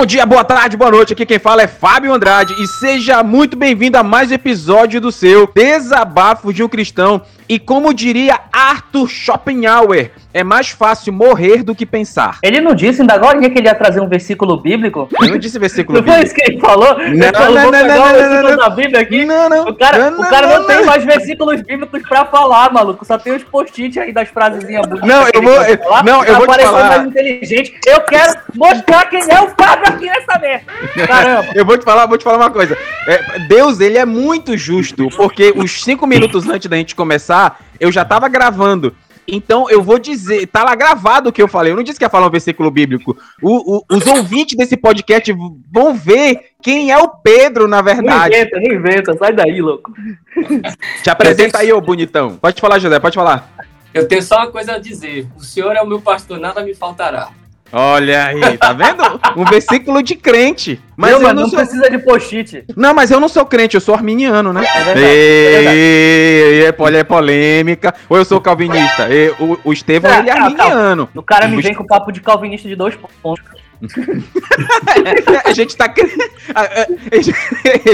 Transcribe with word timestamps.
Bom 0.00 0.06
dia, 0.06 0.24
boa 0.24 0.42
tarde, 0.42 0.78
boa 0.78 0.90
noite. 0.90 1.12
Aqui 1.12 1.26
quem 1.26 1.38
fala 1.38 1.60
é 1.60 1.66
Fábio 1.66 2.14
Andrade 2.14 2.54
e 2.58 2.66
seja 2.66 3.22
muito 3.22 3.54
bem-vindo 3.54 3.98
a 3.98 4.02
mais 4.02 4.32
episódio 4.32 4.98
do 4.98 5.12
seu 5.12 5.46
Desabafo 5.46 6.54
de 6.54 6.62
um 6.62 6.68
Cristão. 6.70 7.20
E 7.50 7.58
como 7.58 7.92
diria 7.92 8.38
Arthur 8.52 9.08
Schopenhauer, 9.08 10.12
é 10.32 10.44
mais 10.44 10.68
fácil 10.68 11.12
morrer 11.12 11.64
do 11.64 11.74
que 11.74 11.84
pensar. 11.84 12.38
Ele 12.44 12.60
não 12.60 12.76
disse 12.76 13.00
ainda 13.00 13.14
agora 13.14 13.40
que 13.40 13.58
ele 13.58 13.66
ia 13.66 13.74
trazer 13.74 14.00
um 14.00 14.08
versículo 14.08 14.56
bíblico? 14.56 15.08
Eu 15.20 15.30
não 15.30 15.36
disse 15.36 15.58
versículo 15.58 15.98
não 15.98 16.04
bíblico. 16.04 16.16
Não 16.16 16.16
foi 16.16 16.26
isso 16.26 16.34
que 16.34 16.48
ele 16.48 16.60
falou? 16.60 17.00
Ele 17.00 17.16
não, 17.16 17.32
falou, 17.32 17.54
não, 17.54 17.70
não, 17.72 17.86
não, 17.88 18.42
não, 18.42 18.50
não, 18.50 18.56
da 18.56 18.70
Bíblia 18.70 19.00
aqui. 19.00 19.24
Não, 19.24 19.48
não. 19.48 19.68
O 19.68 19.74
cara 19.74 20.12
não, 20.12 20.20
o 20.20 20.30
cara 20.30 20.46
não, 20.46 20.66
tem 20.68 20.84
mais 20.84 21.04
versículos 21.04 21.60
bíblicos 21.62 22.02
pra 22.02 22.24
falar, 22.26 22.72
maluco. 22.72 23.04
Só 23.04 23.18
tem 23.18 23.34
os 23.34 23.42
post-it 23.42 23.98
aí 23.98 24.12
das 24.12 24.28
frasezinhas. 24.28 24.86
Não, 24.86 25.26
eu 25.34 25.42
vou... 25.42 25.78
Falar, 25.78 26.04
não, 26.04 26.24
eu 26.24 26.36
vou 26.36 26.46
te 26.46 26.62
falar. 26.62 26.88
mais 26.88 27.08
inteligente. 27.08 27.74
Eu 27.84 28.00
quero 28.02 28.34
mostrar 28.54 29.06
quem 29.06 29.22
é 29.28 29.40
o 29.40 29.48
Fábio 29.48 29.88
aqui 29.88 30.06
nessa 30.06 30.38
merda. 30.38 30.64
Caramba. 31.04 31.48
eu 31.58 31.64
vou 31.64 31.76
te 31.76 31.84
falar, 31.84 32.06
vou 32.06 32.16
te 32.16 32.22
falar 32.22 32.36
uma 32.36 32.50
coisa. 32.50 32.78
É, 33.08 33.38
Deus, 33.48 33.80
ele 33.80 33.98
é 33.98 34.04
muito 34.04 34.56
justo, 34.56 35.08
porque 35.16 35.52
os 35.56 35.82
cinco 35.82 36.06
minutos 36.06 36.48
antes 36.48 36.68
da 36.68 36.76
gente 36.76 36.94
começar, 36.94 37.39
eu 37.78 37.90
já 37.92 38.04
tava 38.04 38.28
gravando. 38.28 38.94
Então 39.26 39.70
eu 39.70 39.82
vou 39.82 39.98
dizer, 39.98 40.46
tá 40.48 40.64
lá 40.64 40.74
gravado 40.74 41.28
o 41.28 41.32
que 41.32 41.40
eu 41.40 41.46
falei. 41.46 41.72
Eu 41.72 41.76
não 41.76 41.82
disse 41.82 41.98
que 41.98 42.04
ia 42.04 42.10
falar 42.10 42.26
um 42.26 42.30
versículo 42.30 42.70
bíblico. 42.70 43.16
O, 43.40 43.76
o, 43.76 43.84
os 43.88 44.06
ouvintes 44.06 44.56
desse 44.56 44.76
podcast 44.76 45.32
vão 45.70 45.94
ver 45.94 46.52
quem 46.60 46.90
é 46.90 46.98
o 46.98 47.08
Pedro, 47.08 47.68
na 47.68 47.80
verdade. 47.80 48.34
Não 48.34 48.40
inventa, 48.40 48.60
não 48.60 48.74
inventa, 48.74 49.16
sai 49.16 49.32
daí, 49.32 49.60
louco. 49.62 49.92
Te 51.02 51.10
apresenta 51.10 51.58
aí, 51.58 51.72
ô 51.72 51.80
bonitão. 51.80 52.36
Pode 52.36 52.60
falar, 52.60 52.78
José, 52.78 52.98
pode 52.98 53.14
falar. 53.14 53.48
Eu 53.94 54.06
tenho 54.06 54.22
só 54.22 54.36
uma 54.38 54.50
coisa 54.50 54.74
a 54.74 54.78
dizer. 54.78 55.26
O 55.36 55.42
senhor 55.42 55.76
é 55.76 55.80
o 55.80 55.86
meu 55.86 56.00
pastor, 56.00 56.38
nada 56.38 56.62
me 56.62 56.74
faltará. 56.74 57.30
Olha 57.72 58.26
aí, 58.26 58.58
tá 58.58 58.72
vendo? 58.72 59.20
Um 59.36 59.44
versículo 59.44 60.02
de 60.02 60.16
crente. 60.16 60.80
Mas 60.96 61.12
não, 61.12 61.18
eu 61.20 61.34
não, 61.34 61.42
não 61.42 61.48
sou... 61.48 61.58
precisa 61.58 61.88
de 61.88 61.98
post-it. 61.98 62.64
Não, 62.76 62.92
mas 62.92 63.10
eu 63.10 63.20
não 63.20 63.28
sou 63.28 63.46
crente, 63.46 63.74
eu 63.74 63.80
sou 63.80 63.94
arminiano, 63.94 64.52
né? 64.52 64.62
É 64.64 64.84
verdade. 64.84 65.00
E, 65.00 66.62
é, 66.64 66.72
verdade. 66.72 66.96
é, 66.96 67.04
polêmica. 67.04 67.94
Ou 68.08 68.16
eu 68.18 68.24
sou 68.24 68.40
calvinista. 68.40 69.08
E, 69.08 69.30
o, 69.38 69.58
o 69.64 69.72
Estevão, 69.72 70.10
é, 70.10 70.18
ele 70.18 70.30
é 70.30 70.32
arminiano. 70.32 71.08
O 71.14 71.22
cara 71.22 71.46
me 71.48 71.62
vem 71.62 71.74
com 71.74 71.86
papo 71.86 72.10
de 72.10 72.20
calvinista 72.20 72.68
de 72.68 72.74
dois 72.74 72.94
pontos. 73.22 73.44
a 75.44 75.52
gente 75.52 75.76
tá. 75.76 75.92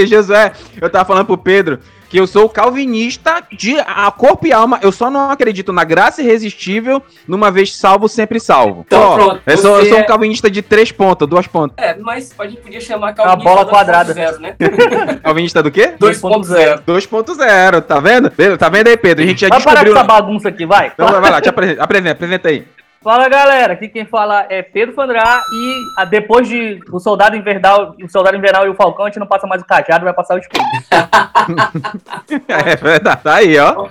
Josué, 0.07 0.51
eu 0.81 0.89
tava 0.89 1.05
falando 1.05 1.25
pro 1.25 1.37
Pedro 1.37 1.79
que 2.09 2.19
eu 2.19 2.25
sou 2.25 2.49
calvinista 2.49 3.43
de 3.51 3.77
a 3.79 4.09
corpo 4.11 4.47
e 4.47 4.53
alma. 4.53 4.79
Eu 4.81 4.91
só 4.91 5.09
não 5.09 5.29
acredito 5.29 5.73
na 5.73 5.83
graça 5.83 6.21
irresistível, 6.21 7.01
numa 7.27 7.51
vez 7.51 7.75
salvo, 7.75 8.07
sempre 8.07 8.39
salvo. 8.39 8.83
Então, 8.87 9.15
pronto. 9.15 9.41
Eu 9.45 9.57
sou, 9.57 9.79
eu 9.79 9.85
sou, 9.87 9.97
um 9.97 10.01
é- 10.01 10.05
calvinista 10.05 10.49
de 10.49 10.61
três 10.61 10.91
pontas, 10.91 11.27
duas 11.27 11.47
pontas. 11.47 11.75
É, 11.77 11.95
mas 11.95 12.33
a 12.37 12.47
gente 12.47 12.61
podia 12.61 12.81
chamar 12.81 13.13
calvinista. 13.13 13.49
A 13.49 13.53
bola 13.53 13.65
quadrada. 13.65 14.13
0, 14.13 14.39
né? 14.39 14.55
calvinista 15.23 15.61
do 15.61 15.71
quê? 15.71 15.93
2.0. 15.99 16.83
2.0, 16.83 17.81
tá 17.81 17.99
vendo? 17.99 18.31
Tá 18.57 18.69
vendo 18.69 18.87
aí, 18.87 18.97
Pedro? 18.97 19.23
A 19.23 19.27
gente 19.27 19.41
já 19.41 19.49
vai 19.49 19.57
descobriu... 19.57 19.93
parar 19.93 20.05
com 20.05 20.13
essa 20.13 20.21
bagunça 20.21 20.49
aqui, 20.49 20.65
vai. 20.65 20.91
Então 20.93 21.21
vai 21.21 21.31
lá, 21.31 21.41
te 21.41 21.49
apresenta, 21.49 21.83
apresenta, 21.83 22.11
apresenta 22.11 22.49
aí. 22.49 22.65
Fala 23.03 23.29
galera, 23.29 23.73
aqui 23.73 23.87
quem 23.87 24.05
fala 24.05 24.45
é 24.49 24.61
Pedro 24.61 24.95
Fandrá 24.95 25.41
e 25.53 26.01
a, 26.01 26.05
depois 26.05 26.47
de 26.47 26.79
o 26.91 26.99
Soldado 26.99 27.35
Invernal, 27.35 27.95
o 28.03 28.09
Soldado 28.09 28.35
Invernal 28.35 28.65
e 28.65 28.69
o 28.69 28.73
Falcão, 28.73 29.05
a 29.05 29.09
gente 29.09 29.19
não 29.19 29.27
passa 29.27 29.45
mais 29.45 29.61
o 29.61 29.65
cajado, 29.65 30.03
vai 30.03 30.13
passar 30.13 30.35
o 30.35 30.39
escudo. 30.39 30.63
é 32.47 32.75
verdade, 32.75 33.21
tá 33.21 33.35
aí, 33.35 33.57
ó. 33.59 33.87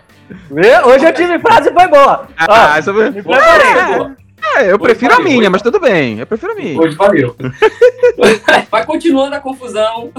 Hoje 0.86 1.06
eu 1.06 1.14
tive 1.14 1.38
frase 1.38 1.72
foi 1.72 1.86
boa. 1.86 2.26
Ah, 2.36 2.72
ó, 2.74 2.78
essa 2.78 2.92
foi... 2.92 3.10
Me 3.10 3.22
preparei. 3.22 4.12
É, 4.12 4.25
eu 4.62 4.78
prefiro 4.78 5.14
valeu, 5.14 5.26
a 5.26 5.30
minha, 5.30 5.50
mas 5.50 5.62
tudo 5.62 5.80
bem. 5.80 6.18
Eu 6.18 6.26
prefiro 6.26 6.52
a 6.52 6.54
minha. 6.54 6.80
Hoje 6.80 6.96
valeu. 6.96 7.36
Vai 8.70 8.84
continuando 8.84 9.34
a 9.34 9.40
confusão. 9.40 10.10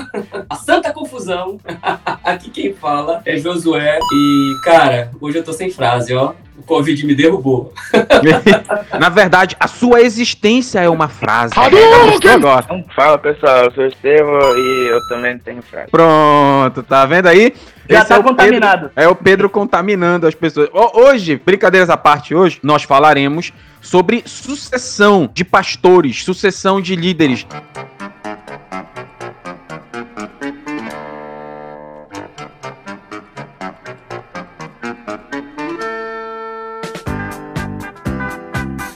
A 0.49 0.55
santa 0.55 0.91
confusão. 0.91 1.59
Aqui 2.23 2.49
quem 2.49 2.73
fala 2.73 3.21
é 3.25 3.37
Josué. 3.37 3.99
E, 4.13 4.55
cara, 4.63 5.11
hoje 5.19 5.37
eu 5.37 5.43
tô 5.43 5.53
sem 5.53 5.69
frase, 5.69 6.13
ó. 6.13 6.33
O 6.57 6.63
Covid 6.63 7.05
me 7.05 7.13
derrubou. 7.13 7.71
Na 8.99 9.09
verdade, 9.09 9.55
a 9.59 9.67
sua 9.67 10.01
existência 10.01 10.79
é 10.79 10.89
uma 10.89 11.07
frase. 11.07 11.53
agora. 12.27 12.65
Fala 12.95 13.17
pessoal, 13.19 13.65
eu 13.65 13.71
sou 13.71 13.83
o 13.83 13.87
Estevam 13.87 14.57
e 14.57 14.87
eu 14.89 15.07
também 15.07 15.37
tenho 15.37 15.61
frase. 15.61 15.91
Pronto, 15.91 16.81
tá 16.81 17.05
vendo 17.05 17.27
aí? 17.27 17.53
Já 17.87 17.99
Esse 17.99 18.09
tá 18.09 18.15
é 18.15 18.23
contaminado. 18.23 18.89
Pedro, 18.89 18.91
é 18.95 19.07
o 19.07 19.15
Pedro 19.15 19.49
contaminando 19.49 20.27
as 20.27 20.35
pessoas. 20.35 20.67
Hoje, 20.73 21.39
brincadeiras 21.43 21.89
à 21.89 21.95
parte, 21.95 22.35
hoje 22.35 22.59
nós 22.63 22.83
falaremos 22.83 23.53
sobre 23.87 24.21
sucessão 24.25 25.29
de 25.33 25.45
pastores, 25.45 26.21
sucessão 26.21 26.81
de 26.81 26.93
líderes. 26.93 27.47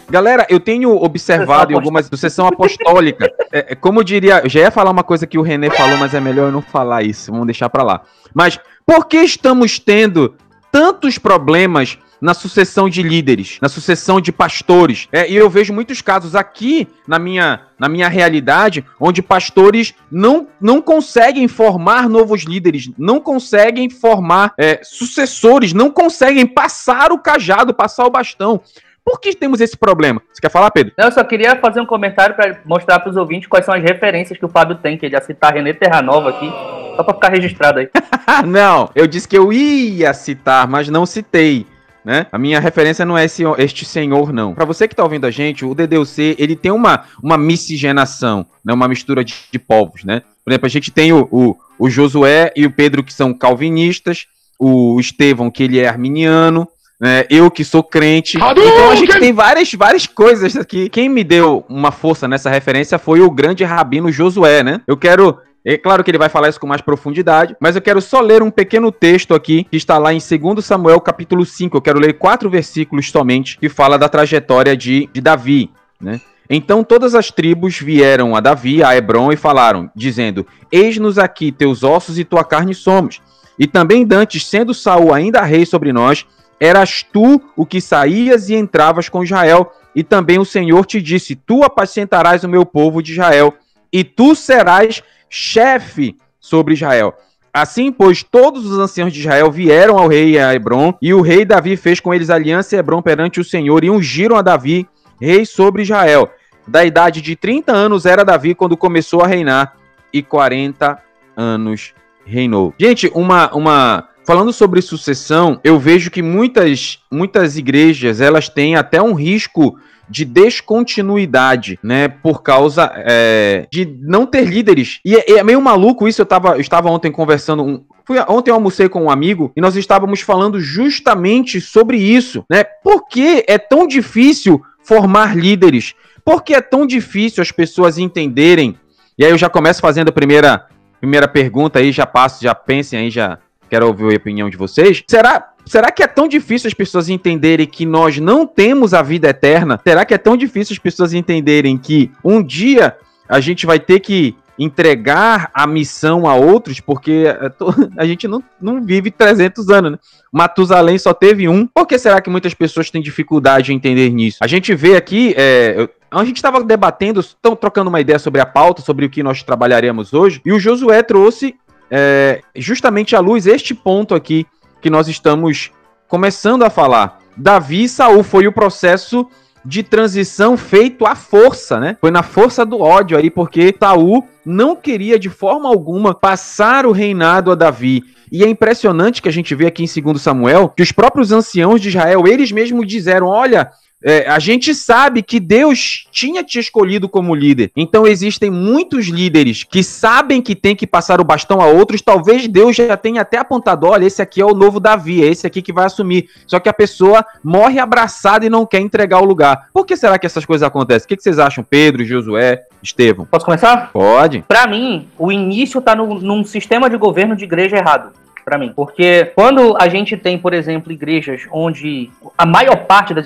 Galera, 0.10 0.46
eu 0.50 0.60
tenho 0.60 0.94
observado 1.02 1.72
em 1.72 1.76
algumas 1.76 2.08
sucessão 2.08 2.46
apostólica, 2.46 3.32
é, 3.50 3.72
é, 3.72 3.76
como 3.76 4.02
eu 4.02 4.04
diria, 4.04 4.42
eu 4.44 4.50
já 4.50 4.60
ia 4.60 4.72
falar 4.72 4.92
uma 4.92 5.06
coisa 5.06 5.26
que 5.26 5.38
o 5.38 5.42
René 5.42 5.70
falou, 5.70 5.98
mas 5.98 6.14
é 6.14 6.20
melhor 6.20 6.48
eu 6.48 6.52
não 6.52 6.62
falar 6.62 7.02
isso, 7.02 7.32
vamos 7.32 7.48
deixar 7.48 7.70
para 7.70 7.82
lá. 7.82 8.02
Mas 8.34 8.60
por 8.86 9.08
que 9.08 9.20
estamos 9.20 9.80
tendo 9.80 10.36
tantos 10.70 11.18
problemas 11.18 11.98
na 12.22 12.34
sucessão 12.34 12.88
de 12.88 13.02
líderes, 13.02 13.58
na 13.62 13.68
sucessão 13.68 14.22
de 14.22 14.32
pastores. 14.32 15.08
É, 15.12 15.30
e 15.30 15.36
eu 15.36 15.50
vejo 15.50 15.74
muitos 15.74 16.02
casos 16.02 16.36
aqui 16.36 16.88
na 17.08 17.18
minha, 17.18 17.62
na 17.80 17.90
minha 17.90 18.08
realidade 18.08 18.86
onde 19.00 19.22
pastores 19.22 19.94
não, 20.12 20.48
não 20.60 20.82
conseguem 20.82 21.48
formar 21.48 22.08
novos 22.08 22.44
líderes, 22.44 22.92
não 22.98 23.20
conseguem 23.20 23.90
formar 23.90 24.54
é, 24.58 24.80
sucessores, 24.84 25.74
não 25.74 25.90
conseguem 25.90 26.46
passar 26.46 27.12
o 27.12 27.18
cajado, 27.18 27.74
passar 27.74 28.06
o 28.06 28.12
bastão. 28.12 28.62
Por 29.04 29.20
que 29.20 29.36
temos 29.36 29.60
esse 29.60 29.76
problema? 29.76 30.22
Você 30.32 30.40
quer 30.40 30.52
falar, 30.52 30.70
Pedro? 30.70 30.94
eu 30.96 31.12
só 31.12 31.24
queria 31.24 31.56
fazer 31.56 31.82
um 31.82 31.86
comentário 31.86 32.36
para 32.36 32.60
mostrar 32.64 33.00
para 33.00 33.10
os 33.10 33.18
ouvintes 33.18 33.48
quais 33.48 33.66
são 33.66 33.74
as 33.74 33.82
referências 33.82 34.38
que 34.38 34.46
o 34.46 34.50
Fábio 34.50 34.76
tem, 34.76 34.96
que 34.96 35.06
ele 35.08 35.16
ia 35.16 35.22
citar 35.22 35.54
René 35.54 35.74
Terranova 35.74 36.30
aqui, 36.30 36.48
só 36.96 37.04
para 37.04 37.14
ficar 37.16 37.30
registrado 37.30 37.80
aí. 37.80 37.90
não, 38.46 38.90
eu 38.94 39.08
disse 39.08 39.28
que 39.28 39.38
eu 39.38 39.52
ia 39.52 40.14
citar, 40.14 40.68
mas 40.68 40.88
não 40.88 41.06
citei. 41.06 41.66
Né? 42.04 42.26
A 42.32 42.38
minha 42.38 42.60
referência 42.60 43.06
não 43.06 43.18
é 43.18 43.26
esse, 43.26 43.44
este 43.58 43.86
senhor, 43.86 44.34
não. 44.34 44.54
Para 44.54 44.66
você 44.66 44.88
que 44.88 44.94
está 44.94 45.04
ouvindo 45.04 45.26
a 45.26 45.32
gente, 45.32 45.64
o 45.64 45.76
DDUC 45.76 46.36
ele 46.40 46.56
tem 46.56 46.72
uma, 46.72 47.04
uma 47.22 47.38
miscigenação, 47.38 48.46
né? 48.66 48.74
uma 48.74 48.88
mistura 48.88 49.24
de, 49.24 49.36
de 49.52 49.60
povos. 49.60 50.04
Né? 50.04 50.22
Por 50.44 50.52
exemplo, 50.52 50.66
a 50.66 50.70
gente 50.70 50.92
tem 50.92 51.14
o, 51.14 51.28
o, 51.32 51.56
o 51.78 51.90
Josué 51.90 52.52
e 52.56 52.66
o 52.66 52.72
Pedro, 52.72 53.04
que 53.04 53.14
são 53.14 53.34
calvinistas, 53.34 54.26
o 54.60 55.00
Estevão, 55.00 55.52
que 55.52 55.64
ele 55.64 55.80
é 55.80 55.88
arminiano, 55.88 56.68
né? 57.02 57.26
Eu 57.32 57.50
que 57.50 57.66
sou 57.66 57.84
crente. 57.84 58.38
Então 58.38 58.92
a 58.92 58.96
gente 58.96 59.20
tem 59.20 59.34
várias, 59.34 59.74
várias 59.74 60.06
coisas 60.06 60.56
aqui. 60.56 60.88
Quem 60.88 61.10
me 61.10 61.24
deu 61.24 61.66
uma 61.68 61.92
força 61.92 62.28
nessa 62.28 62.48
referência 62.48 63.00
foi 63.00 63.22
o 63.22 63.32
grande 63.32 63.64
rabino 63.64 64.12
Josué, 64.12 64.62
né? 64.62 64.82
Eu 64.86 64.96
quero 64.96 65.40
é 65.64 65.78
claro 65.78 66.04
que 66.04 66.10
ele 66.10 66.18
vai 66.18 66.30
falar 66.30 66.50
isso 66.50 66.60
com 66.60 66.66
mais 66.66 66.82
profundidade, 66.82 67.56
mas 67.60 67.76
eu 67.76 67.82
quero 67.82 68.02
só 68.02 68.20
ler 68.20 68.42
um 68.42 68.50
pequeno 68.50 68.92
texto 68.92 69.36
aqui 69.36 69.64
que 69.66 69.78
está 69.78 69.98
lá 69.98 70.12
em 70.12 70.18
2 70.18 70.66
Samuel, 70.66 71.00
capítulo 71.00 71.46
5. 71.46 71.78
Eu 71.78 71.82
quero 71.82 72.00
ler 72.00 72.14
quatro 72.14 72.50
versículos 72.50 73.12
somente 73.12 73.60
que 73.60 73.70
fala 73.70 73.98
da 73.98 74.10
trajetória 74.10 74.76
de, 74.76 75.08
de 75.14 75.22
Davi, 75.22 75.70
né? 76.00 76.20
Então 76.50 76.84
todas 76.84 77.16
as 77.16 77.30
tribos 77.30 77.78
vieram 77.80 78.36
a 78.36 78.42
Davi, 78.42 78.84
a 78.84 78.96
Hebron, 78.96 79.32
e 79.32 79.38
falaram, 79.38 79.90
dizendo: 79.96 80.46
Eis-nos 80.72 81.20
aqui 81.20 81.52
teus 81.52 81.84
ossos 81.84 82.18
e 82.18 82.26
tua 82.26 82.44
carne 82.44 82.74
somos. 82.74 83.22
E 83.58 83.68
também 83.68 84.06
dantes, 84.06 84.46
sendo 84.48 84.74
Saul 84.74 85.14
ainda 85.14 85.44
rei 85.44 85.66
sobre 85.66 85.94
nós, 85.94 86.26
eras 86.60 87.04
tu 87.04 87.40
o 87.56 87.66
que 87.66 87.80
saías 87.80 88.50
e 88.50 88.56
entravas 88.56 89.08
com 89.08 89.24
Israel, 89.24 89.72
e 89.96 90.04
também 90.04 90.40
o 90.40 90.46
Senhor 90.46 90.86
te 90.86 91.00
disse: 91.02 91.36
Tu 91.36 91.64
apacentarás 91.64 92.44
o 92.44 92.50
meu 92.50 92.66
povo 92.66 93.02
de 93.02 93.14
Israel, 93.14 93.54
e 93.94 94.04
tu 94.04 94.36
serás 94.36 95.04
chefe 95.32 96.18
sobre 96.40 96.74
Israel. 96.74 97.16
Assim, 97.54 97.92
pois, 97.92 98.22
todos 98.22 98.66
os 98.66 98.78
anciãos 98.78 99.12
de 99.12 99.22
Israel 99.22 99.50
vieram 99.50 99.98
ao 99.98 100.08
rei 100.08 100.38
a 100.38 100.54
Hebron, 100.54 100.94
e 101.02 101.14
o 101.14 101.22
rei 101.22 101.44
Davi 101.44 101.76
fez 101.76 102.00
com 102.00 102.14
eles 102.14 102.30
aliança 102.30 102.76
em 102.76 102.80
Hebron 102.80 103.02
perante 103.02 103.40
o 103.40 103.44
Senhor, 103.44 103.84
e 103.84 103.90
ungiram 103.90 104.36
a 104.36 104.42
Davi 104.42 104.88
rei 105.20 105.46
sobre 105.46 105.82
Israel. 105.82 106.30
Da 106.68 106.86
idade 106.86 107.22
de 107.22 107.36
30 107.36 107.72
anos 107.72 108.06
era 108.06 108.24
Davi 108.24 108.54
quando 108.54 108.78
começou 108.78 109.22
a 109.22 109.28
reinar, 109.28 109.76
e 110.14 110.22
40 110.22 111.02
anos 111.36 111.94
reinou. 112.26 112.74
Gente, 112.78 113.10
uma, 113.14 113.54
uma 113.54 114.08
Falando 114.24 114.54
sobre 114.54 114.82
sucessão, 114.82 115.60
eu 115.64 115.80
vejo 115.80 116.12
que 116.12 116.22
muitas, 116.22 117.00
muitas 117.12 117.58
igrejas 117.58 118.22
elas 118.22 118.48
têm 118.48 118.76
até 118.76 119.02
um 119.02 119.14
risco 119.14 119.78
de 120.12 120.26
descontinuidade, 120.26 121.80
né? 121.82 122.10
Por 122.10 122.44
causa 122.44 122.92
é, 122.98 123.66
de 123.72 123.86
não 124.02 124.26
ter 124.26 124.46
líderes. 124.46 125.00
E 125.06 125.16
é, 125.16 125.32
é, 125.32 125.44
meio 125.44 125.62
maluco 125.62 126.08
isso. 126.08 126.22
Eu, 126.22 126.26
tava, 126.26 126.50
eu 126.50 126.62
estava 126.62 126.90
ontem 126.90 127.12
conversando. 127.12 127.64
Um, 127.64 127.84
fui, 128.06 128.20
ontem 128.28 128.52
eu 128.52 128.56
almocei 128.56 128.90
com 128.90 129.04
um 129.04 129.10
amigo 129.10 129.52
e 129.56 129.62
nós 129.62 129.76
estávamos 129.76 130.22
falando 130.22 130.60
justamente 130.60 131.62
sobre 131.62 131.98
isso, 131.98 132.44
né? 132.50 132.64
Por 132.64 133.08
que 133.08 133.46
é 133.48 133.58
tão 133.58 133.88
difícil 133.88 134.62
formar 134.84 135.36
líderes? 135.36 135.96
Por 136.24 136.44
que 136.44 136.54
é 136.54 136.62
tão 136.62 136.86
difícil 136.86 137.42
as 137.42 137.52
pessoas 137.52 137.98
entenderem 137.98 138.78
E 139.18 139.26
aí 139.26 139.32
eu 139.32 139.38
já 139.38 139.50
começo 139.50 139.82
fazendo 139.82 140.10
a 140.10 140.12
primeira, 140.12 140.68
primeira 141.00 141.28
pergunta 141.28 141.80
aí, 141.80 141.92
já 141.92 142.06
passo, 142.06 142.44
já 142.44 142.54
pensem 142.54 143.00
aí, 143.00 143.10
já 143.10 143.40
quero 143.70 143.88
ouvir 143.88 144.14
a 144.14 144.18
opinião 144.18 144.50
de 144.50 144.58
vocês. 144.58 145.02
Será, 145.08 145.51
será 145.66 145.92
que 145.92 146.04
é 146.04 146.08
tão 146.08 146.28
difícil 146.28 146.68
as 146.68 146.74
pessoas 146.74 147.10
entenderem 147.10 147.66
que 147.66 147.86
nós 147.86 148.18
não 148.20 148.46
temos 148.46 148.94
a 148.94 149.02
vida 149.02 149.30
eterna? 149.30 149.80
Será 149.84 150.06
que 150.06 150.14
é 150.14 150.18
tão 150.18 150.36
difícil 150.38 150.74
as 150.74 150.80
pessoas 150.80 151.14
entenderem 151.14 151.78
que 151.78 152.12
um 152.24 152.42
dia 152.42 152.96
a 153.28 153.40
gente 153.40 153.66
vai 153.66 153.80
ter 153.80 154.00
que 154.00 154.36
entregar 154.60 155.50
a 155.54 155.66
missão 155.66 156.28
a 156.28 156.36
outros, 156.36 156.80
porque 156.80 157.26
é, 157.26 157.52
a 157.98 158.06
gente 158.06 158.28
não, 158.28 158.44
não 158.62 158.84
vive 158.84 159.10
300 159.10 159.70
anos, 159.70 159.92
né? 159.94 159.98
Matusalém 160.32 160.98
só 160.98 161.14
teve 161.14 161.48
um. 161.48 161.66
Por 161.66 161.88
que 161.88 161.98
será 161.98 162.22
que 162.22 162.30
muitas 162.30 162.54
pessoas 162.54 162.90
têm 162.90 163.02
dificuldade 163.02 163.74
em 163.74 163.76
entender 163.76 164.10
nisso? 164.12 164.38
A 164.40 164.48
gente 164.48 164.76
vê 164.76 164.96
aqui, 164.96 165.34
é, 165.36 165.90
a 166.12 166.24
gente 166.24 166.36
estava 166.36 166.64
debatendo, 166.64 167.20
estão 167.20 167.56
trocando 167.56 167.90
uma 167.90 168.00
ideia 168.00 168.20
sobre 168.20 168.40
a 168.40 168.46
pauta, 168.46 168.82
sobre 168.82 169.06
o 169.06 169.10
que 169.10 169.24
nós 169.24 169.42
trabalharemos 169.42 170.14
hoje, 170.14 170.42
e 170.46 170.52
o 170.52 170.60
Josué 170.60 171.02
trouxe 171.02 171.56
é, 171.90 172.42
justamente 172.56 173.16
à 173.16 173.20
luz 173.20 173.48
este 173.48 173.74
ponto 173.74 174.14
aqui 174.14 174.46
que 174.82 174.90
nós 174.90 175.08
estamos 175.08 175.72
começando 176.08 176.64
a 176.64 176.70
falar. 176.70 177.20
Davi 177.38 177.84
e 177.84 177.90
Saul 177.90 178.24
foi 178.24 178.48
o 178.48 178.52
processo 178.52 179.28
de 179.64 179.84
transição 179.84 180.58
feito 180.58 181.06
à 181.06 181.16
força, 181.16 181.80
né? 181.80 181.98
Foi 182.02 182.12
na 182.12 182.24
força 182.24 182.66
do 182.66 182.82
ódio 182.82 183.18
aí, 183.18 183.30
porque 183.30 183.74
Saul 183.80 184.28
não 184.46 184.76
queria 184.76 185.20
de 185.20 185.30
forma 185.30 185.70
alguma 185.70 186.14
passar 186.14 186.86
o 186.86 186.92
reinado 186.92 187.52
a 187.52 187.56
Davi. 187.56 188.04
E 188.32 188.44
é 188.44 188.50
impressionante 188.50 189.22
que 189.22 189.30
a 189.30 189.32
gente 189.32 189.54
vê 189.54 189.68
aqui 189.68 189.84
em 189.84 190.02
2 190.02 190.22
Samuel 190.22 190.70
que 190.70 190.82
os 190.82 190.92
próprios 190.92 191.32
anciãos 191.32 191.80
de 191.80 191.90
Israel, 191.90 192.28
eles 192.28 192.52
mesmos 192.52 192.88
disseram: 192.88 193.28
olha, 193.28 193.70
é, 194.04 194.28
a 194.28 194.40
gente 194.40 194.74
sabe 194.74 195.22
que 195.22 195.40
Deus 195.40 196.08
tinha 196.12 196.44
te 196.44 196.60
escolhido 196.60 197.08
como 197.08 197.36
líder. 197.36 197.72
Então 197.76 198.08
existem 198.08 198.50
muitos 198.50 199.08
líderes 199.08 199.64
que 199.64 199.84
sabem 199.84 200.42
que 200.42 200.56
tem 200.56 200.76
que 200.76 200.88
passar 200.88 201.22
o 201.22 201.24
bastão 201.24 201.62
a 201.62 201.68
outros. 201.68 202.02
Talvez 202.02 202.48
Deus 202.48 202.76
já 202.76 202.98
tenha 202.98 203.22
até 203.22 203.38
apontado: 203.38 203.88
olha, 203.88 204.06
esse 204.06 204.22
aqui 204.22 204.42
é 204.42 204.46
o 204.46 204.56
novo 204.56 204.80
Davi, 204.80 205.24
é 205.24 205.28
esse 205.28 205.46
aqui 205.46 205.62
que 205.62 205.74
vai 205.74 205.86
assumir. 205.86 206.30
Só 206.48 206.60
que 206.60 206.70
a 206.70 206.74
pessoa 206.74 207.26
morre 207.44 207.80
abraçada 207.80 208.46
e 208.46 208.50
não 208.50 208.66
quer 208.66 208.80
entregar 208.80 209.20
o 209.22 209.26
lugar. 209.26 209.68
Por 209.74 209.86
que 209.86 209.96
será 209.96 210.18
que 210.18 210.26
essas 210.26 210.46
coisas 210.46 210.68
acontecem? 210.68 211.06
O 211.06 211.08
que, 211.08 211.22
vocês 211.22 211.40
acham, 211.40 211.64
Pedro, 211.64 212.04
Josué, 212.04 212.62
Estevão? 212.82 213.28
Posso 213.30 213.46
começar? 213.46 213.92
Pode. 213.92 214.44
Para 214.48 214.66
mim, 214.68 215.08
o 215.18 215.32
início 215.32 215.80
está 215.80 215.96
num 215.96 216.44
sistema 216.44 216.90
de 216.90 216.98
governo 216.98 217.36
de 217.36 217.44
igreja 217.44 217.78
errado 217.78 218.21
para 218.44 218.58
mim. 218.58 218.72
Porque 218.76 219.32
quando 219.36 219.76
a 219.80 219.88
gente 219.88 220.18
tem, 220.18 220.38
por 220.38 220.54
exemplo, 220.54 220.92
igrejas 220.92 221.48
onde 221.52 222.10
a 222.38 222.46
maior 222.46 222.86
parte 222.86 223.14
das. 223.14 223.26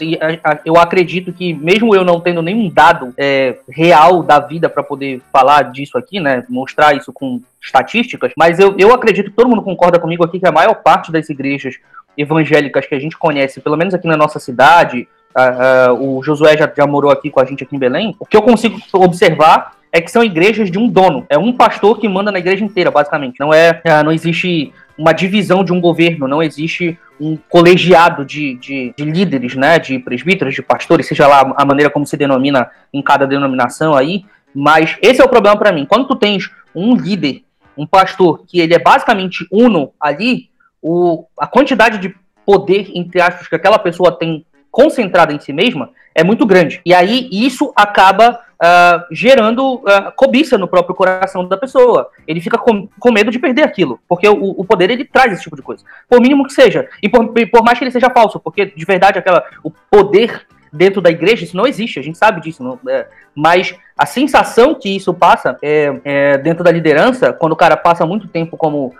Eu 0.64 0.78
acredito 0.78 1.32
que, 1.32 1.54
mesmo 1.54 1.96
eu 1.96 2.04
não 2.04 2.20
tendo 2.20 2.42
nenhum 2.42 2.70
dado 2.70 3.14
é, 3.18 3.58
real 3.70 4.24
da 4.24 4.40
vida 4.40 4.70
para 4.70 4.84
poder 4.84 5.22
falar 5.32 5.72
disso 5.72 5.98
aqui, 5.98 6.20
né? 6.20 6.44
Mostrar 6.50 6.96
isso 6.96 7.12
com 7.12 7.42
estatísticas, 7.62 8.32
mas 8.38 8.60
eu, 8.60 8.76
eu 8.78 8.94
acredito 8.94 9.32
que 9.32 9.36
todo 9.36 9.50
mundo 9.50 9.64
concorda 9.64 10.00
comigo 10.00 10.24
aqui 10.24 10.40
que 10.40 10.48
a 10.48 10.52
maior 10.52 10.76
parte 10.76 11.12
das 11.12 11.30
igrejas 11.30 11.76
evangélicas 12.18 12.86
que 12.86 12.96
a 12.96 13.00
gente 13.00 13.18
conhece, 13.18 13.60
pelo 13.60 13.76
menos 13.76 13.94
aqui 13.94 14.08
na 14.08 14.16
nossa 14.16 14.40
cidade, 14.40 15.08
uh, 15.36 15.94
uh, 15.94 16.18
o 16.18 16.24
Josué 16.24 16.56
já, 16.56 16.72
já 16.76 16.86
morou 16.86 17.12
aqui 17.12 17.30
com 17.30 17.40
a 17.40 17.46
gente 17.46 17.64
aqui 17.64 17.76
em 17.76 17.80
Belém, 17.80 18.16
o 18.20 18.26
que 18.26 18.38
eu 18.38 18.42
consigo 18.42 18.80
observar 18.94 19.75
é 19.96 20.02
que 20.02 20.12
são 20.12 20.22
igrejas 20.22 20.70
de 20.70 20.78
um 20.78 20.90
dono. 20.90 21.26
É 21.30 21.38
um 21.38 21.54
pastor 21.54 21.98
que 21.98 22.10
manda 22.10 22.30
na 22.30 22.38
igreja 22.38 22.66
inteira, 22.66 22.92
basicamente. 22.92 23.40
Não 23.40 23.54
é, 23.54 23.80
é 23.82 24.04
não 24.04 24.12
existe 24.12 24.74
uma 24.98 25.14
divisão 25.14 25.64
de 25.64 25.72
um 25.72 25.80
governo, 25.80 26.28
não 26.28 26.44
existe 26.44 27.00
um 27.18 27.38
colegiado 27.38 28.26
de, 28.26 28.56
de, 28.56 28.94
de, 28.98 29.06
líderes, 29.06 29.56
né, 29.56 29.80
de 29.80 29.98
presbíteros, 29.98 30.54
de 30.54 30.62
pastores, 30.62 31.08
seja 31.08 31.26
lá 31.28 31.54
a 31.56 31.64
maneira 31.64 31.90
como 31.90 32.06
se 32.06 32.18
denomina 32.18 32.70
em 32.94 33.02
cada 33.02 33.26
denominação 33.26 33.96
aí, 33.96 34.26
mas 34.54 34.98
esse 35.02 35.22
é 35.22 35.24
o 35.24 35.30
problema 35.30 35.56
para 35.56 35.72
mim. 35.72 35.86
Quando 35.86 36.10
tu 36.10 36.16
tens 36.18 36.52
um 36.76 36.94
líder, 36.94 37.44
um 37.78 37.88
pastor, 37.88 38.44
que 38.46 38.60
ele 38.60 38.74
é 38.74 38.80
basicamente 38.80 39.48
uno 39.50 39.94
ali, 39.98 40.50
o, 40.82 41.24
a 41.40 41.48
quantidade 41.48 42.00
de 42.00 42.14
poder, 42.46 42.92
entre 42.94 43.22
aspas, 43.22 43.48
que 43.48 43.56
aquela 43.56 43.80
pessoa 43.80 44.12
tem 44.12 44.46
concentrada 44.70 45.32
em 45.32 45.40
si 45.40 45.54
mesma 45.54 45.90
é 46.14 46.22
muito 46.22 46.46
grande. 46.46 46.82
E 46.86 46.94
aí 46.94 47.30
isso 47.32 47.72
acaba 47.78 48.42
uh, 48.56 49.06
gerando 49.12 49.76
uh, 49.76 50.12
cobiça 50.16 50.58
no 50.58 50.68
próprio 50.68 50.96
coração 50.96 51.48
da 51.48 51.58
pessoa. 51.58 52.10
Ele 52.28 52.42
fica 52.42 52.58
com, 52.58 52.88
com 53.00 53.12
medo 53.12 53.32
de 53.32 53.40
perder 53.40 53.64
aquilo, 53.64 54.00
porque 54.08 54.28
o, 54.28 54.56
o, 54.58 54.66
poder 54.66 54.90
ele 54.90 55.06
traz 55.06 55.34
esse 55.34 55.44
tipo 55.44 55.56
de 55.56 55.62
coisa. 55.62 55.84
Por 56.10 56.22
mínimo 56.22 56.46
que 56.46 56.54
seja, 56.54 56.88
e 57.02 57.10
por, 57.10 57.28
por 57.28 57.64
mais 57.64 57.78
que 57.78 57.84
ele 57.84 57.92
seja 57.92 58.10
falso, 58.10 58.40
porque 58.40 58.66
de 58.66 58.86
verdade 58.86 59.20
aquela 59.20 59.44
o 59.64 59.72
poder 59.72 60.46
dentro 60.72 61.02
da 61.02 61.10
igreja 61.10 61.46
isso 61.46 61.56
não 61.56 61.66
existe, 61.66 62.00
a 62.00 62.04
gente 62.04 62.18
sabe 62.18 62.42
disso, 62.42 62.62
não, 62.62 62.78
é, 62.90 63.08
mas 63.34 63.74
a 63.98 64.06
sensação 64.06 64.76
que 64.76 64.94
isso 64.94 65.14
passa 65.14 65.58
é, 65.62 66.00
é, 66.04 66.38
dentro 66.38 66.64
da 66.64 66.72
liderança, 66.72 67.32
quando 67.32 67.54
o 67.54 67.56
cara 67.56 67.78
passa 67.78 68.06
muito 68.06 68.28
tempo 68.28 68.58
como 68.58 68.94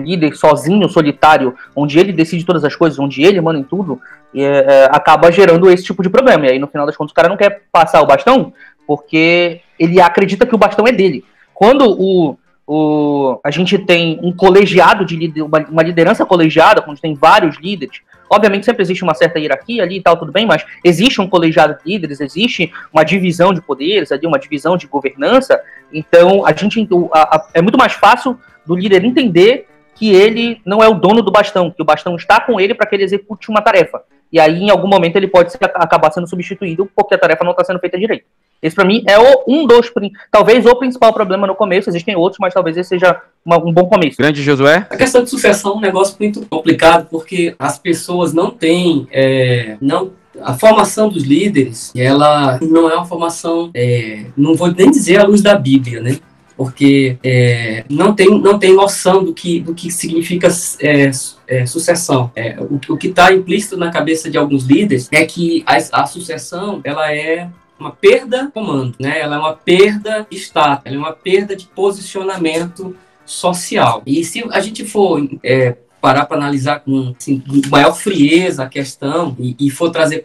líder 0.00 0.34
sozinho, 0.34 0.88
solitário, 0.88 1.54
onde 1.74 1.98
ele 1.98 2.12
decide 2.12 2.44
todas 2.44 2.64
as 2.64 2.74
coisas, 2.74 2.98
onde 2.98 3.22
ele 3.22 3.40
manda 3.40 3.58
em 3.58 3.62
tudo, 3.62 4.00
é, 4.34 4.42
é, 4.42 4.84
acaba 4.92 5.32
gerando 5.32 5.70
esse 5.70 5.84
tipo 5.84 6.02
de 6.02 6.10
problema. 6.10 6.46
E 6.46 6.50
aí, 6.50 6.58
no 6.58 6.68
final 6.68 6.86
das 6.86 6.96
contas, 6.96 7.12
o 7.12 7.14
cara 7.14 7.28
não 7.28 7.36
quer 7.36 7.62
passar 7.72 8.02
o 8.02 8.06
bastão 8.06 8.52
porque 8.90 9.60
ele 9.78 10.00
acredita 10.00 10.44
que 10.44 10.52
o 10.52 10.58
bastão 10.58 10.84
é 10.84 10.90
dele. 10.90 11.24
Quando 11.54 11.88
o, 11.88 12.36
o, 12.66 13.38
a 13.44 13.48
gente 13.48 13.78
tem 13.78 14.18
um 14.20 14.32
colegiado 14.32 15.04
de 15.04 15.14
lider, 15.14 15.44
uma, 15.44 15.80
liderança 15.84 16.26
colegiada, 16.26 16.84
onde 16.88 17.00
tem 17.00 17.14
vários 17.14 17.56
líderes, 17.60 18.00
obviamente 18.28 18.66
sempre 18.66 18.82
existe 18.82 19.04
uma 19.04 19.14
certa 19.14 19.38
hierarquia 19.38 19.84
ali 19.84 19.98
e 19.98 20.02
tal, 20.02 20.16
tudo 20.16 20.32
bem, 20.32 20.44
mas 20.44 20.66
existe 20.82 21.20
um 21.20 21.28
colegiado 21.28 21.74
de 21.74 21.88
líderes, 21.88 22.20
existe 22.20 22.72
uma 22.92 23.04
divisão 23.04 23.54
de 23.54 23.62
poderes 23.62 24.10
ali, 24.10 24.26
uma 24.26 24.40
divisão 24.40 24.76
de 24.76 24.88
governança, 24.88 25.60
então 25.92 26.44
a 26.44 26.52
gente 26.52 26.84
a, 27.12 27.36
a, 27.36 27.48
é 27.54 27.62
muito 27.62 27.78
mais 27.78 27.92
fácil 27.92 28.36
do 28.66 28.74
líder 28.74 29.04
entender 29.04 29.68
que 29.94 30.12
ele 30.12 30.60
não 30.66 30.82
é 30.82 30.88
o 30.88 30.94
dono 30.94 31.22
do 31.22 31.30
bastão, 31.30 31.70
que 31.70 31.80
o 31.80 31.84
bastão 31.84 32.16
está 32.16 32.40
com 32.40 32.58
ele 32.58 32.74
para 32.74 32.88
que 32.88 32.96
ele 32.96 33.04
execute 33.04 33.50
uma 33.50 33.62
tarefa. 33.62 34.02
E 34.32 34.38
aí, 34.38 34.62
em 34.62 34.70
algum 34.70 34.88
momento, 34.88 35.16
ele 35.16 35.26
pode 35.26 35.50
ser, 35.52 35.58
acabar 35.62 36.10
sendo 36.12 36.28
substituído 36.28 36.90
porque 36.94 37.14
a 37.14 37.18
tarefa 37.18 37.44
não 37.44 37.50
está 37.50 37.64
sendo 37.64 37.80
feita 37.80 37.98
direito. 37.98 38.24
Esse 38.62 38.76
para 38.76 38.84
mim 38.84 39.02
é 39.06 39.18
o, 39.18 39.44
um 39.48 39.66
dos, 39.66 39.90
talvez 40.30 40.66
o 40.66 40.76
principal 40.76 41.12
problema 41.12 41.46
no 41.46 41.54
começo. 41.54 41.88
Existem 41.88 42.14
outros, 42.14 42.38
mas 42.40 42.52
talvez 42.52 42.76
esse 42.76 42.90
seja 42.90 43.20
uma, 43.44 43.56
um 43.58 43.72
bom 43.72 43.86
começo. 43.86 44.18
Grande 44.18 44.42
Josué. 44.42 44.86
A 44.90 44.96
questão 44.96 45.24
de 45.24 45.30
sucessão 45.30 45.72
é 45.72 45.76
um 45.76 45.80
negócio 45.80 46.16
muito 46.18 46.44
complicado 46.46 47.06
porque 47.10 47.54
as 47.58 47.78
pessoas 47.78 48.34
não 48.34 48.50
têm, 48.50 49.06
é, 49.10 49.76
não 49.80 50.12
a 50.42 50.54
formação 50.54 51.08
dos 51.08 51.24
líderes, 51.24 51.92
essa 51.94 52.58
não 52.62 52.90
é 52.90 52.94
uma 52.94 53.04
formação, 53.04 53.70
é, 53.74 54.26
não 54.36 54.54
vou 54.54 54.72
nem 54.72 54.90
dizer 54.90 55.20
à 55.20 55.24
luz 55.24 55.42
da 55.42 55.54
Bíblia, 55.54 56.00
né? 56.00 56.18
Porque 56.56 57.16
é, 57.24 57.84
não, 57.88 58.14
tem, 58.14 58.28
não 58.38 58.58
tem 58.58 58.74
noção 58.74 59.24
do 59.24 59.32
que, 59.32 59.60
do 59.60 59.74
que 59.74 59.90
significa 59.90 60.48
é, 60.80 61.10
é, 61.48 61.66
sucessão. 61.66 62.30
É, 62.36 62.56
o, 62.60 62.78
o 62.92 62.98
que 62.98 63.08
está 63.08 63.32
implícito 63.32 63.78
na 63.78 63.90
cabeça 63.90 64.30
de 64.30 64.36
alguns 64.36 64.64
líderes 64.64 65.08
é 65.10 65.24
que 65.24 65.64
a, 65.66 66.02
a 66.02 66.06
sucessão 66.06 66.80
ela 66.84 67.10
é 67.12 67.48
uma 67.80 67.90
perda 67.90 68.44
de 68.44 68.52
comando, 68.52 68.94
né? 69.00 69.18
Ela 69.18 69.36
é 69.36 69.38
uma 69.38 69.54
perda 69.54 70.26
de 70.30 70.36
status, 70.36 70.84
ela 70.84 70.96
é 70.96 70.98
uma 70.98 71.12
perda 71.12 71.56
de 71.56 71.66
posicionamento 71.66 72.96
social. 73.24 74.02
E 74.06 74.24
se 74.24 74.44
a 74.50 74.60
gente 74.60 74.84
for 74.84 75.26
é, 75.42 75.76
parar 76.00 76.26
para 76.26 76.36
analisar 76.36 76.80
com, 76.80 77.14
assim, 77.18 77.40
com 77.40 77.68
maior 77.68 77.94
frieza 77.94 78.64
a 78.64 78.68
questão 78.68 79.36
e, 79.38 79.56
e 79.58 79.70
for 79.70 79.90
trazer 79.90 80.22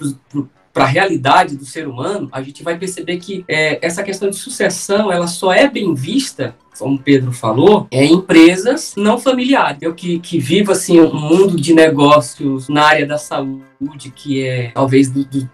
para 0.74 0.84
a 0.84 0.88
realidade 0.88 1.56
do 1.56 1.66
ser 1.66 1.88
humano, 1.88 2.28
a 2.32 2.42
gente 2.42 2.62
vai 2.64 2.78
perceber 2.78 3.18
que 3.18 3.46
é, 3.48 3.80
essa 3.82 4.04
questão 4.04 4.30
de 4.30 4.36
sucessão 4.36 5.12
ela 5.12 5.28
só 5.28 5.54
é 5.54 5.70
bem 5.70 5.94
vista 5.94 6.56
como 6.78 7.00
Pedro 7.00 7.32
falou, 7.32 7.88
é 7.90 8.04
empresas 8.06 8.94
não 8.98 9.18
familiares. 9.18 9.82
Eu 9.82 9.94
que, 9.94 10.20
que 10.20 10.38
vivo 10.40 10.72
assim 10.72 11.00
um 11.00 11.14
mundo 11.14 11.60
de 11.60 11.74
negócios 11.74 12.68
na 12.68 12.84
área 12.84 13.06
da 13.06 13.18
saúde, 13.18 14.12
que 14.14 14.46
é 14.46 14.72
talvez 14.74 15.10
do, 15.10 15.24
do 15.24 15.50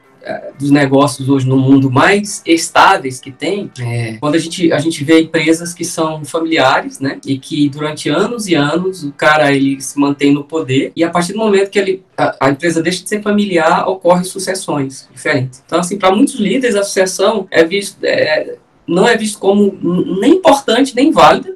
dos 0.59 0.69
negócios 0.69 1.27
hoje 1.29 1.47
no 1.47 1.57
mundo 1.57 1.89
mais 1.89 2.41
estáveis 2.45 3.19
que 3.19 3.31
tem, 3.31 3.71
é, 3.79 4.17
quando 4.19 4.35
a 4.35 4.37
gente, 4.37 4.71
a 4.71 4.79
gente 4.79 5.03
vê 5.03 5.21
empresas 5.21 5.73
que 5.73 5.83
são 5.83 6.23
familiares, 6.23 6.99
né, 6.99 7.19
e 7.25 7.37
que 7.37 7.69
durante 7.69 8.09
anos 8.09 8.47
e 8.47 8.55
anos 8.55 9.03
o 9.03 9.11
cara 9.11 9.51
ele 9.51 9.81
se 9.81 9.99
mantém 9.99 10.33
no 10.33 10.43
poder 10.43 10.91
e 10.95 11.03
a 11.03 11.09
partir 11.09 11.33
do 11.33 11.39
momento 11.39 11.69
que 11.69 11.79
ele, 11.79 12.03
a, 12.17 12.35
a 12.39 12.49
empresa 12.49 12.81
deixa 12.81 13.03
de 13.03 13.09
ser 13.09 13.21
familiar, 13.21 13.87
ocorrem 13.87 14.23
sucessões 14.23 15.07
diferentes. 15.13 15.63
Então, 15.65 15.79
assim, 15.79 15.97
para 15.97 16.15
muitos 16.15 16.35
líderes 16.35 16.75
a 16.75 16.83
sucessão 16.83 17.47
é 17.49 17.63
visto, 17.63 17.97
é, 18.03 18.55
não 18.87 19.07
é 19.07 19.17
visto 19.17 19.39
como 19.39 19.77
nem 20.19 20.33
importante 20.33 20.95
nem 20.95 21.11
válida, 21.11 21.55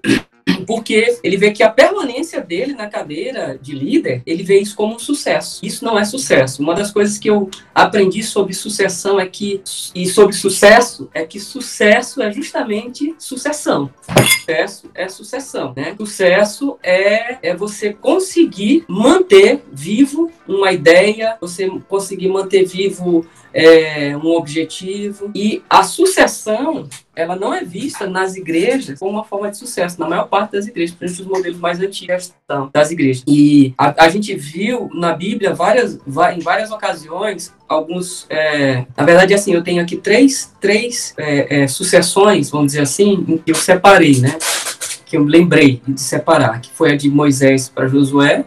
porque 0.66 1.20
ele 1.24 1.38
vê 1.38 1.52
que 1.52 1.64
a 1.64 1.70
permanência 1.70 2.42
dele 2.42 2.74
na 2.74 2.88
cadeira 2.88 3.58
de 3.62 3.74
líder, 3.74 4.22
ele 4.26 4.44
vê 4.44 4.60
isso 4.60 4.76
como 4.76 4.96
um 4.96 5.00
sucesso. 5.00 5.60
Isso 5.64 5.84
não 5.84 5.98
é 5.98 6.06
sucesso. 6.06 6.62
Uma 6.62 6.76
das 6.76 6.92
coisas 6.92 7.18
que 7.18 7.30
eu 7.30 7.50
aprendi 7.74 8.24
sobre 8.24 8.54
sucessão 8.54 9.20
é 9.20 9.26
que 9.26 9.62
e 9.94 10.06
sobre 10.08 10.36
sucesso 10.36 11.10
é 11.14 11.24
que 11.26 11.40
sucesso 11.40 12.22
é 12.22 12.32
justamente 12.32 13.16
sucessão. 13.18 13.90
Sucesso 14.40 14.92
é 14.94 15.08
sucessão, 15.10 15.74
né? 15.76 15.96
Sucesso 15.98 16.78
é, 16.84 17.50
é 17.50 17.56
você 17.56 17.94
conseguir 17.94 18.86
manter 18.88 19.64
vivo 19.72 20.32
uma 20.48 20.72
ideia, 20.72 21.38
você 21.40 21.70
conseguir 21.88 22.28
manter 22.28 22.66
vivo 22.66 23.26
é, 23.56 24.18
um 24.18 24.28
objetivo. 24.36 25.32
E 25.34 25.64
a 25.70 25.82
sucessão, 25.82 26.90
ela 27.16 27.38
não 27.38 27.54
é 27.54 27.64
vista 27.64 28.06
nas 28.06 28.36
igrejas 28.36 29.00
como 29.00 29.12
uma 29.12 29.24
forma 29.24 29.50
de 29.50 29.58
sucesso, 29.58 29.98
na 29.98 30.10
maior 30.10 30.28
parte 30.28 30.52
das 30.52 30.68
igrejas, 30.68 30.94
principalmente 30.94 31.32
os 31.32 31.38
modelos 31.38 31.60
mais 31.60 31.80
antigos 31.80 32.34
das 32.74 32.92
igrejas. 32.92 33.24
E 33.26 33.74
a, 33.78 34.04
a 34.04 34.10
gente 34.10 34.36
viu 34.36 34.90
na 34.94 35.14
Bíblia 35.14 35.54
várias, 35.54 35.98
em 36.36 36.40
várias 36.42 36.70
ocasiões 36.70 37.54
alguns. 37.68 38.26
É, 38.30 38.86
na 38.96 39.06
verdade, 39.06 39.34
assim, 39.34 39.54
eu 39.54 39.64
tenho 39.64 39.82
aqui 39.82 39.96
três, 39.96 40.54
três 40.60 41.14
é, 41.18 41.62
é, 41.62 41.68
sucessões, 41.68 42.50
vamos 42.50 42.74
dizer 42.74 42.82
assim, 42.82 43.42
que 43.46 43.52
eu 43.52 43.56
separei, 43.56 44.20
né? 44.20 44.38
Que 45.06 45.16
eu 45.16 45.24
lembrei 45.24 45.82
de 45.88 46.02
separar, 46.02 46.60
que 46.60 46.70
foi 46.72 46.92
a 46.92 46.98
de 46.98 47.10
Moisés 47.10 47.70
para 47.70 47.88
Josué, 47.88 48.44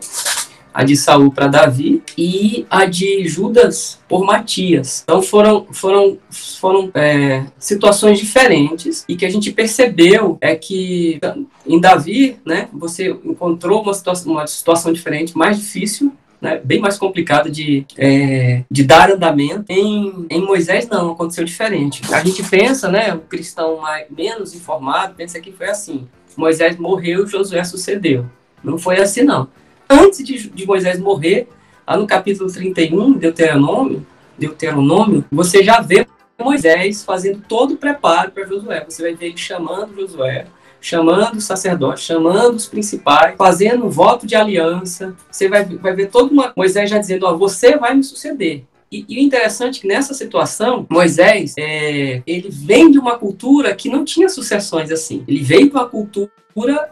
a 0.78 0.85
de 0.85 0.97
Saul 0.97 1.32
para 1.32 1.49
Davi 1.49 2.04
e 2.16 2.64
a 2.70 2.85
de 2.85 3.26
Judas 3.26 3.99
por 4.08 4.25
Matias. 4.25 5.02
Então 5.02 5.20
foram, 5.20 5.66
foram, 5.73 6.16
foram 6.30 6.88
é, 6.94 7.47
situações 7.58 8.20
diferentes 8.20 9.04
e 9.08 9.16
que 9.16 9.26
a 9.26 9.28
gente 9.28 9.50
percebeu 9.50 10.38
é 10.40 10.54
que 10.54 11.18
em 11.66 11.80
Davi, 11.80 12.38
né, 12.47 12.68
você 12.73 13.11
encontrou 13.25 13.82
uma 13.82 13.92
situação, 13.92 14.30
uma 14.30 14.47
situação 14.47 14.92
diferente, 14.92 15.37
mais 15.37 15.58
difícil, 15.58 16.12
né, 16.40 16.61
bem 16.62 16.78
mais 16.78 16.97
complicada 16.97 17.50
de, 17.50 17.85
é, 17.97 18.62
de 18.70 18.85
dar 18.85 19.11
andamento. 19.11 19.64
Em, 19.68 20.26
em 20.30 20.40
Moisés, 20.40 20.87
não, 20.87 21.11
aconteceu 21.11 21.44
diferente. 21.44 22.02
A 22.14 22.25
gente 22.25 22.40
pensa, 22.44 22.88
né, 22.88 23.12
o 23.12 23.18
cristão 23.18 23.78
mais, 23.78 24.06
menos 24.16 24.54
informado, 24.54 25.14
pensa 25.16 25.40
que 25.40 25.50
foi 25.50 25.66
assim. 25.66 26.06
Moisés 26.37 26.76
morreu, 26.78 27.26
Josué 27.26 27.64
sucedeu. 27.64 28.26
Não 28.62 28.78
foi 28.78 29.00
assim, 29.00 29.25
não 29.25 29.49
antes 29.88 30.25
de, 30.25 30.49
de 30.49 30.66
Moisés 30.66 30.99
morrer, 30.99 31.49
lá 31.87 31.97
no 31.97 32.07
capítulo 32.07 32.52
31, 32.52 33.12
Deuteronômio, 33.12 34.07
Deuteronômio, 34.37 35.25
você 35.30 35.62
já 35.62 35.80
vê 35.80 36.07
Moisés 36.38 37.02
fazendo 37.02 37.42
todo 37.49 37.75
o 37.75 37.76
preparo 37.76 38.30
para 38.30 38.47
Josué. 38.47 38.85
Você 38.88 39.02
vai 39.02 39.14
ver 39.14 39.26
ele 39.26 39.37
chamando 39.37 39.95
Josué, 39.97 40.47
chamando 40.80 41.37
os 41.37 41.45
sacerdotes, 41.45 42.04
chamando 42.04 42.54
os 42.54 42.66
principais, 42.66 43.35
fazendo 43.37 43.90
voto 43.90 44.26
de 44.26 44.37
aliança. 44.37 45.14
Você 45.30 45.49
vai, 45.49 45.64
vai 45.64 45.95
ver 45.95 46.11
todo 46.11 46.30
uma 46.30 46.52
Moisés 46.57 46.88
já 46.88 46.99
dizendo: 46.99 47.26
Ó, 47.26 47.37
você 47.37 47.76
vai 47.76 47.95
me 47.95 48.04
suceder. 48.04 48.64
E, 48.90 49.04
e, 49.09 49.18
o 49.18 49.21
interessante 49.21 49.78
é 49.78 49.80
que 49.83 49.88
nessa 49.88 50.14
situação, 50.14 50.87
Moisés, 50.88 51.54
é, 51.59 52.23
ele 52.26 52.49
vem 52.50 52.90
de 52.90 52.99
uma 52.99 53.18
cultura 53.18 53.75
que 53.75 53.88
não 53.88 54.04
tinha 54.04 54.28
sucessões 54.28 54.90
assim. 54.90 55.25
Ele 55.28 55.42
veio 55.42 55.68
de 55.68 55.73
uma 55.73 55.87
cultura 55.87 56.30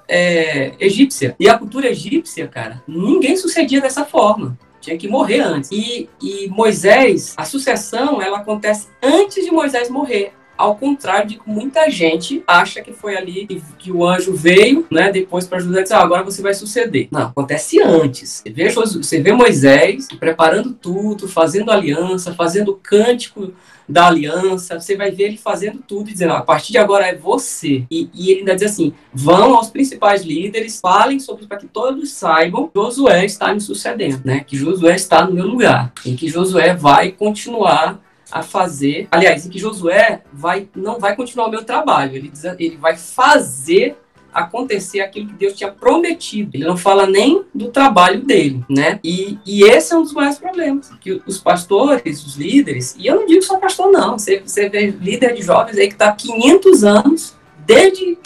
é, 0.08 0.72
egípcia. 0.78 1.34
E 1.40 1.48
a 1.48 1.58
cultura 1.58 1.88
egípcia, 1.88 2.46
cara, 2.46 2.82
ninguém 2.86 3.36
sucedia 3.36 3.80
dessa 3.80 4.04
forma 4.04 4.58
tinha 4.86 4.96
que 4.96 5.08
morrer 5.08 5.40
antes. 5.40 5.70
E, 5.72 6.08
e, 6.22 6.48
Moisés, 6.48 7.34
a 7.36 7.44
sucessão, 7.44 8.22
ela 8.22 8.38
acontece 8.38 8.86
antes 9.02 9.44
de 9.44 9.50
Moisés 9.50 9.90
morrer. 9.90 10.32
Ao 10.56 10.76
contrário 10.76 11.28
de 11.28 11.36
que 11.36 11.48
muita 11.48 11.90
gente 11.90 12.42
acha 12.46 12.82
que 12.82 12.92
foi 12.92 13.16
ali 13.16 13.46
que, 13.46 13.62
que 13.78 13.92
o 13.92 14.06
anjo 14.06 14.34
veio, 14.34 14.86
né, 14.90 15.10
depois 15.10 15.46
para 15.46 15.58
José 15.58 15.82
dizer, 15.82 15.94
ah, 15.94 16.02
agora 16.02 16.22
você 16.22 16.42
vai 16.42 16.54
suceder. 16.54 17.08
Não, 17.10 17.22
acontece 17.22 17.80
antes. 17.80 18.42
Você 18.44 18.50
vê, 18.50 18.70
você 18.70 19.20
vê 19.20 19.32
Moisés 19.32 20.08
preparando 20.18 20.72
tudo, 20.72 21.28
fazendo 21.28 21.70
aliança, 21.70 22.34
fazendo 22.34 22.78
cântico 22.82 23.52
da 23.88 24.08
aliança, 24.08 24.80
você 24.80 24.96
vai 24.96 25.10
ver 25.10 25.24
ele 25.24 25.36
fazendo 25.36 25.78
tudo 25.86 26.10
e 26.10 26.12
dizendo, 26.12 26.32
ah, 26.32 26.38
a 26.38 26.42
partir 26.42 26.72
de 26.72 26.78
agora 26.78 27.06
é 27.06 27.14
você. 27.14 27.84
E, 27.90 28.10
e, 28.12 28.30
ele 28.30 28.40
ainda 28.40 28.56
diz 28.56 28.72
assim, 28.72 28.92
vão 29.12 29.54
aos 29.54 29.70
principais 29.70 30.22
líderes, 30.22 30.80
falem 30.80 31.20
sobre 31.20 31.46
para 31.46 31.58
que 31.58 31.66
todos 31.66 32.10
saibam 32.10 32.68
que 32.68 32.78
Josué 32.78 33.24
está 33.24 33.54
me 33.54 33.60
sucedendo, 33.60 34.22
né? 34.24 34.40
Que 34.44 34.56
Josué 34.56 34.96
está 34.96 35.24
no 35.24 35.32
meu 35.32 35.46
lugar, 35.46 35.92
e 36.04 36.14
que 36.14 36.28
Josué 36.28 36.74
vai 36.74 37.12
continuar 37.12 38.00
a 38.30 38.42
fazer. 38.42 39.08
Aliás, 39.10 39.46
em 39.46 39.50
que 39.50 39.58
Josué 39.58 40.22
vai, 40.32 40.68
não 40.74 40.98
vai 40.98 41.14
continuar 41.14 41.46
o 41.46 41.50
meu 41.50 41.64
trabalho, 41.64 42.16
ele, 42.16 42.28
diz, 42.28 42.44
ele 42.44 42.76
vai 42.76 42.96
fazer 42.96 43.96
acontecer 44.36 45.00
aquilo 45.00 45.28
que 45.28 45.34
Deus 45.34 45.54
tinha 45.54 45.70
prometido. 45.70 46.50
Ele 46.54 46.64
não 46.64 46.76
fala 46.76 47.06
nem 47.06 47.42
do 47.54 47.68
trabalho 47.68 48.20
dele, 48.20 48.62
né? 48.68 49.00
E, 49.02 49.38
e 49.46 49.62
esse 49.62 49.94
é 49.94 49.96
um 49.96 50.02
dos 50.02 50.12
maiores 50.12 50.38
problemas, 50.38 50.90
que 51.00 51.22
os 51.26 51.38
pastores, 51.38 52.22
os 52.22 52.36
líderes, 52.36 52.94
e 52.98 53.06
eu 53.06 53.16
não 53.16 53.26
digo 53.26 53.42
só 53.42 53.58
pastor 53.58 53.90
não, 53.90 54.18
você, 54.18 54.40
você 54.40 54.68
vê 54.68 54.88
líder 54.88 55.32
de 55.34 55.40
jovens 55.40 55.78
aí 55.78 55.88
que 55.88 55.94
está 55.94 56.12
500 56.12 56.84
anos, 56.84 57.34
desde, 57.64 58.18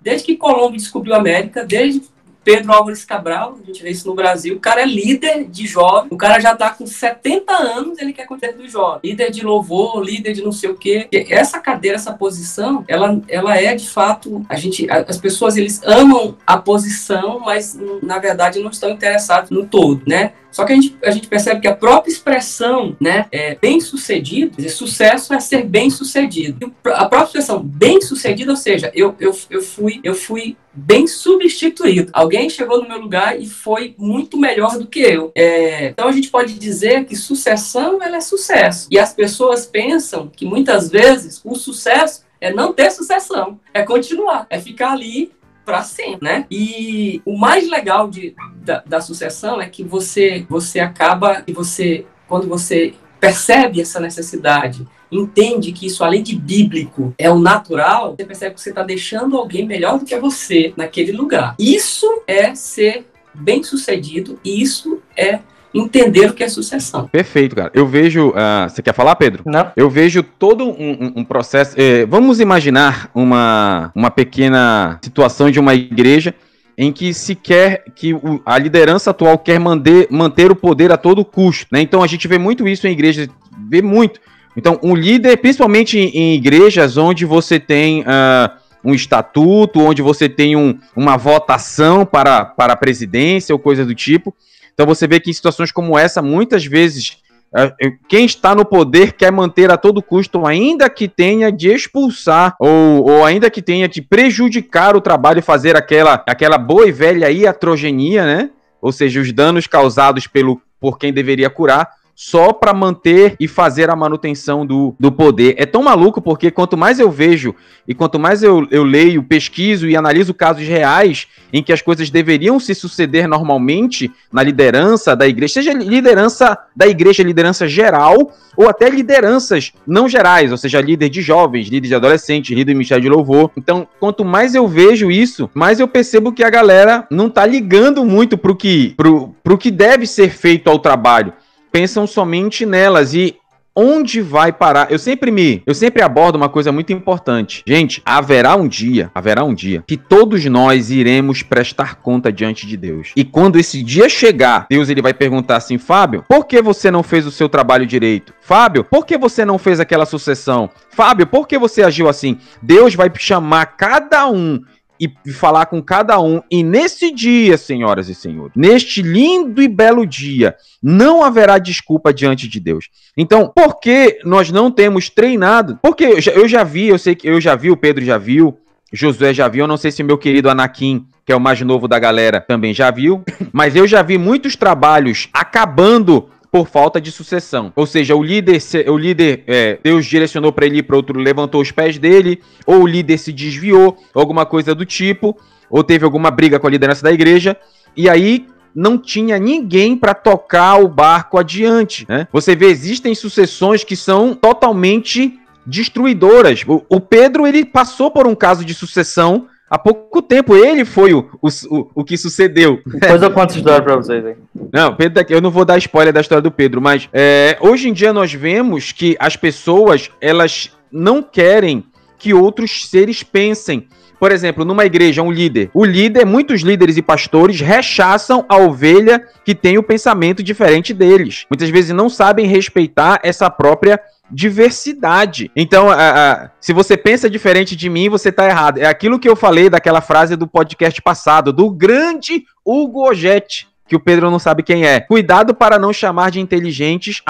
desde 0.00 0.24
que 0.24 0.36
Colombo 0.36 0.76
descobriu 0.76 1.14
a 1.14 1.18
América, 1.18 1.64
desde 1.64 2.02
Pedro 2.46 2.72
Álvares 2.72 3.04
Cabral, 3.04 3.58
a 3.60 3.66
gente 3.66 3.82
vê 3.82 3.90
isso 3.90 4.06
no 4.06 4.14
Brasil, 4.14 4.54
o 4.54 4.60
cara 4.60 4.80
é 4.80 4.86
líder 4.86 5.48
de 5.48 5.66
jovem, 5.66 6.06
o 6.12 6.16
cara 6.16 6.38
já 6.38 6.54
tá 6.54 6.70
com 6.70 6.86
70 6.86 7.52
anos, 7.52 7.98
ele 7.98 8.12
quer 8.12 8.24
cuidar 8.24 8.52
do 8.52 8.68
jovem. 8.68 9.00
Líder 9.02 9.32
de 9.32 9.44
louvor, 9.44 10.00
líder 10.00 10.32
de 10.32 10.42
não 10.42 10.52
sei 10.52 10.70
o 10.70 10.76
quê. 10.76 11.08
Essa 11.28 11.58
cadeira, 11.58 11.96
essa 11.96 12.12
posição, 12.12 12.84
ela, 12.86 13.20
ela 13.26 13.60
é 13.60 13.74
de 13.74 13.88
fato, 13.88 14.46
a 14.48 14.54
gente, 14.54 14.86
as 14.88 15.18
pessoas, 15.18 15.56
eles 15.56 15.80
amam 15.82 16.36
a 16.46 16.56
posição, 16.56 17.40
mas 17.40 17.76
na 18.00 18.20
verdade 18.20 18.60
não 18.60 18.70
estão 18.70 18.90
interessados 18.90 19.50
no 19.50 19.66
todo, 19.66 20.04
né? 20.06 20.32
Só 20.52 20.64
que 20.64 20.72
a 20.72 20.76
gente, 20.76 20.96
a 21.04 21.10
gente 21.10 21.28
percebe 21.28 21.60
que 21.60 21.68
a 21.68 21.76
própria 21.76 22.10
expressão, 22.10 22.96
né, 22.98 23.26
é 23.30 23.56
bem 23.56 23.78
sucedido, 23.78 24.56
sucesso 24.70 25.34
é 25.34 25.40
ser 25.40 25.64
bem 25.64 25.90
sucedido. 25.90 26.72
A 26.84 27.04
própria 27.04 27.26
expressão 27.26 27.62
bem 27.62 28.00
sucedido, 28.00 28.52
ou 28.52 28.56
seja, 28.56 28.90
eu, 28.94 29.14
eu, 29.20 29.36
eu, 29.50 29.60
fui, 29.60 30.00
eu 30.02 30.14
fui 30.14 30.56
bem 30.76 31.06
substituído. 31.06 32.10
Alguém 32.12 32.50
chegou 32.50 32.82
no 32.82 32.88
meu 32.88 33.00
lugar 33.00 33.40
e 33.40 33.46
foi 33.46 33.94
muito 33.96 34.38
melhor 34.38 34.78
do 34.78 34.86
que 34.86 35.00
eu. 35.00 35.32
É, 35.34 35.88
então 35.88 36.08
a 36.08 36.12
gente 36.12 36.28
pode 36.28 36.54
dizer 36.54 37.06
que 37.06 37.16
sucessão 37.16 38.02
ela 38.02 38.18
é 38.18 38.20
sucesso. 38.20 38.86
E 38.90 38.98
as 38.98 39.14
pessoas 39.14 39.64
pensam 39.66 40.28
que 40.28 40.44
muitas 40.44 40.90
vezes 40.90 41.40
o 41.44 41.54
sucesso 41.54 42.24
é 42.40 42.52
não 42.52 42.72
ter 42.72 42.90
sucessão, 42.90 43.58
é 43.72 43.82
continuar, 43.82 44.46
é 44.50 44.60
ficar 44.60 44.92
ali 44.92 45.32
para 45.64 45.82
sempre, 45.82 46.18
né? 46.22 46.46
E 46.50 47.20
o 47.24 47.36
mais 47.36 47.68
legal 47.68 48.08
de, 48.08 48.36
da, 48.62 48.82
da 48.86 49.00
sucessão 49.00 49.60
é 49.60 49.68
que 49.68 49.82
você 49.82 50.46
você 50.48 50.78
acaba 50.78 51.42
e 51.46 51.52
você 51.52 52.06
quando 52.28 52.46
você 52.46 52.94
percebe 53.18 53.80
essa 53.80 53.98
necessidade, 53.98 54.86
entende 55.10 55.72
que 55.72 55.86
isso, 55.86 56.04
além 56.04 56.22
de 56.22 56.36
bíblico, 56.36 57.14
é 57.18 57.30
o 57.30 57.38
natural, 57.38 58.14
você 58.16 58.24
percebe 58.24 58.54
que 58.54 58.60
você 58.60 58.70
está 58.70 58.82
deixando 58.82 59.36
alguém 59.36 59.66
melhor 59.66 59.98
do 59.98 60.04
que 60.04 60.16
você 60.18 60.72
naquele 60.76 61.12
lugar. 61.12 61.54
Isso 61.58 62.22
é 62.26 62.54
ser 62.54 63.06
bem 63.34 63.62
sucedido 63.62 64.38
e 64.44 64.62
isso 64.62 65.00
é 65.16 65.40
entender 65.74 66.30
o 66.30 66.34
que 66.34 66.42
é 66.42 66.48
sucessão. 66.48 67.06
Perfeito, 67.08 67.54
cara. 67.54 67.70
Eu 67.74 67.86
vejo. 67.86 68.30
Uh, 68.30 68.68
você 68.68 68.82
quer 68.82 68.94
falar, 68.94 69.14
Pedro? 69.16 69.42
Não. 69.44 69.70
Eu 69.76 69.90
vejo 69.90 70.22
todo 70.22 70.64
um, 70.64 71.12
um 71.16 71.24
processo. 71.24 71.74
Eh, 71.76 72.06
vamos 72.06 72.40
imaginar 72.40 73.10
uma, 73.14 73.92
uma 73.94 74.10
pequena 74.10 74.98
situação 75.02 75.50
de 75.50 75.60
uma 75.60 75.74
igreja 75.74 76.34
em 76.78 76.92
que 76.92 77.14
se 77.14 77.34
quer 77.34 77.84
que 77.94 78.12
o, 78.14 78.40
a 78.44 78.58
liderança 78.58 79.10
atual 79.10 79.38
quer 79.38 79.58
manter, 79.58 80.08
manter 80.10 80.50
o 80.50 80.56
poder 80.56 80.92
a 80.92 80.96
todo 80.96 81.24
custo. 81.24 81.66
Né? 81.72 81.80
Então 81.80 82.02
a 82.02 82.06
gente 82.06 82.28
vê 82.28 82.38
muito 82.38 82.66
isso 82.68 82.86
em 82.86 82.92
igrejas, 82.92 83.28
vê 83.68 83.80
muito. 83.80 84.20
Então, 84.56 84.80
um 84.82 84.94
líder, 84.94 85.36
principalmente 85.36 85.98
em, 85.98 86.08
em 86.08 86.34
igrejas 86.34 86.96
onde 86.96 87.24
você 87.24 87.60
tem 87.60 88.00
uh, 88.02 88.50
um 88.82 88.94
estatuto, 88.94 89.80
onde 89.80 90.00
você 90.00 90.28
tem 90.28 90.56
um, 90.56 90.78
uma 90.94 91.16
votação 91.16 92.06
para, 92.06 92.44
para 92.44 92.72
a 92.72 92.76
presidência 92.76 93.54
ou 93.54 93.58
coisa 93.58 93.84
do 93.84 93.94
tipo, 93.94 94.34
então 94.72 94.86
você 94.86 95.06
vê 95.06 95.18
que 95.18 95.30
em 95.30 95.32
situações 95.32 95.72
como 95.72 95.98
essa, 95.98 96.20
muitas 96.20 96.64
vezes, 96.64 97.16
é, 97.54 97.72
quem 98.08 98.26
está 98.26 98.54
no 98.54 98.64
poder 98.64 99.12
quer 99.12 99.32
manter 99.32 99.70
a 99.70 99.76
todo 99.78 100.02
custo, 100.02 100.46
ainda 100.46 100.90
que 100.90 101.08
tenha 101.08 101.50
de 101.50 101.68
expulsar 101.68 102.54
ou, 102.60 103.08
ou 103.08 103.24
ainda 103.24 103.50
que 103.50 103.62
tenha 103.62 103.88
de 103.88 104.02
prejudicar 104.02 104.94
o 104.94 105.00
trabalho 105.00 105.38
e 105.38 105.42
fazer 105.42 105.74
aquela, 105.76 106.22
aquela 106.26 106.58
boa 106.58 106.86
e 106.86 106.92
velha 106.92 107.30
iatrogenia, 107.30 108.26
né? 108.26 108.50
Ou 108.80 108.92
seja, 108.92 109.18
os 109.18 109.32
danos 109.32 109.66
causados 109.66 110.26
pelo, 110.26 110.60
por 110.78 110.98
quem 110.98 111.12
deveria 111.12 111.48
curar, 111.48 111.88
só 112.16 112.50
para 112.50 112.72
manter 112.72 113.36
e 113.38 113.46
fazer 113.46 113.90
a 113.90 113.94
manutenção 113.94 114.64
do, 114.64 114.96
do 114.98 115.12
poder. 115.12 115.54
É 115.58 115.66
tão 115.66 115.82
maluco 115.82 116.22
porque 116.22 116.50
quanto 116.50 116.74
mais 116.74 116.98
eu 116.98 117.10
vejo 117.10 117.54
e 117.86 117.94
quanto 117.94 118.18
mais 118.18 118.42
eu, 118.42 118.66
eu 118.70 118.82
leio, 118.82 119.22
pesquiso 119.22 119.86
e 119.86 119.94
analiso 119.94 120.32
casos 120.32 120.66
reais 120.66 121.26
em 121.52 121.62
que 121.62 121.72
as 121.72 121.82
coisas 121.82 122.08
deveriam 122.08 122.58
se 122.58 122.74
suceder 122.74 123.28
normalmente 123.28 124.10
na 124.32 124.42
liderança 124.42 125.14
da 125.14 125.28
igreja, 125.28 125.54
seja 125.54 125.74
liderança 125.74 126.56
da 126.74 126.86
igreja, 126.86 127.22
liderança 127.22 127.68
geral, 127.68 128.32
ou 128.56 128.68
até 128.68 128.88
lideranças 128.88 129.72
não 129.86 130.08
gerais, 130.08 130.50
ou 130.50 130.56
seja, 130.56 130.80
líder 130.80 131.10
de 131.10 131.20
jovens, 131.20 131.68
líder 131.68 131.88
de 131.88 131.94
adolescentes, 131.94 132.50
líder 132.50 132.72
de 132.72 132.74
ministério 132.74 133.02
de 133.02 133.10
louvor. 133.10 133.50
Então, 133.56 133.86
quanto 134.00 134.24
mais 134.24 134.54
eu 134.54 134.66
vejo 134.66 135.10
isso, 135.10 135.50
mais 135.52 135.78
eu 135.78 135.86
percebo 135.86 136.32
que 136.32 136.42
a 136.42 136.48
galera 136.48 137.06
não 137.10 137.28
tá 137.28 137.44
ligando 137.44 138.04
muito 138.04 138.38
pro 138.38 138.56
que, 138.56 138.94
pro, 138.96 139.34
pro 139.44 139.58
que 139.58 139.70
deve 139.70 140.06
ser 140.06 140.30
feito 140.30 140.70
ao 140.70 140.78
trabalho. 140.78 141.34
Pensam 141.76 142.06
somente 142.06 142.64
nelas 142.64 143.12
e 143.12 143.36
onde 143.76 144.22
vai 144.22 144.50
parar? 144.50 144.90
Eu 144.90 144.98
sempre 144.98 145.30
me, 145.30 145.62
eu 145.66 145.74
sempre 145.74 146.00
abordo 146.02 146.36
uma 146.36 146.48
coisa 146.48 146.72
muito 146.72 146.90
importante. 146.90 147.62
Gente, 147.66 148.00
haverá 148.02 148.56
um 148.56 148.66
dia, 148.66 149.10
haverá 149.14 149.44
um 149.44 149.52
dia 149.52 149.84
que 149.86 149.98
todos 149.98 150.42
nós 150.46 150.90
iremos 150.90 151.42
prestar 151.42 151.96
conta 151.96 152.32
diante 152.32 152.66
de 152.66 152.78
Deus. 152.78 153.12
E 153.14 153.22
quando 153.22 153.58
esse 153.58 153.82
dia 153.82 154.08
chegar, 154.08 154.66
Deus 154.70 154.88
ele 154.88 155.02
vai 155.02 155.12
perguntar 155.12 155.56
assim: 155.56 155.76
"Fábio, 155.76 156.24
por 156.26 156.46
que 156.46 156.62
você 156.62 156.90
não 156.90 157.02
fez 157.02 157.26
o 157.26 157.30
seu 157.30 157.46
trabalho 157.46 157.84
direito? 157.84 158.32
Fábio, 158.40 158.82
por 158.82 159.04
que 159.04 159.18
você 159.18 159.44
não 159.44 159.58
fez 159.58 159.78
aquela 159.78 160.06
sucessão? 160.06 160.70
Fábio, 160.88 161.26
por 161.26 161.46
que 161.46 161.58
você 161.58 161.82
agiu 161.82 162.08
assim?" 162.08 162.38
Deus 162.62 162.94
vai 162.94 163.12
chamar 163.18 163.66
cada 163.76 164.26
um 164.26 164.62
e 165.00 165.32
falar 165.32 165.66
com 165.66 165.82
cada 165.82 166.20
um. 166.20 166.42
E 166.50 166.62
nesse 166.62 167.12
dia, 167.12 167.56
senhoras 167.56 168.08
e 168.08 168.14
senhores, 168.14 168.52
neste 168.56 169.02
lindo 169.02 169.62
e 169.62 169.68
belo 169.68 170.06
dia, 170.06 170.56
não 170.82 171.22
haverá 171.24 171.58
desculpa 171.58 172.12
diante 172.12 172.48
de 172.48 172.60
Deus. 172.60 172.88
Então, 173.16 173.52
por 173.54 173.80
que 173.80 174.18
nós 174.24 174.50
não 174.50 174.70
temos 174.70 175.08
treinado? 175.10 175.78
Porque 175.82 176.04
eu 176.04 176.20
já, 176.20 176.32
eu 176.32 176.48
já 176.48 176.64
vi, 176.64 176.88
eu 176.88 176.98
sei 176.98 177.14
que 177.14 177.28
eu 177.28 177.40
já 177.40 177.54
vi, 177.54 177.70
o 177.70 177.76
Pedro 177.76 178.04
já 178.04 178.18
viu, 178.18 178.56
Josué 178.92 179.34
já 179.34 179.48
viu, 179.48 179.64
eu 179.64 179.68
não 179.68 179.76
sei 179.76 179.90
se 179.90 180.02
meu 180.02 180.16
querido 180.16 180.48
Anakin, 180.48 181.06
que 181.24 181.32
é 181.32 181.36
o 181.36 181.40
mais 181.40 181.60
novo 181.60 181.88
da 181.88 181.98
galera, 181.98 182.40
também 182.40 182.72
já 182.72 182.90
viu, 182.90 183.24
mas 183.52 183.74
eu 183.74 183.86
já 183.86 184.00
vi 184.00 184.16
muitos 184.16 184.54
trabalhos 184.54 185.28
acabando 185.32 186.28
por 186.56 186.66
falta 186.68 186.98
de 186.98 187.12
sucessão. 187.12 187.70
Ou 187.76 187.86
seja, 187.86 188.16
o 188.16 188.22
líder, 188.22 188.58
o 188.88 188.96
líder 188.96 189.44
é, 189.46 189.78
Deus 189.84 190.06
direcionou 190.06 190.50
para 190.50 190.64
ele 190.64 190.78
ir 190.78 190.84
para 190.84 190.96
outro, 190.96 191.20
levantou 191.20 191.60
os 191.60 191.70
pés 191.70 191.98
dele, 191.98 192.40
ou 192.64 192.82
o 192.82 192.86
líder 192.86 193.18
se 193.18 193.30
desviou, 193.30 193.98
alguma 194.14 194.46
coisa 194.46 194.74
do 194.74 194.86
tipo, 194.86 195.36
ou 195.68 195.84
teve 195.84 196.06
alguma 196.06 196.30
briga 196.30 196.58
com 196.58 196.66
a 196.66 196.70
liderança 196.70 197.02
da 197.02 197.12
igreja, 197.12 197.54
e 197.94 198.08
aí 198.08 198.46
não 198.74 198.96
tinha 198.96 199.38
ninguém 199.38 199.98
para 199.98 200.14
tocar 200.14 200.82
o 200.82 200.88
barco 200.88 201.36
adiante. 201.36 202.06
Né? 202.08 202.26
Você 202.32 202.56
vê, 202.56 202.68
existem 202.68 203.14
sucessões 203.14 203.84
que 203.84 203.94
são 203.94 204.34
totalmente 204.34 205.38
destruidoras. 205.66 206.64
O, 206.66 206.82
o 206.88 207.00
Pedro 207.00 207.46
ele 207.46 207.66
passou 207.66 208.10
por 208.10 208.26
um 208.26 208.34
caso 208.34 208.64
de 208.64 208.72
sucessão 208.72 209.46
Há 209.68 209.78
pouco 209.78 210.22
tempo 210.22 210.54
ele 210.54 210.84
foi 210.84 211.12
o, 211.12 211.28
o, 211.42 211.90
o, 211.96 212.04
que 212.04 212.16
sucedeu. 212.16 212.80
Depois 212.86 213.20
eu 213.20 213.32
conto 213.32 213.52
a 213.52 213.56
história 213.56 213.82
pra 213.82 213.96
vocês 213.96 214.24
aí. 214.24 214.36
Não, 214.72 214.94
Pedro, 214.94 215.24
eu 215.28 215.40
não 215.40 215.50
vou 215.50 215.64
dar 215.64 215.76
spoiler 215.78 216.12
da 216.12 216.20
história 216.20 216.42
do 216.42 216.52
Pedro, 216.52 216.80
mas 216.80 217.08
é, 217.12 217.58
hoje 217.60 217.88
em 217.88 217.92
dia 217.92 218.12
nós 218.12 218.32
vemos 218.32 218.92
que 218.92 219.16
as 219.18 219.34
pessoas 219.36 220.08
elas 220.20 220.70
não 220.90 221.20
querem 221.20 221.84
que 222.16 222.32
outros 222.32 222.88
seres 222.88 223.24
pensem. 223.24 223.88
Por 224.18 224.32
exemplo, 224.32 224.64
numa 224.64 224.86
igreja, 224.86 225.20
um 225.20 225.30
líder. 225.30 225.70
O 225.74 225.84
líder, 225.84 226.24
muitos 226.24 226.62
líderes 226.62 226.96
e 226.96 227.02
pastores 227.02 227.60
rechaçam 227.60 228.46
a 228.48 228.56
ovelha 228.56 229.22
que 229.44 229.54
tem 229.54 229.76
o 229.76 229.82
pensamento 229.82 230.42
diferente 230.42 230.94
deles. 230.94 231.44
Muitas 231.50 231.68
vezes 231.68 231.90
não 231.90 232.08
sabem 232.08 232.46
respeitar 232.46 233.20
essa 233.22 233.50
própria 233.50 234.00
diversidade. 234.30 235.50
Então, 235.54 235.90
a, 235.90 235.94
a, 235.94 236.50
se 236.60 236.72
você 236.72 236.96
pensa 236.96 237.30
diferente 237.30 237.76
de 237.76 237.88
mim, 237.88 238.08
você 238.08 238.30
está 238.30 238.46
errado. 238.46 238.78
É 238.78 238.86
aquilo 238.86 239.18
que 239.18 239.28
eu 239.28 239.36
falei 239.36 239.70
daquela 239.70 240.00
frase 240.00 240.36
do 240.36 240.46
podcast 240.46 241.00
passado, 241.00 241.52
do 241.52 241.70
grande 241.70 242.44
Hugo 242.64 243.08
Ogetti, 243.08 243.68
que 243.88 243.94
o 243.96 244.00
Pedro 244.00 244.30
não 244.30 244.38
sabe 244.38 244.62
quem 244.62 244.84
é. 244.84 245.00
Cuidado 245.00 245.54
para 245.54 245.78
não 245.78 245.92
chamar 245.92 246.30
de 246.30 246.40
inteligentes 246.40 247.22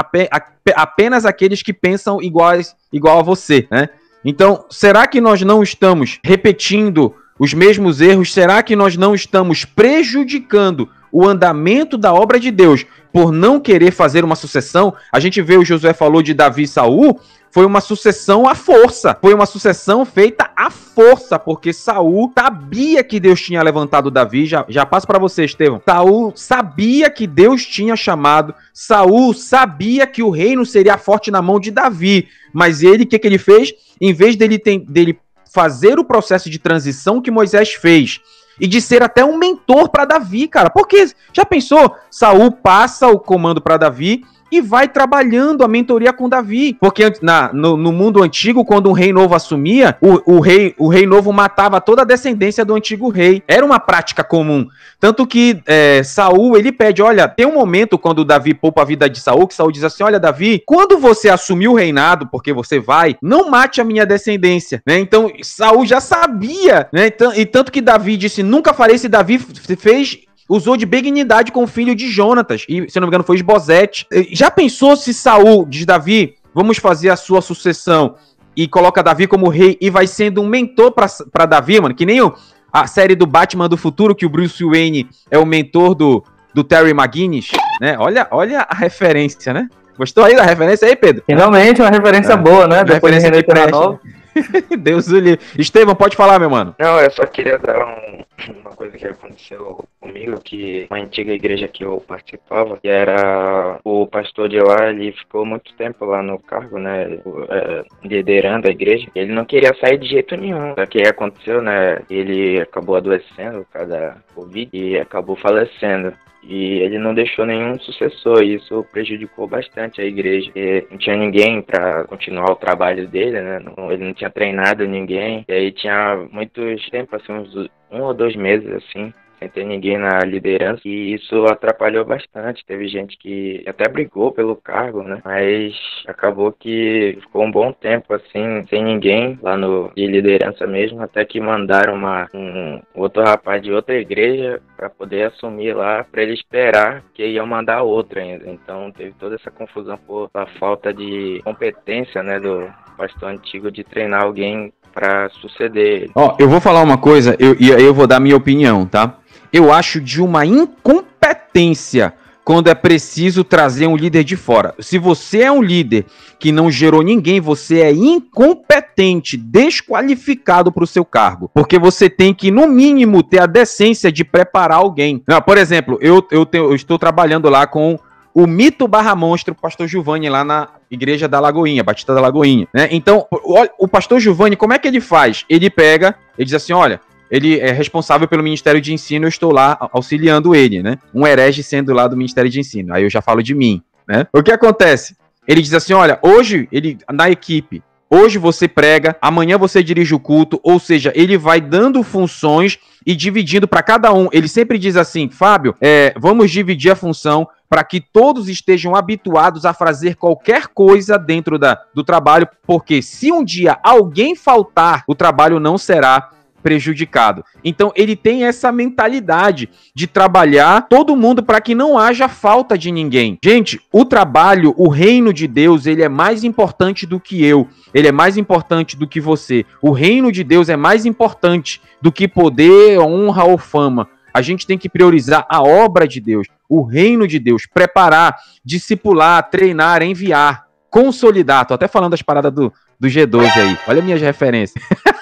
apenas 0.75 1.27
aqueles 1.27 1.63
que 1.63 1.73
pensam 1.73 2.23
iguais, 2.23 2.75
igual 2.93 3.21
a 3.21 3.23
você, 3.23 3.67
né? 3.71 3.89
Então, 4.25 4.65
será 4.69 5.07
que 5.07 5.21
nós 5.21 5.43
não 5.43 5.63
estamos 5.63 6.19
repetindo 6.25 7.15
os 7.39 7.55
mesmos 7.55 8.01
erros? 8.01 8.33
Será 8.33 8.63
que 8.63 8.75
nós 8.75 8.97
não 8.97 9.15
estamos 9.15 9.65
prejudicando 9.65 10.89
o 11.17 11.27
andamento 11.27 11.97
da 11.97 12.13
obra 12.13 12.39
de 12.39 12.51
Deus 12.51 12.85
por 13.11 13.33
não 13.33 13.59
querer 13.59 13.91
fazer 13.91 14.23
uma 14.23 14.37
sucessão. 14.37 14.93
A 15.11 15.19
gente 15.19 15.41
vê 15.41 15.57
o 15.57 15.65
Josué 15.65 15.95
falou 15.95 16.21
de 16.21 16.35
Davi 16.35 16.65
e 16.65 16.69
Saul, 16.69 17.19
foi 17.51 17.65
uma 17.65 17.81
sucessão 17.81 18.47
à 18.47 18.55
força. 18.55 19.17
Foi 19.19 19.33
uma 19.33 19.47
sucessão 19.47 20.05
feita 20.05 20.51
à 20.55 20.69
força, 20.69 21.39
porque 21.39 21.73
Saul 21.73 22.31
sabia 22.39 23.03
que 23.03 23.19
Deus 23.19 23.41
tinha 23.41 23.63
levantado 23.63 24.11
Davi. 24.11 24.45
Já, 24.45 24.67
já 24.69 24.85
passo 24.85 25.07
para 25.07 25.19
você, 25.19 25.47
Estevão. 25.47 25.81
Saul 25.89 26.35
sabia 26.37 27.09
que 27.09 27.27
Deus 27.27 27.65
tinha 27.65 27.97
chamado. 27.97 28.55
Saul 28.75 29.33
sabia 29.33 30.07
que 30.07 30.23
o 30.23 30.29
reino 30.29 30.67
seria 30.67 30.99
forte 30.99 31.31
na 31.31 31.41
mão 31.41 31.59
de 31.59 31.71
Davi. 31.71 32.29
Mas 32.53 32.83
ele, 32.83 33.05
o 33.05 33.07
que, 33.07 33.19
que 33.19 33.27
ele 33.27 33.39
fez? 33.39 33.73
Em 33.99 34.13
vez 34.13 34.37
dele, 34.37 34.59
tem, 34.59 34.81
dele 34.81 35.19
fazer 35.51 35.99
o 35.99 36.05
processo 36.05 36.51
de 36.51 36.59
transição 36.59 37.23
que 37.23 37.31
Moisés 37.31 37.73
fez 37.73 38.21
e 38.61 38.67
de 38.67 38.81
ser 38.81 39.03
até 39.03 39.25
um 39.25 39.37
mentor 39.37 39.89
para 39.89 40.05
Davi, 40.05 40.49
cara. 40.49 40.71
Porque 40.71 41.11
já 41.33 41.45
pensou? 41.45 41.95
Saul 42.11 42.51
passa 42.51 43.09
o 43.09 43.19
comando 43.19 43.61
para 43.61 43.77
Davi 43.77 44.25
e 44.51 44.61
vai 44.61 44.89
trabalhando 44.89 45.65
a 45.65 45.69
mentoria 45.69 46.13
com 46.13 46.29
Davi. 46.29 46.77
Porque 46.81 47.13
na, 47.23 47.53
no, 47.53 47.77
no, 47.77 47.93
mundo 47.93 48.23
antigo, 48.23 48.65
quando 48.65 48.89
um 48.89 48.93
rei 48.93 49.13
novo 49.13 49.35
assumia, 49.35 49.97
o, 50.01 50.37
o, 50.37 50.41
rei, 50.41 50.75
o 50.79 50.89
rei 50.89 51.07
novo 51.07 51.33
matava 51.33 51.81
toda 51.81 52.03
a 52.03 52.05
descendência 52.05 52.65
do 52.65 52.75
antigo 52.75 53.09
rei. 53.09 53.43
Era 53.47 53.65
uma 53.65 53.79
prática 53.79 54.23
comum. 54.23 54.67
Tanto 54.99 55.27
que 55.27 55.63
é, 55.67 56.03
Saul, 56.03 56.57
ele 56.57 56.73
pede, 56.73 57.03
olha, 57.03 57.29
tem 57.29 57.47
um 57.47 57.55
momento 57.55 57.99
quando 57.99 58.25
Davi 58.25 58.55
poupa 58.55 58.83
a 58.83 58.85
vida 58.85 59.11
de 59.11 59.21
Saul, 59.21 59.47
que 59.47 59.55
Saul 59.55 59.71
diz 59.71 59.85
assim, 59.85 60.03
olha, 60.03 60.19
Davi, 60.19 60.63
quando 60.65 60.99
você 60.99 61.29
assumir 61.29 61.69
o 61.69 61.75
reinado, 61.75 62.27
porque 62.27 62.53
você 62.53 62.81
vai, 62.81 63.17
não 63.21 63.51
mate 63.51 63.81
a 63.81 63.85
minha 63.85 64.07
descendência, 64.07 64.83
né? 64.87 64.99
Então, 64.99 65.31
Saul 65.43 65.85
já 65.87 66.01
sabia, 66.01 66.89
né? 66.93 67.11
E 67.37 67.45
tanto 67.45 67.71
que 67.71 67.81
Davi 67.81 68.17
disse, 68.17 68.43
nunca 68.43 68.73
farei 68.73 68.97
se 68.97 69.09
Davi 69.09 69.39
fez 69.39 70.19
usou 70.49 70.77
de 70.77 70.87
benignidade 70.87 71.53
com 71.53 71.65
o 71.65 71.67
filho 71.67 71.95
de 71.95 72.09
Jonatas, 72.09 72.65
e 72.69 72.89
se 72.89 72.99
não 73.01 73.07
me 73.07 73.11
engano 73.11 73.25
foi 73.25 73.37
Esbozete. 73.37 74.07
Já 74.31 74.51
pensou 74.51 74.97
se 74.97 75.13
Saul 75.13 75.67
diz 75.67 75.85
Davi, 75.85 76.35
vamos 76.55 76.79
fazer 76.79 77.11
a 77.11 77.17
sua 77.17 77.41
sucessão 77.41 78.15
e 78.57 78.67
coloca 78.67 79.03
Davi 79.03 79.27
como 79.27 79.49
rei 79.49 79.77
e 79.81 79.91
vai 79.91 80.07
sendo 80.07 80.41
um 80.41 80.47
mentor 80.47 80.93
para 80.93 81.47
Davi, 81.47 81.81
mano, 81.81 81.95
que 81.95 82.07
nem 82.07 82.23
o, 82.23 82.35
a 82.73 82.87
série 82.87 83.15
do 83.15 83.27
Batman 83.27 83.69
do 83.69 83.77
futuro 83.77 84.15
que 84.15 84.25
o 84.25 84.29
Bruce 84.29 84.65
Wayne 84.65 85.09
é 85.31 85.39
o 85.39 85.45
mentor 85.45 85.95
do, 85.95 86.25
do 86.55 86.65
Terry 86.65 86.91
McGuinness, 86.91 87.51
né? 87.81 87.97
Olha, 87.99 88.27
olha 88.31 88.67
a 88.69 88.75
referência, 88.75 89.53
né? 89.53 89.69
Gostou 89.99 90.25
aí 90.25 90.37
da 90.37 90.43
referência 90.43 90.87
aí, 90.87 90.95
Pedro? 90.95 91.23
Finalmente 91.25 91.81
uma 91.81 91.91
referência 91.91 92.33
é. 92.33 92.37
boa, 92.37 92.67
né? 92.67 92.85
Depois 92.85 93.15
referência 93.15 93.31
de 93.31 93.47
René 93.47 93.99
Deus 94.79 95.07
do 95.07 95.19
livre. 95.19 95.45
Estevão, 95.59 95.95
pode 95.95 96.17
falar, 96.17 96.39
meu 96.39 96.51
mano. 96.51 96.75
Não, 96.79 97.01
eu 97.01 97.11
só 97.11 97.25
queria 97.27 97.59
dar 97.59 97.79
um, 97.87 98.25
uma 98.61 98.71
coisa 98.71 98.97
que 98.97 99.07
aconteceu 99.07 99.85
comigo, 100.01 100.41
que 100.41 100.87
uma 100.91 101.01
antiga 101.01 101.33
igreja 101.33 101.69
que 101.69 101.85
eu 101.85 102.03
participava, 102.07 102.79
que 102.79 102.89
era 102.89 103.79
o 103.85 104.07
pastor 104.07 104.49
de 104.49 104.61
lá, 104.61 104.91
ele 104.91 105.13
ficou 105.13 105.45
muito 105.45 105.75
tempo 105.75 106.05
lá 106.05 106.23
no 106.23 106.39
cargo, 106.39 106.79
né, 106.79 107.19
é, 107.49 107.85
liderando 108.05 108.69
a 108.69 108.71
igreja. 108.71 109.09
Ele 109.15 109.33
não 109.33 109.45
queria 109.45 109.75
sair 109.81 109.99
de 109.99 110.09
jeito 110.09 110.37
nenhum. 110.37 110.73
O 110.73 110.87
que 110.87 111.03
aconteceu, 111.03 111.61
né, 111.61 112.01
ele 112.11 112.61
acabou 112.61 112.97
adoecendo 112.97 113.65
por 113.65 113.73
causa 113.73 113.89
da 113.89 114.17
Covid 114.35 114.71
e 114.73 114.99
acabou 114.99 115.37
falecendo 115.37 116.13
e 116.49 116.79
ele 116.79 116.99
não 116.99 117.13
deixou 117.13 117.45
nenhum 117.45 117.79
sucessor. 117.79 118.43
E 118.43 118.55
isso 118.55 118.87
prejudicou 118.93 119.47
bastante 119.47 120.01
a 120.01 120.05
igreja. 120.05 120.51
não 120.91 120.99
tinha 120.99 121.17
ninguém 121.17 121.61
para 121.61 122.05
continuar 122.05 122.51
o 122.53 122.57
trabalho 122.57 123.09
dele, 123.09 123.41
né? 123.41 123.61
Ele 123.91 124.05
não 124.05 124.15
tinha 124.15 124.26
treinado 124.31 124.87
ninguém. 124.87 125.45
E 125.49 125.53
aí 125.53 125.73
tinha 125.73 126.17
muitos 126.31 126.89
tempos, 126.91 127.21
assim, 127.21 127.33
uns 127.33 127.55
um 127.91 128.03
ou 128.03 128.15
dois 128.15 128.35
meses, 128.35 128.69
assim, 128.73 129.13
sem 129.39 129.49
ter 129.49 129.65
ninguém 129.65 129.99
na 129.99 130.21
liderança 130.21 130.83
e 130.85 131.15
isso 131.15 131.45
atrapalhou 131.47 132.05
bastante. 132.05 132.65
Teve 132.67 132.89
gente 132.89 133.17
que 133.19 133.65
até 133.67 133.89
brigou 133.89 134.33
pelo 134.33 134.57
cargo, 134.57 135.03
né? 135.03 135.21
Mas 135.25 135.75
acabou 136.07 136.53
que 136.53 137.19
ficou 137.21 137.45
um 137.45 137.51
bom 137.51 137.73
tempo 137.73 138.15
assim, 138.15 138.65
sem 138.69 138.83
ninguém 138.83 139.39
lá 139.43 139.57
no 139.57 139.91
de 139.97 140.07
liderança 140.07 140.67
mesmo, 140.67 141.03
até 141.03 141.25
que 141.25 141.41
mandaram 141.41 141.95
uma, 141.95 142.29
um 142.35 142.81
outro 142.95 143.23
rapaz 143.23 143.63
de 143.63 143.73
outra 143.73 143.95
igreja 143.95 144.61
para 144.77 144.91
poder 144.91 145.25
assumir 145.25 145.75
lá, 145.75 146.05
para 146.05 146.23
ele 146.23 146.35
esperar 146.35 147.03
que 147.15 147.27
iam 147.27 147.47
mandar 147.47 147.83
outro 147.83 148.21
ainda. 148.21 148.49
Então 148.51 148.91
teve 148.91 149.13
toda 149.19 149.35
essa 149.35 149.51
confusão 149.51 149.97
por 149.99 150.31
a 150.35 150.47
falta 150.59 150.93
de 150.93 151.41
competência, 151.45 152.23
né, 152.23 152.39
do 152.39 152.69
pastor 152.97 153.31
antigo 153.31 153.71
de 153.71 153.85
treinar 153.85 154.23
alguém 154.23 154.73
para 154.93 155.29
suceder. 155.29 156.11
Ó, 156.15 156.35
eu 156.39 156.49
vou 156.49 156.61
falar 156.61 156.83
uma 156.83 156.97
coisa, 156.97 157.37
eu, 157.39 157.55
e 157.61 157.73
aí 157.73 157.85
eu 157.85 157.93
vou 157.93 158.07
dar 158.07 158.19
minha 158.19 158.37
opinião, 158.37 158.87
tá? 158.87 159.19
Eu 159.57 159.73
acho 159.73 160.01
de 160.01 160.21
uma 160.21 160.45
incompetência 160.45 162.13
quando 162.45 162.69
é 162.69 162.75
preciso 162.75 163.43
trazer 163.43 163.87
um 163.87 163.97
líder 163.97 164.23
de 164.23 164.37
fora. 164.37 164.75
Se 164.79 164.99
você 164.99 165.41
é 165.41 165.51
um 165.51 165.63
líder 165.63 166.05
que 166.39 166.53
não 166.53 166.71
gerou 166.71 167.03
ninguém, 167.03 167.41
você 167.41 167.81
é 167.81 167.91
incompetente, 167.91 169.37
desqualificado 169.37 170.71
para 170.71 170.85
o 170.85 170.87
seu 170.87 171.05
cargo. 171.05 171.51
Porque 171.53 171.79
você 171.79 172.09
tem 172.09 172.33
que, 172.33 172.51
no 172.51 172.69
mínimo, 172.69 173.23
ter 173.23 173.41
a 173.41 173.47
decência 173.47 174.13
de 174.13 174.23
preparar 174.23 174.79
alguém. 174.79 175.25
Não, 175.27 175.41
por 175.41 175.59
exemplo, 175.59 175.99
eu, 176.01 176.25
eu, 176.31 176.47
tenho, 176.47 176.67
eu 176.67 176.75
estou 176.75 176.99
trabalhando 176.99 177.49
lá 177.49 177.67
com 177.67 177.99
o 178.33 178.47
mito 178.47 178.87
barra 178.87 179.17
monstro, 179.17 179.55
pastor 179.55 179.89
Giovanni, 179.89 180.29
lá 180.29 180.45
na 180.45 180.69
igreja 180.91 181.27
da 181.27 181.41
Lagoinha, 181.41 181.83
Batista 181.83 182.15
da 182.15 182.21
Lagoinha, 182.21 182.69
né? 182.73 182.87
Então, 182.93 183.27
o, 183.33 183.87
o 183.87 183.89
pastor 183.89 184.21
Giovanni, 184.21 184.55
como 184.55 184.75
é 184.75 184.79
que 184.79 184.87
ele 184.87 185.01
faz? 185.01 185.45
Ele 185.49 185.71
pega, 185.71 186.15
ele 186.39 186.45
diz 186.45 186.55
assim, 186.55 186.75
olha, 186.75 187.01
ele 187.31 187.59
é 187.59 187.73
responsável 187.73 188.29
pelo 188.29 188.43
Ministério 188.43 188.81
de 188.81 188.93
Ensino, 188.93 189.25
eu 189.25 189.29
estou 189.29 189.53
lá 189.53 189.77
auxiliando 189.93 190.55
ele, 190.55 190.83
né? 190.83 190.99
Um 191.15 191.27
herege 191.27 191.63
sendo 191.63 191.93
lá 191.93 192.07
do 192.07 192.17
Ministério 192.17 192.51
de 192.51 192.61
Ensino. 192.61 192.95
Aí 192.95 193.03
eu 193.03 193.11
já 193.11 193.21
falo 193.21 193.43
de 193.43 193.55
mim, 193.55 193.83
né? 194.09 194.27
O 194.33 194.43
que 194.43 194.53
acontece? 194.53 195.17
Ele 195.47 195.63
diz 195.63 195.73
assim: 195.73 195.93
olha, 195.93 196.19
hoje, 196.23 196.69
ele 196.71 196.99
na 197.13 197.31
equipe, 197.31 197.83
hoje 198.11 198.39
você 198.39 198.67
prega, 198.69 199.17
amanhã 199.21 199.59
você 199.59 199.83
dirige 199.83 200.15
o 200.15 200.21
culto, 200.21 200.61
ou 200.63 200.79
seja, 200.79 201.13
ele 201.15 201.37
vai 201.37 201.61
dando 201.61 202.03
funções 202.03 202.79
e 203.05 203.15
dividindo 203.15 203.69
para 203.69 203.83
cada 203.83 204.13
um. 204.13 204.29
Ele 204.33 204.49
sempre 204.49 204.79
diz 204.79 204.97
assim: 204.97 205.29
Fábio, 205.29 205.75
é, 205.81 206.13
vamos 206.19 206.51
dividir 206.51 206.91
a 206.91 206.97
função 206.97 207.49
para 207.69 207.83
que 207.83 208.01
todos 208.01 208.49
estejam 208.49 208.95
habituados 208.95 209.65
a 209.65 209.75
fazer 209.75 210.15
qualquer 210.15 210.69
coisa 210.69 211.19
dentro 211.19 211.59
da, 211.59 211.81
do 211.93 212.05
trabalho, 212.05 212.49
porque 212.65 213.03
se 213.03 213.33
um 213.33 213.45
dia 213.45 213.77
alguém 213.83 214.37
faltar, 214.37 215.03
o 215.07 215.15
trabalho 215.15 215.59
não 215.59 215.77
será 215.77 216.31
prejudicado. 216.67 217.45
Então 217.63 217.93
ele 217.95 218.17
tem 218.17 218.43
essa 218.43 218.73
mentalidade 218.73 219.71
de 219.95 220.09
trabalhar 220.09 220.89
todo 220.89 221.15
mundo 221.15 221.41
para 221.41 221.61
que 221.61 221.77
não 221.77 221.97
haja 221.97 222.27
falta 222.27 222.77
de 222.77 222.91
ninguém. 222.91 223.39
Gente, 223.41 223.81
o 223.93 224.05
trabalho, 224.05 224.75
o 224.77 224.89
reino 224.89 225.33
de 225.33 225.47
Deus, 225.47 225.87
ele 225.87 226.03
é 226.03 226.09
mais 226.09 226.43
importante 226.43 227.07
do 227.07 227.21
que 227.21 227.45
eu. 227.45 227.69
Ele 227.95 228.09
é 228.09 228.13
mais 228.13 228.37
importante 228.37 228.97
do 228.97 229.07
que 229.07 229.21
você. 229.21 229.65
O 229.81 229.93
reino 229.93 230.33
de 230.33 230.43
Deus 230.43 230.69
é 230.69 230.77
mais 230.77 231.07
importante 231.07 231.81
do 232.03 232.11
que 232.11 232.27
poder, 232.27 232.99
honra 232.99 233.45
ou 233.45 233.57
fama. 233.57 234.09
A 234.35 234.43
gente 234.43 234.67
tem 234.67 234.77
que 234.77 234.89
priorizar 234.89 235.47
a 235.49 235.63
obra 235.63 236.09
de 236.09 236.21
Deus, 236.21 236.49
o 236.69 236.83
reino 236.83 237.29
de 237.29 237.39
Deus, 237.39 237.65
preparar, 237.65 238.37
discipular, 238.65 239.49
treinar, 239.49 240.03
enviar, 240.03 240.65
consolidar. 240.91 241.65
Tô 241.65 241.75
até 241.75 241.87
falando 241.87 242.11
das 242.11 242.23
paradas 242.23 242.53
do, 242.53 242.73
do 242.99 243.07
G12 243.07 243.57
aí. 243.57 243.79
Olha 243.87 244.03
minhas 244.03 244.21
referências. 244.21 244.85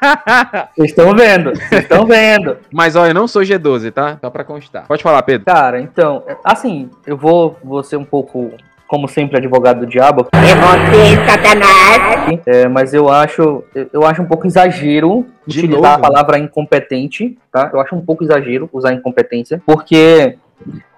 Vocês 0.76 0.90
estão 0.90 1.14
vendo, 1.14 1.54
vocês 1.54 1.82
estão 1.82 2.06
vendo. 2.06 2.56
Mas 2.72 2.96
olha, 2.96 3.10
eu 3.10 3.14
não 3.14 3.28
sou 3.28 3.42
G12, 3.42 3.92
tá? 3.92 4.18
Só 4.20 4.30
pra 4.30 4.44
constar. 4.44 4.86
Pode 4.86 5.02
falar, 5.02 5.22
Pedro. 5.22 5.44
Cara, 5.46 5.80
então, 5.80 6.24
assim, 6.44 6.90
eu 7.06 7.16
vou, 7.16 7.58
vou 7.62 7.82
ser 7.82 7.96
um 7.96 8.04
pouco, 8.04 8.52
como 8.86 9.06
sempre, 9.08 9.36
advogado 9.36 9.80
do 9.80 9.86
diabo. 9.86 10.26
É 10.32 10.54
você, 10.54 11.30
Satanás! 11.30 12.40
É, 12.46 12.68
mas 12.68 12.94
eu 12.94 13.08
acho, 13.08 13.62
eu 13.92 14.04
acho 14.04 14.22
um 14.22 14.26
pouco 14.26 14.46
exagero 14.46 15.26
De 15.46 15.58
utilizar 15.58 15.98
novo? 15.98 16.06
a 16.06 16.08
palavra 16.10 16.38
incompetente, 16.38 17.36
tá? 17.52 17.70
Eu 17.72 17.80
acho 17.80 17.94
um 17.94 18.04
pouco 18.04 18.24
exagero 18.24 18.68
usar 18.72 18.92
incompetência, 18.92 19.62
porque 19.66 20.38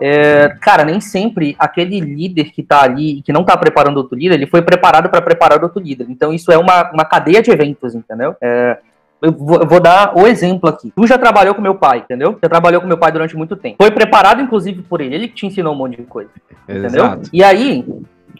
é, 0.00 0.48
cara, 0.60 0.84
nem 0.84 1.00
sempre 1.00 1.54
aquele 1.58 2.00
líder 2.00 2.50
que 2.52 2.62
tá 2.62 2.82
ali, 2.82 3.22
que 3.22 3.32
não 3.32 3.44
tá 3.44 3.56
preparando 3.56 3.98
outro 3.98 4.16
líder, 4.16 4.34
ele 4.34 4.46
foi 4.46 4.62
preparado 4.62 5.08
para 5.08 5.22
preparar 5.22 5.62
outro 5.62 5.80
líder. 5.80 6.06
Então 6.08 6.32
isso 6.32 6.50
é 6.50 6.58
uma, 6.58 6.90
uma 6.92 7.04
cadeia 7.04 7.42
de 7.42 7.50
eventos, 7.50 7.94
entendeu? 7.94 8.34
É, 8.40 8.78
eu 9.22 9.32
vou, 9.32 9.60
eu 9.60 9.66
vou 9.66 9.80
dar 9.80 10.12
o 10.16 10.26
exemplo 10.26 10.68
aqui. 10.68 10.92
Tu 10.94 11.06
já 11.06 11.16
trabalhou 11.16 11.54
com 11.54 11.62
meu 11.62 11.74
pai, 11.74 11.98
entendeu? 11.98 12.36
Já 12.42 12.48
trabalhou 12.48 12.80
com 12.80 12.86
meu 12.86 12.98
pai 12.98 13.12
durante 13.12 13.36
muito 13.36 13.56
tempo. 13.56 13.76
Foi 13.80 13.90
preparado, 13.90 14.40
inclusive, 14.42 14.82
por 14.82 15.00
ele. 15.00 15.14
Ele 15.14 15.28
que 15.28 15.34
te 15.34 15.46
ensinou 15.46 15.72
um 15.72 15.76
monte 15.76 15.96
de 15.96 16.02
coisa. 16.02 16.30
Entendeu? 16.68 17.04
Exato. 17.04 17.30
E 17.32 17.42
aí, 17.42 17.84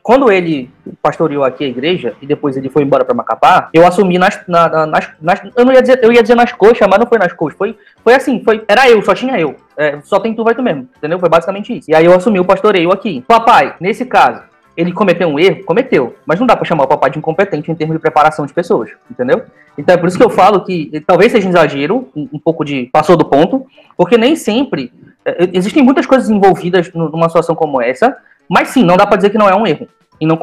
quando 0.03 0.31
ele 0.33 0.69
pastoreou 1.01 1.45
aqui 1.45 1.65
a 1.65 1.69
igreja 1.69 2.15
e 2.21 2.27
depois 2.27 2.57
ele 2.57 2.69
foi 2.69 2.83
embora 2.83 3.05
para 3.05 3.15
Macapá, 3.15 3.69
eu 3.73 3.87
assumi 3.87 4.19
nas, 4.19 4.41
na- 4.49 4.69
na- 4.69 4.87
nas, 4.87 5.09
nas- 5.21 5.43
eu 5.57 5.65
não 5.65 5.73
ia 5.73 5.81
dizer, 5.81 6.01
eu 6.03 6.13
ia 6.13 6.23
dizer 6.23 6.35
nas 6.35 6.53
coxas, 6.53 6.89
mas 6.89 6.99
não 6.99 7.07
foi 7.07 7.19
nas 7.19 7.33
coxas, 7.33 7.57
foi, 7.57 7.77
foi 8.03 8.15
assim, 8.15 8.43
foi, 8.43 8.65
era 8.67 8.89
eu, 8.91 9.01
só 9.03 9.15
tinha 9.15 9.39
eu, 9.39 9.55
É, 9.77 9.99
só 10.03 10.19
tem 10.19 10.35
tu, 10.35 10.43
vai 10.45 10.55
tu 10.55 10.63
mesmo, 10.63 10.89
entendeu? 10.99 11.19
Foi 11.21 11.29
basicamente 11.29 11.79
isso. 11.79 11.91
E 11.91 11.95
aí 11.95 12.05
eu 12.05 12.13
assumi 12.15 12.39
o 12.41 12.45
pastoreio 12.45 12.91
aqui. 12.93 13.23
Papai, 13.27 13.75
nesse 13.81 14.05
caso, 14.05 14.43
ele 14.77 14.93
cometeu 14.93 15.29
um 15.29 15.39
erro? 15.39 15.65
Cometeu. 15.65 16.15
Mas 16.25 16.39
não 16.41 16.47
dá 16.47 16.57
pra 16.57 16.65
chamar 16.65 16.85
o 16.85 16.89
papai 16.89 17.11
de 17.11 17.19
incompetente 17.19 17.71
em 17.71 17.75
termos 17.75 17.97
de 17.97 18.01
preparação 18.01 18.47
de 18.47 18.53
pessoas, 18.53 18.91
entendeu? 19.11 19.43
Então 19.77 19.95
é 19.95 19.99
por 19.99 20.09
isso 20.09 20.17
que 20.19 20.25
eu 20.25 20.31
falo 20.31 20.65
que 20.65 20.91
eh, 20.93 21.01
talvez 21.07 21.33
seja 21.33 21.47
um 21.47 21.51
exagero, 21.51 22.09
um, 22.15 22.39
pouco 22.39 22.65
de 22.65 22.89
passou 22.93 23.17
do 23.17 23.25
ponto, 23.25 23.67
porque 23.97 24.17
nem 24.19 24.37
sempre. 24.37 24.93
eh, 25.25 25.51
existem 25.53 25.83
muitas 25.83 26.07
coisas 26.07 26.29
envolvidas 26.31 26.93
nu- 26.93 27.11
numa 27.11 27.29
situação 27.29 27.55
como 27.55 27.81
essa, 27.81 28.17
mas 28.49 28.69
sim, 28.69 28.85
não 28.85 28.97
dá 28.97 29.07
pra 29.07 29.17
dizer 29.17 29.31
que 29.31 29.39
não 29.39 29.49
é 29.49 29.55
um 29.55 29.67
erro. 29.67 29.87
E 30.21 30.27
não, 30.27 30.39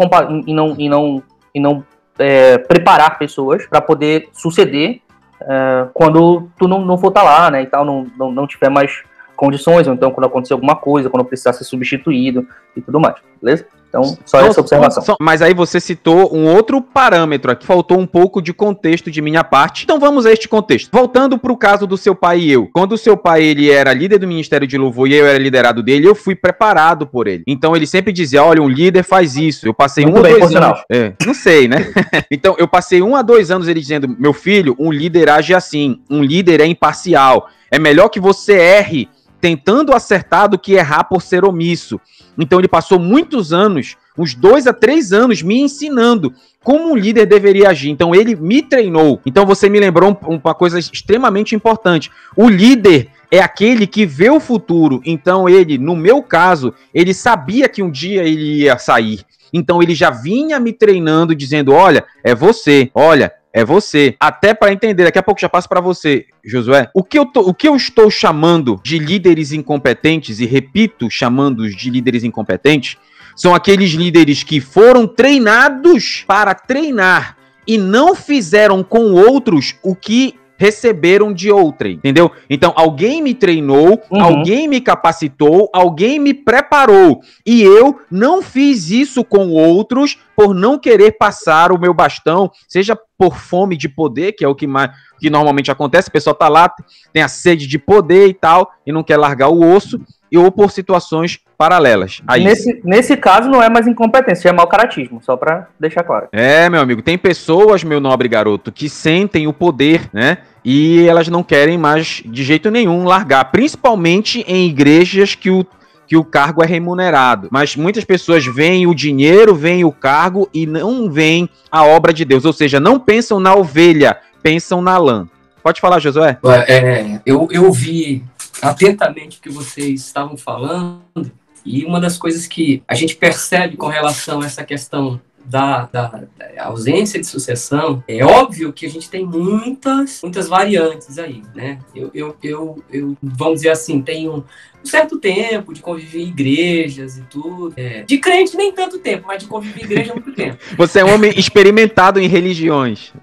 e 0.46 0.54
não, 0.54 0.76
e 0.78 0.90
não, 0.90 1.24
e 1.56 1.60
não 1.60 1.84
eh, 2.18 2.58
preparar 2.58 3.18
pessoas 3.18 3.66
pra 3.68 3.82
poder 3.82 4.30
suceder 4.34 5.00
eh, 5.42 5.88
quando 5.94 6.50
tu 6.58 6.68
não, 6.68 6.84
não 6.86 6.98
for 6.98 7.10
estar 7.10 7.24
lá, 7.24 7.50
né? 7.50 7.62
E 7.64 7.66
tal, 7.66 7.86
não, 7.86 8.08
não, 8.18 8.32
não 8.32 8.48
tiver 8.48 8.70
mais 8.70 9.04
condições, 9.36 9.88
ou 9.88 9.94
então 9.94 10.12
quando 10.12 10.26
acontecer 10.26 10.54
alguma 10.54 10.76
coisa, 10.76 11.10
quando 11.10 11.24
precisar 11.24 11.54
ser 11.54 11.64
substituído 11.64 12.46
e 12.76 12.82
tudo 12.82 13.00
mais, 13.00 13.16
beleza? 13.42 13.66
Então, 13.90 14.04
só 14.04 14.40
Só- 14.40 14.46
essa 14.46 14.62
observação. 14.62 15.04
só- 15.04 15.16
mas 15.20 15.42
aí 15.42 15.54
você 15.54 15.80
citou 15.80 16.34
um 16.36 16.46
outro 16.46 16.80
parâmetro 16.82 17.52
aqui, 17.52 17.66
faltou 17.66 18.00
um 18.00 18.06
pouco 18.06 18.42
de 18.42 18.54
contexto 18.54 19.10
de 19.10 19.22
minha 19.22 19.44
parte. 19.44 19.84
Então 19.84 20.00
vamos 20.00 20.26
a 20.28 20.32
este 20.32 20.48
contexto. 20.48 20.90
Voltando 20.94 21.38
para 21.40 21.52
o 21.52 21.58
caso 21.58 21.88
do 21.88 21.98
seu 21.98 22.14
pai 22.14 22.40
e 22.40 22.52
eu. 22.52 22.70
Quando 22.72 22.94
o 22.94 22.98
seu 22.98 23.18
pai 23.18 23.44
ele 23.44 23.70
era 23.70 23.92
líder 23.92 24.20
do 24.20 24.28
Ministério 24.28 24.68
de 24.68 24.78
Louvor 24.78 25.08
e 25.08 25.16
eu 25.16 25.26
era 25.26 25.40
liderado 25.40 25.82
dele, 25.82 26.08
eu 26.08 26.14
fui 26.14 26.36
preparado 26.36 27.08
por 27.08 27.28
ele. 27.28 27.44
Então 27.48 27.76
ele 27.76 27.88
sempre 27.88 28.14
dizia: 28.14 28.44
olha, 28.44 28.62
um 28.62 28.70
líder 28.70 29.04
faz 29.04 29.36
isso. 29.36 29.68
Eu 29.68 29.74
passei 29.74 30.06
Muito 30.06 30.20
um 30.20 30.22
bem, 30.22 30.40
dois 30.40 30.56
anos. 30.56 30.84
É, 30.92 31.14
não 31.26 31.34
sei, 31.34 31.68
né? 31.68 31.92
então 32.30 32.56
eu 32.60 32.68
passei 32.68 33.02
um 33.02 33.16
a 33.16 33.22
dois 33.24 33.50
anos 33.50 33.68
ele 33.68 33.80
dizendo: 33.80 34.16
meu 34.20 34.34
filho, 34.34 34.76
um 34.78 34.92
líder 34.92 35.30
age 35.30 35.54
assim. 35.54 36.00
Um 36.10 36.22
líder 36.22 36.62
é 36.62 36.66
imparcial. 36.66 37.48
É 37.72 37.78
melhor 37.80 38.10
que 38.10 38.20
você 38.20 38.54
erre 38.54 39.08
tentando 39.40 39.94
acertar 39.94 40.50
do 40.50 40.58
que 40.60 40.74
errar 40.74 41.06
por 41.06 41.22
ser 41.22 41.46
omisso. 41.46 42.00
Então 42.38 42.60
ele 42.60 42.68
passou 42.68 43.00
muitos 43.00 43.52
anos, 43.54 43.96
uns 44.18 44.34
dois 44.34 44.68
a 44.68 44.74
três 44.74 45.12
anos, 45.12 45.42
me 45.42 45.60
ensinando 45.60 46.34
como 46.64 46.92
um 46.92 46.96
líder 46.96 47.26
deveria 47.26 47.70
agir. 47.70 47.90
Então 47.90 48.14
ele 48.14 48.36
me 48.36 48.62
treinou. 48.62 49.22
Então 49.26 49.46
você 49.46 49.70
me 49.70 49.80
lembrou 49.80 50.12
um- 50.12 50.36
uma 50.36 50.54
coisa 50.54 50.78
extremamente 50.78 51.56
importante. 51.56 52.12
O 52.36 52.50
líder 52.50 53.10
é 53.32 53.40
aquele 53.40 53.88
que 53.88 54.06
vê 54.06 54.30
o 54.30 54.40
futuro. 54.40 55.02
Então 55.06 55.48
ele, 55.48 55.78
no 55.78 55.96
meu 55.96 56.22
caso, 56.22 56.74
ele 56.94 57.14
sabia 57.14 57.70
que 57.70 57.82
um 57.82 57.90
dia 57.90 58.24
ele 58.24 58.64
ia 58.64 58.78
sair. 58.78 59.22
Então 59.54 59.82
ele 59.82 59.96
já 59.96 60.10
vinha 60.10 60.60
me 60.60 60.74
treinando, 60.74 61.34
dizendo: 61.36 61.72
olha, 61.72 62.06
é 62.24 62.36
você, 62.36 62.92
olha, 62.94 63.32
é 63.54 63.66
você. 63.66 64.16
Até 64.20 64.54
para 64.54 64.72
entender, 64.72 65.04
daqui 65.04 65.20
a 65.20 65.24
pouco 65.24 65.42
já 65.42 65.50
passo 65.50 65.68
para 65.68 65.82
você, 65.82 66.26
Josué. 66.44 66.90
O 66.94 67.04
que, 67.04 67.18
eu 67.18 67.26
tô- 67.26 67.42
o 67.42 67.54
que 67.54 67.68
eu 67.68 67.76
estou 67.76 68.10
chamando 68.10 68.80
de 68.84 68.98
líderes 69.00 69.52
incompetentes, 69.52 70.40
e 70.40 70.46
repito, 70.46 71.10
chamando-os 71.10 71.76
de 71.76 71.90
líderes 71.90 72.24
incompetentes, 72.24 72.98
são 73.36 73.56
aqueles 73.56 73.92
líderes 73.92 74.44
que 74.44 74.60
foram 74.60 75.08
treinados 75.08 76.24
para 76.28 76.54
treinar 76.54 77.38
e 77.66 77.78
não 77.78 78.16
fizeram 78.16 78.84
com 78.84 79.14
outros 79.14 79.76
o 79.84 79.96
que 79.96 80.36
receberam 80.60 81.34
de 81.34 81.50
outrem, 81.50 81.94
entendeu? 81.94 82.30
Então, 82.50 82.74
alguém 82.76 83.22
me 83.24 83.34
treinou, 83.34 84.00
Uhum. 84.12 84.22
alguém 84.22 84.68
me 84.68 84.82
capacitou, 84.82 85.70
alguém 85.74 86.20
me 86.20 86.34
preparou, 86.34 87.22
e 87.46 87.64
eu 87.64 88.02
não 88.12 88.42
fiz 88.42 88.92
isso 88.92 89.24
com 89.24 89.50
outros 89.50 90.18
por 90.36 90.54
não 90.54 90.78
querer 90.78 91.14
passar 91.14 91.72
o 91.72 91.80
meu 91.80 91.94
bastão, 91.94 92.52
seja 92.68 92.98
por 93.18 93.36
fome 93.38 93.78
de 93.78 93.88
poder, 93.90 94.34
que 94.34 94.44
é 94.44 94.48
o 94.48 94.56
que 94.56 94.68
mais 94.68 94.92
que 95.20 95.30
normalmente 95.30 95.70
acontece, 95.70 96.08
a 96.08 96.12
pessoa 96.14 96.34
tá 96.34 96.48
lá, 96.48 96.72
tem 97.12 97.22
a 97.22 97.28
sede 97.28 97.68
de 97.68 97.78
poder 97.78 98.28
e 98.28 98.34
tal, 98.34 98.72
e 98.86 98.92
não 98.92 99.04
quer 99.04 99.18
largar 99.18 99.50
o 99.50 99.62
osso, 99.76 100.00
e 100.32 100.38
ou 100.38 100.50
por 100.50 100.72
situações 100.72 101.40
paralelas. 101.58 102.22
Aí, 102.26 102.42
Nesse, 102.42 102.80
nesse 102.86 103.18
caso, 103.18 103.50
não 103.50 103.62
é 103.62 103.68
mais 103.70 103.86
incompetência, 103.86 104.48
é 104.48 104.54
mau 104.54 104.66
caratismo, 104.68 105.20
só 105.22 105.36
pra 105.36 105.68
deixar 105.78 106.04
claro. 106.04 106.30
É, 106.32 106.70
meu 106.70 106.80
amigo, 106.80 107.02
tem 107.02 107.18
pessoas, 107.18 107.84
meu 107.84 108.00
nobre 108.00 108.30
garoto, 108.30 108.72
que 108.72 108.88
sentem 108.88 109.46
o 109.46 109.52
poder, 109.52 110.10
né? 110.14 110.38
E 110.64 111.08
elas 111.08 111.28
não 111.28 111.44
querem 111.44 111.78
mais 111.78 112.22
de 112.26 112.44
jeito 112.44 112.70
nenhum 112.70 113.04
largar, 113.06 113.46
principalmente 113.46 114.44
em 114.48 114.68
igrejas 114.68 115.36
que 115.36 115.50
o 115.50 115.66
que 116.10 116.18
o 116.18 116.24
cargo 116.24 116.64
é 116.64 116.66
remunerado. 116.66 117.48
Mas 117.52 117.76
muitas 117.76 118.04
pessoas 118.04 118.44
veem 118.44 118.88
o 118.88 118.96
dinheiro, 118.96 119.54
veem 119.54 119.86
o 119.86 119.92
cargo 119.92 120.50
e 120.52 120.66
não 120.66 121.08
veem 121.08 121.48
a 121.72 121.86
obra 121.86 122.12
de 122.12 122.26
Deus. 122.26 122.46
Ou 122.46 122.52
seja, 122.52 122.80
não 122.80 123.00
pensam 123.00 123.40
na 123.40 123.54
ovelha, 123.54 124.18
pensam 124.42 124.82
na 124.82 124.98
lã. 124.98 125.30
Pode 125.62 125.80
falar, 125.80 126.00
Josué? 126.00 126.40
É, 126.68 127.22
eu, 127.24 127.48
eu 127.52 127.66
ouvi 127.66 128.24
atentamente 128.60 129.38
o 129.38 129.42
que 129.42 129.52
vocês 129.52 130.02
estavam 130.02 130.36
falando, 130.36 131.32
e 131.64 131.86
uma 131.86 132.00
das 132.02 132.18
coisas 132.18 132.48
que 132.48 132.82
a 132.88 132.96
gente 132.96 133.16
percebe 133.16 133.78
com 133.78 133.88
relação 133.88 134.42
a 134.42 134.46
essa 134.46 134.64
questão 134.64 135.22
da, 135.46 135.86
da- 135.92 136.24
a 136.58 136.66
ausência 136.66 137.20
de 137.20 137.26
sucessão, 137.26 138.04
é 138.08 138.24
óbvio 138.24 138.72
que 138.74 138.86
a 138.86 138.90
gente 138.90 139.10
tem 139.10 139.26
muitas, 139.26 140.22
muitas 140.22 140.48
variantes 140.48 141.18
aí, 141.18 141.42
né? 141.56 141.80
Eu, 141.96 142.12
eu, 142.14 142.36
eu, 142.44 142.84
eu 142.92 143.18
vamos 143.22 143.56
dizer 143.60 143.70
assim, 143.70 144.02
tenho 144.02 144.46
um 144.84 144.88
certo 144.88 145.18
tempo 145.18 145.74
de 145.74 145.82
conviver 145.82 146.22
em 146.22 146.28
igrejas 146.28 147.18
e 147.18 147.22
tudo. 147.24 147.74
É, 147.76 148.04
de 148.04 148.18
crente 148.18 148.56
nem 148.56 148.72
tanto 148.72 149.00
tempo, 149.00 149.26
mas 149.28 149.44
de 149.44 149.50
conviver 149.50 149.82
em 149.82 149.84
igreja 149.86 150.14
muito 150.14 150.32
tempo. 150.34 150.58
Você 150.78 151.00
é 151.00 151.06
um 151.06 151.14
homem 151.14 151.34
experimentado 151.36 152.20
em 152.20 152.28
religiões. 152.28 153.14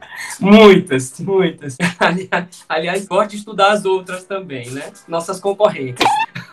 Muitas, 0.40 1.18
muitas. 1.20 1.76
Aliás, 1.98 2.46
aliás, 2.68 3.07
gosto 3.07 3.31
de 3.31 3.37
estudar 3.37 3.72
as 3.72 3.85
outras 3.85 4.24
também, 4.24 4.70
né? 4.70 4.85
Nossas 5.09 5.40
concorrentes. 5.40 6.07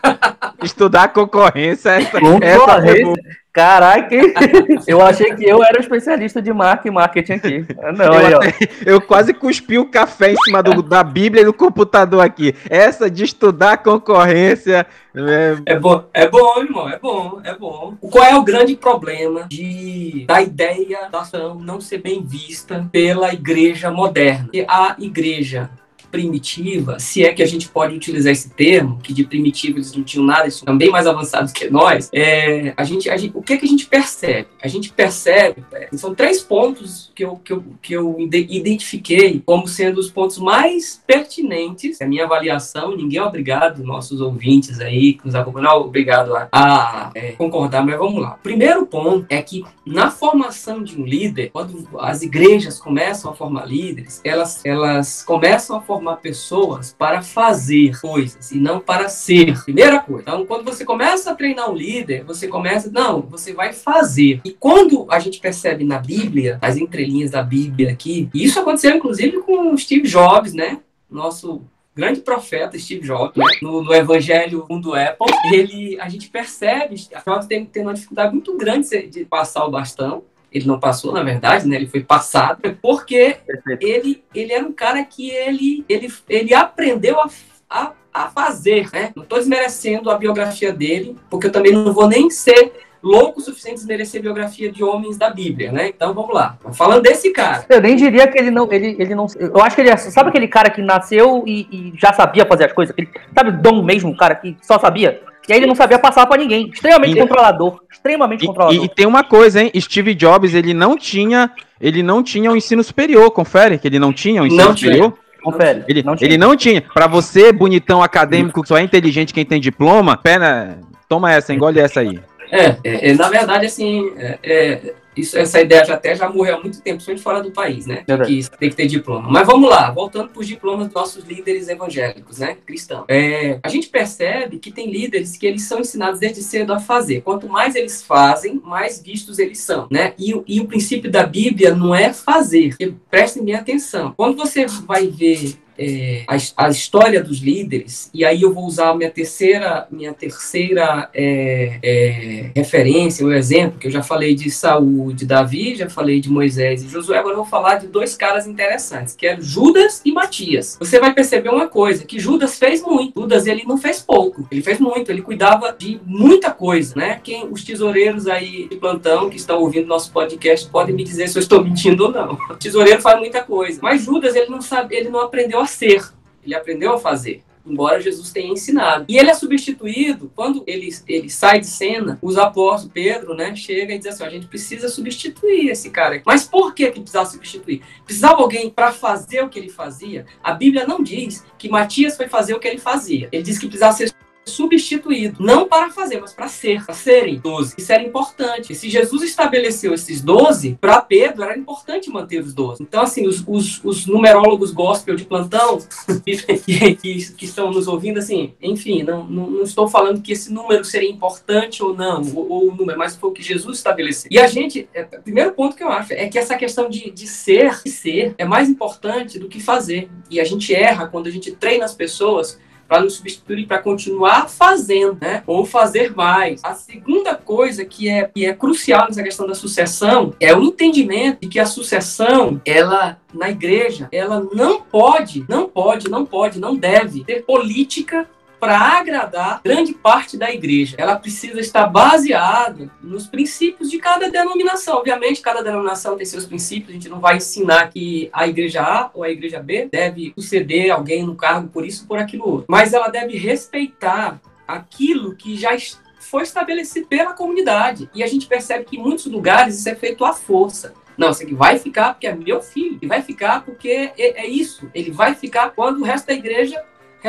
Estudar 0.64 1.10
concorrência, 1.10 1.90
essa, 1.90 2.18
essa 2.18 2.20
Concorrência? 2.20 3.43
Caraca, 3.54 4.10
eu 4.88 5.00
achei 5.00 5.36
que 5.36 5.46
eu 5.46 5.64
era 5.64 5.78
o 5.78 5.80
especialista 5.80 6.42
de 6.42 6.52
marca 6.52 6.88
e 6.88 6.92
marketing 6.92 7.34
aqui. 7.34 7.66
Não, 7.96 8.06
eu, 8.06 8.14
aí, 8.14 8.34
ó. 8.34 8.38
até- 8.38 8.58
eu 8.84 9.00
quase 9.00 9.32
cuspi 9.32 9.78
o 9.78 9.86
café 9.86 10.32
em 10.32 10.36
cima 10.44 10.64
do- 10.64 10.82
da 10.82 11.04
Bíblia 11.04 11.44
e 11.44 11.46
do 11.46 11.54
computador 11.54 12.22
aqui. 12.26 12.56
Essa 12.68 13.12
de 13.12 13.24
estudar 13.24 13.78
concorrência. 13.78 14.88
é, 15.16 15.56
É 15.68 15.80
bom, 15.80 16.04
é 16.12 16.28
bom, 16.28 16.60
irmão, 16.64 16.90
é 16.90 16.98
bom, 16.98 17.42
é 17.44 17.54
bom. 17.56 17.94
Qual 18.02 18.26
é 18.26 18.36
o 18.36 18.42
grande 18.44 18.76
problema 18.76 19.46
de 19.48 20.26
da 20.28 20.42
ideia 20.42 21.08
da 21.12 21.22
ação 21.22 21.54
não 21.56 21.80
ser 21.80 22.00
bem 22.00 22.24
vista 22.26 22.88
pela 22.92 23.32
igreja 23.32 23.92
moderna? 23.92 24.50
E 24.52 24.66
a 24.68 24.96
igreja 24.98 25.70
primitiva, 26.14 27.00
se 27.00 27.26
é 27.26 27.34
que 27.34 27.42
a 27.42 27.46
gente 27.48 27.68
pode 27.68 27.96
utilizar 27.96 28.32
esse 28.32 28.52
termo, 28.52 29.00
que 29.02 29.12
de 29.12 29.24
primitivo 29.24 29.80
eles 29.80 29.92
não 29.96 30.04
tinham 30.04 30.24
nada, 30.24 30.44
eles 30.44 30.56
são 30.64 30.78
bem 30.78 30.92
mais 30.92 31.08
avançados 31.08 31.52
que 31.52 31.68
nós, 31.72 32.08
é, 32.14 32.72
a 32.78 32.84
gente, 32.84 33.10
a 33.10 33.18
gente- 33.18 33.36
o 33.36 33.42
que, 33.42 33.54
é 33.54 33.58
que 33.58 33.66
a 33.66 33.68
gente 33.68 33.88
percebe? 33.88 34.48
A 34.62 34.68
gente 34.68 34.94
percebe, 34.94 35.64
é, 35.74 35.90
são 35.94 36.14
três 36.14 36.40
pontos 36.44 37.12
que 37.16 37.26
eu, 37.26 37.36
que 37.44 37.52
eu, 37.52 37.64
que 37.82 37.94
eu 37.94 38.16
ide- 38.20 38.46
identifiquei 38.48 39.42
como 39.44 39.68
sendo 39.68 39.98
os 40.00 40.12
pontos 40.12 40.38
mais 40.38 41.02
pertinentes, 41.08 42.00
a 42.00 42.06
minha 42.06 42.26
avaliação, 42.26 42.96
ninguém 42.96 43.18
é 43.20 43.24
obrigado, 43.24 43.84
nossos 43.84 44.22
ouvintes 44.22 44.80
aí 44.80 45.14
que 45.16 45.26
nos 45.26 45.34
acompanham, 45.34 45.72
é 45.72 45.74
obrigado 45.76 46.36
a, 46.36 46.48
a, 46.52 47.12
é, 47.16 47.32
concordar, 47.32 47.84
mas 47.84 47.98
vamos 47.98 48.22
lá. 48.22 48.38
Primeiro 48.44 48.86
ponto 48.86 49.26
é 49.30 49.42
que 49.42 49.64
na 49.84 50.12
formação 50.12 50.84
de 50.84 50.96
um 50.96 51.04
líder, 51.06 51.50
quando 51.52 51.88
as 52.00 52.22
igrejas 52.22 52.80
começam 52.80 53.32
a 53.32 53.34
formar 53.36 53.66
líderes, 53.66 54.22
elas, 54.24 54.64
elas 54.64 55.24
começam 55.24 55.76
a 55.78 55.82
formar 55.82 56.03
pessoas 56.18 56.96
para 56.98 57.22
fazer 57.22 58.00
coisas 58.00 58.52
e 58.52 58.60
não 58.60 58.80
para 58.80 59.10
ser. 59.10 59.62
Primeira 59.64 60.00
coisa. 60.00 60.24
Então, 60.24 60.46
quando 60.46 60.66
você 60.66 60.84
começa 60.86 61.32
a 61.32 61.36
treinar 61.36 61.70
um 61.70 61.76
líder, 61.76 62.24
você 62.24 62.48
começa, 62.48 62.92
não, 62.92 63.22
você 63.22 63.54
vai 63.54 63.74
fazer. 63.74 64.42
E 64.44 64.52
quando 64.52 65.08
a 65.10 65.20
gente 65.20 65.40
percebe 65.40 65.84
na 65.84 66.00
Bíblia, 66.00 66.60
as 66.62 66.78
entrelinhas 66.78 67.32
da 67.32 67.42
Bíblia 67.42 67.92
aqui, 67.92 68.30
e 68.34 68.44
isso 68.44 68.60
aconteceu 68.60 68.96
inclusive 68.96 69.42
com 69.42 69.76
Steve 69.78 70.08
Jobs, 70.08 70.54
né? 70.54 70.80
Nosso 71.10 71.62
grande 71.96 72.22
profeta 72.22 72.78
Steve 72.78 73.06
Jobs, 73.06 73.36
né? 73.36 73.46
no, 73.62 73.84
no 73.84 73.94
Evangelho 73.94 74.66
do 74.68 74.96
Apple, 74.96 75.28
ele, 75.54 75.98
a 76.00 76.10
gente 76.10 76.30
percebe, 76.30 76.96
Jobs 77.26 77.46
tem, 77.46 77.66
tem 77.66 77.84
uma 77.84 77.94
dificuldade 77.94 78.34
muito 78.34 78.58
grande 78.58 78.90
de 78.90 79.24
de 79.24 79.26
passar 79.26 79.66
o 79.66 79.72
bastão, 79.72 80.24
ele 80.54 80.68
não 80.68 80.80
passou, 80.80 81.12
na 81.12 81.24
verdade, 81.24 81.68
né? 81.68 81.76
Ele 81.78 81.88
foi 81.88 82.02
passado, 82.02 82.78
porque 82.82 83.38
Perfeito. 83.46 83.84
ele, 83.84 84.24
ele 84.34 84.54
era 84.54 84.66
um 84.66 84.72
cara 84.72 85.04
que 85.04 85.32
ele, 85.32 85.84
ele, 85.90 86.14
ele 86.30 86.54
aprendeu 86.54 87.20
a, 87.20 87.30
a, 87.70 87.92
a 88.14 88.30
fazer, 88.30 88.90
né? 88.94 89.12
Não 89.16 89.24
estou 89.24 89.40
desmerecendo 89.40 90.12
a 90.12 90.18
biografia 90.18 90.72
dele, 90.72 91.18
porque 91.30 91.48
eu 91.48 91.52
também 91.52 91.72
não 91.72 91.92
vou 91.92 92.08
nem 92.08 92.30
ser 92.30 92.72
louco 93.02 93.40
o 93.40 93.44
suficiente 93.44 93.76
desmerecer 93.76 94.22
a 94.22 94.24
biografia 94.24 94.72
de 94.72 94.84
homens 94.84 95.18
da 95.18 95.30
Bíblia, 95.30 95.72
né? 95.72 95.90
Então 95.90 96.14
vamos 96.14 96.34
lá. 96.34 96.58
Falando 96.72 97.02
desse 97.02 97.32
cara, 97.32 97.66
Eu 97.68 97.82
nem 97.82 97.96
diria 97.96 98.28
que 98.28 98.38
ele 98.38 98.50
não, 98.50 98.72
ele, 98.72 98.96
ele 98.98 99.16
não. 99.16 99.28
Eu 99.38 99.62
acho 99.62 99.76
que 99.76 99.82
ele 99.82 99.90
é. 99.90 99.98
Sabe 99.98 100.30
aquele 100.30 100.48
cara 100.48 100.70
que 100.70 100.82
nasceu 100.82 101.44
e, 101.46 101.68
e 101.70 101.94
já 101.98 102.14
sabia 102.14 102.46
fazer 102.46 102.66
as 102.66 102.74
coisas? 102.74 102.94
Aquele, 102.94 103.10
sabe, 103.36 103.52
dom 103.52 103.84
mesmo, 103.84 104.16
cara 104.16 104.36
que 104.36 104.56
só 104.62 104.80
sabia? 104.80 105.22
E 105.48 105.54
aí 105.54 105.60
ele 105.60 105.68
não 105.68 105.76
sabia 105.76 106.00
passar 106.00 106.26
pra 106.26 106.38
ninguém. 106.38 106.70
Extremamente 106.74 107.18
E- 107.18 107.22
controlador. 107.22 107.82
Extremamente 107.92 108.44
E, 108.44 108.48
controlador. 108.48 108.82
e- 108.82 108.86
e 108.86 108.90
tem 108.90 109.06
uma 109.06 109.24
coisa, 109.24 109.62
hein? 109.62 109.72
Steve 109.80 110.14
Jobs, 110.16 110.54
ele 110.54 110.74
não 110.74 110.98
tinha, 110.98 111.52
ele 111.82 112.02
não 112.02 112.24
tinha 112.24 112.52
o 112.52 112.56
ensino 112.56 112.84
superior, 112.84 113.30
confere 113.32 113.78
que 113.78 113.88
ele 113.88 114.00
não 114.00 114.14
tinha 114.14 114.42
o 114.42 114.48
ensino 114.48 114.64
Não 114.64 114.74
tinha. 114.74 114.92
superior. 114.94 115.18
Confere. 115.44 115.84
Ele 115.90 116.02
não 116.04 116.16
tinha. 116.16 116.28
ele 116.30 116.38
não 116.38 116.56
tinha. 116.56 116.82
Pra 116.82 117.06
você, 117.06 117.52
bonitão 117.52 118.02
acadêmico, 118.02 118.62
que 118.62 118.68
só 118.70 118.78
é 118.78 118.82
inteligente 118.82 119.34
quem 119.34 119.44
tem 119.46 119.60
diploma, 119.60 120.16
pena, 120.16 120.78
toma 121.10 121.32
essa, 121.34 121.54
engole 121.54 121.80
essa 121.82 122.00
aí. 122.00 122.18
É, 122.50 122.78
é, 122.84 123.10
é, 123.10 123.14
na 123.14 123.28
verdade, 123.30 123.66
assim, 123.66 124.10
é, 124.18 124.40
é, 124.42 124.94
isso, 125.16 125.38
essa 125.38 125.60
ideia 125.62 125.86
já 125.86 125.94
até 125.96 126.16
já 126.16 126.30
morreu 126.30 126.58
há 126.58 126.62
muito 126.62 126.82
tempo, 126.82 126.96
principalmente 126.98 127.24
fora 127.24 127.42
do 127.42 127.52
país, 127.52 127.86
né? 127.86 128.04
Que 128.52 128.58
tem 128.58 128.70
que 128.70 128.76
ter 128.76 128.88
diploma. 128.88 129.30
Mas 129.30 129.46
vamos 129.48 129.70
lá, 129.70 129.92
voltando 129.92 130.30
para 130.30 130.40
os 130.40 130.48
diplomas 130.48 130.88
dos 130.88 130.96
nossos 130.96 131.24
líderes 131.26 131.68
evangélicos, 131.68 132.40
né? 132.40 132.58
Cristãos. 132.66 133.06
É, 133.08 133.60
a 133.64 133.70
gente 133.70 133.90
percebe 133.90 134.58
que 134.60 134.72
tem 134.72 134.90
líderes 134.90 135.38
que 135.38 135.46
eles 135.46 135.64
são 135.64 135.80
ensinados 135.80 136.20
desde 136.20 136.42
cedo 136.44 136.74
a 136.74 136.80
fazer. 136.80 137.22
Quanto 137.22 137.48
mais 137.48 137.76
eles 137.76 138.02
fazem, 138.04 138.62
mais 138.64 139.02
vistos 139.02 139.40
eles 139.40 139.60
são, 139.60 139.88
né? 139.92 140.14
E, 140.18 140.34
o- 140.34 140.44
e 140.48 140.60
o 140.60 140.66
princípio 140.68 141.10
da 141.12 141.24
Bíblia 141.24 141.74
não 141.76 141.94
é 141.94 142.12
fazer. 142.14 142.76
Prestem 143.10 143.44
bem 143.44 143.56
atenção. 143.56 144.14
Quando 144.16 144.36
você 144.38 144.66
vai 144.86 145.08
ver 145.08 145.56
é, 145.78 146.24
a, 146.28 146.66
a 146.66 146.70
história 146.70 147.24
dos 147.24 147.40
líderes, 147.40 148.10
e 148.14 148.24
aí 148.24 148.42
eu 148.42 148.54
vou 148.54 148.66
usar 148.66 148.90
a 148.90 148.96
minha 148.96 149.10
terceira, 149.10 149.88
minha 149.92 150.14
terceira 150.14 151.10
é, 151.14 151.80
é, 151.82 152.52
referência, 152.56 153.26
o 153.26 153.34
exemplo, 153.34 153.80
que 153.80 153.88
eu 153.88 153.92
já 153.92 154.04
falei 154.04 154.36
de 154.36 154.50
Saúl, 154.52 155.14
de 155.14 155.26
Davi, 155.26 155.76
já 155.76 155.90
falei 155.90 156.20
de 156.20 156.30
Moisés 156.30 156.84
e 156.84 156.88
Josué, 156.88 157.18
agora 157.18 157.34
eu 157.34 157.38
vou 157.38 157.46
falar 157.46 157.76
de 157.76 157.88
dois 157.88 158.16
caras 158.16 158.48
interessantes, 158.48 159.16
que 159.16 159.26
eram 159.26 159.42
Judas 159.42 160.02
e 160.06 160.12
Matias. 160.12 160.78
Você 160.80 161.00
vai 161.00 161.14
perceber 161.14 161.50
uma 161.50 161.68
coisa, 161.68 162.06
que 162.06 162.20
Judas 162.20 162.58
fez 162.58 162.82
muito. 162.82 163.22
Judas, 163.22 163.48
ele 163.48 163.64
não 163.66 163.78
fez 163.78 164.02
pouco, 164.02 164.48
ele 164.52 164.62
fez 164.62 164.80
muito, 164.80 165.12
ele 165.12 165.22
cuidava 165.22 165.76
de 165.78 166.00
muita 166.06 166.52
coisa, 166.52 166.94
né? 166.96 167.20
Quem, 167.24 167.48
os 167.50 167.64
tesoureiros 167.64 168.28
aí 168.28 168.68
de 168.68 168.76
plantão 168.76 169.30
que 169.30 169.38
estão 169.38 169.60
ouvindo 169.60 169.88
nosso 169.88 170.12
podcast 170.12 170.70
podem 170.70 170.96
me 170.96 171.04
dizer 171.04 171.28
se 171.28 171.38
eu 171.38 171.42
estou 171.42 171.64
mentindo 171.64 172.06
ou 172.06 172.12
não. 172.12 172.38
O 172.50 172.56
tesoureiro 172.58 173.02
faz 173.02 173.20
muita 173.20 173.44
coisa, 173.44 173.80
mas 173.82 174.04
Judas, 174.04 174.36
ele 174.36 174.50
não 174.50 174.62
sabe, 174.62 174.96
ele 174.96 175.10
não 175.10 175.22
aprendeu 175.22 175.60
a 175.64 175.68
ser, 175.68 176.04
ele 176.44 176.56
aprendeu 176.56 176.94
a 176.94 177.00
fazer 177.00 177.44
embora 177.66 178.02
Jesus 178.02 178.32
tenha 178.32 178.52
ensinado. 178.52 179.06
E 179.08 179.18
ele 179.18 179.30
é 179.30 179.34
substituído, 179.34 180.32
quando 180.36 180.64
ele, 180.68 180.90
ele 181.08 181.30
sai 181.30 181.60
de 181.60 181.68
cena, 181.68 182.20
os 182.22 182.38
apóstolos, 182.38 182.92
Pedro, 182.94 183.36
né, 183.36 183.56
chega 183.56 183.94
e 183.94 183.98
diz 183.98 184.08
assim, 184.08 184.24
a 184.24 184.30
gente 184.30 184.48
precisa 184.48 184.90
substituir 184.90 185.70
esse 185.70 185.90
cara. 185.90 186.22
Mas 186.26 186.46
por 186.46 186.74
que 186.74 186.92
que 186.92 187.00
precisava 187.00 187.30
substituir? 187.30 187.82
Precisava 188.06 188.42
alguém 188.42 188.70
para 188.70 188.92
fazer 188.92 189.44
o 189.44 189.50
que 189.50 189.58
ele 189.58 189.70
fazia? 189.70 190.26
A 190.44 190.54
Bíblia 190.54 190.86
não 190.86 191.02
diz 191.02 191.44
que 191.58 191.70
Matias 191.70 192.18
foi 192.18 192.28
fazer 192.28 192.54
o 192.54 192.60
que 192.60 192.68
ele 192.68 192.80
fazia. 192.80 193.30
Ele 193.32 193.44
diz 193.44 193.58
que 193.58 193.68
precisava 193.68 193.96
ser 193.96 194.14
substituído, 194.46 195.44
não 195.44 195.68
para 195.68 195.90
fazer, 195.90 196.20
mas 196.20 196.34
para 196.34 196.48
ser, 196.48 196.86
para 196.86 196.94
serem 196.94 197.40
12. 197.40 197.76
Isso 197.78 197.92
era 197.92 198.04
importante. 198.04 198.76
Se 198.76 198.90
Jesus 198.90 199.24
estabeleceu 199.24 199.94
esses 199.94 200.22
12, 200.22 200.78
para 200.80 201.02
Pedro 201.02 201.44
era 201.44 201.58
importante 201.58 202.10
manter 202.10 202.42
os 202.42 202.54
12. 202.54 202.84
Então, 202.84 203.02
assim, 203.02 203.28
os, 203.28 203.44
os, 203.48 203.84
os 203.84 204.06
numerólogos 204.06 204.72
gospel 204.72 205.16
de 205.16 205.26
plantão 205.26 205.80
que, 206.26 206.36
que, 206.96 207.34
que 207.34 207.46
estão 207.46 207.72
nos 207.72 207.88
ouvindo, 207.88 208.20
assim, 208.20 208.54
enfim, 208.62 209.04
não, 209.04 209.24
não, 209.26 209.50
não 209.50 209.64
estou 209.64 209.88
falando 209.88 210.22
que 210.22 210.34
esse 210.34 210.52
número 210.52 210.84
seria 210.84 211.10
importante 211.10 211.84
ou 211.84 211.96
não, 211.96 212.22
ou, 212.36 212.70
o 212.70 212.76
número, 212.76 212.98
mas 212.98 213.16
foi 213.16 213.30
o 213.30 213.34
que 213.34 213.42
Jesus 213.42 213.78
estabeleceu. 213.78 214.30
E 214.32 214.40
a 214.40 214.48
gente, 214.48 214.88
é, 214.94 215.04
primeiro 215.04 215.54
ponto 215.54 215.76
que 215.76 215.84
eu 215.84 215.90
acho 215.90 216.14
é 216.14 216.28
que 216.28 216.38
essa 216.38 216.56
questão 216.56 216.90
de, 216.90 217.12
de 217.12 217.28
ser 217.28 217.82
e 217.86 217.90
ser 217.90 218.36
é 218.38 218.46
mais 218.46 218.70
importante 218.70 219.40
do 219.40 219.48
que 219.48 219.60
fazer. 219.60 220.10
E 220.30 220.40
a 220.40 220.44
gente 220.44 220.74
erra 220.74 221.08
quando 221.08 221.28
a 221.28 221.32
gente 221.32 221.52
treina 221.52 221.86
as 221.86 221.94
pessoas 221.94 222.60
para 222.88 223.02
nos 223.02 223.16
substituir, 223.16 223.66
para 223.66 223.80
continuar 223.80 224.50
fazendo, 224.50 225.18
né? 225.22 225.44
Ou 225.48 225.66
fazer 225.66 226.16
mais. 226.16 226.62
A 226.64 226.74
segunda 226.74 227.36
coisa 227.36 227.86
que 227.86 228.08
é, 228.10 228.30
que 228.34 228.46
é 228.46 228.54
crucial 228.54 229.08
nessa 229.08 229.24
questão 229.24 229.48
da 229.48 229.56
sucessão 229.56 230.34
é 230.40 230.56
o 230.56 230.64
entendimento 230.64 231.42
de 231.42 231.48
que 231.48 231.60
a 231.60 231.66
sucessão, 231.66 232.62
ela 232.66 233.18
na 233.34 233.50
igreja, 233.50 234.08
ela 234.12 234.46
não 234.54 234.82
pode, 234.82 235.46
não 235.50 235.68
pode, 235.68 236.10
não 236.10 236.26
pode, 236.26 236.60
não 236.60 236.76
deve 236.76 237.24
ter 237.24 237.44
política 237.44 238.30
para 238.64 238.80
agradar 238.80 239.60
grande 239.62 239.94
parte 239.94 240.38
da 240.38 240.50
igreja. 240.50 240.96
Ela 240.98 241.18
precisa 241.18 241.60
estar 241.60 241.86
baseada 241.86 242.90
nos 243.02 243.28
princípios 243.28 243.92
de 243.92 243.98
cada 243.98 244.30
denominação. 244.30 245.00
Obviamente, 245.00 245.42
cada 245.42 245.62
denominação 245.62 246.16
tem 246.16 246.26
seus 246.26 246.46
princípios. 246.46 246.92
A 246.92 246.94
gente 246.94 247.10
não 247.10 247.20
vai 247.20 247.36
ensinar 247.36 247.90
que 247.90 248.30
a 248.32 248.48
igreja 248.48 248.82
A 248.82 249.12
ou 249.14 249.22
a 249.22 249.30
igreja 249.30 249.60
B 249.60 249.90
deve 249.92 250.32
suceder 250.38 250.92
alguém 250.92 251.24
no 251.26 251.36
cargo 251.36 251.68
por 251.68 251.86
isso 251.86 252.04
ou 252.04 252.08
por 252.08 252.20
aquilo 252.20 252.48
outro. 252.48 252.66
Mas 252.70 252.94
ela 252.94 253.10
deve 253.10 253.38
respeitar 253.38 254.40
aquilo 254.66 255.36
que 255.36 255.58
já 255.58 255.72
foi 256.18 256.44
estabelecido 256.44 257.06
pela 257.08 257.34
comunidade. 257.34 258.10
E 258.16 258.24
a 258.24 258.28
gente 258.28 258.48
percebe 258.48 258.86
que 258.86 258.96
em 258.96 259.02
muitos 259.02 259.26
lugares 259.26 259.78
isso 259.78 259.90
é 259.90 259.96
feito 259.96 260.24
à 260.24 260.32
força. 260.32 260.94
Não, 261.18 261.30
esse 261.30 261.44
aqui 261.44 261.54
vai 261.54 261.78
ficar 261.78 262.14
porque 262.14 262.28
é 262.28 262.34
meu 262.34 262.62
filho. 262.62 262.98
E 263.02 263.08
vai 263.08 263.22
ficar 263.22 263.66
porque 263.66 264.12
é, 264.18 264.42
é 264.42 264.48
isso. 264.48 264.90
Ele 264.94 265.12
vai 265.12 265.36
ficar 265.36 265.72
quando 265.72 266.00
o 266.00 266.04
resto 266.04 266.28
da 266.28 266.34
igreja 266.34 266.82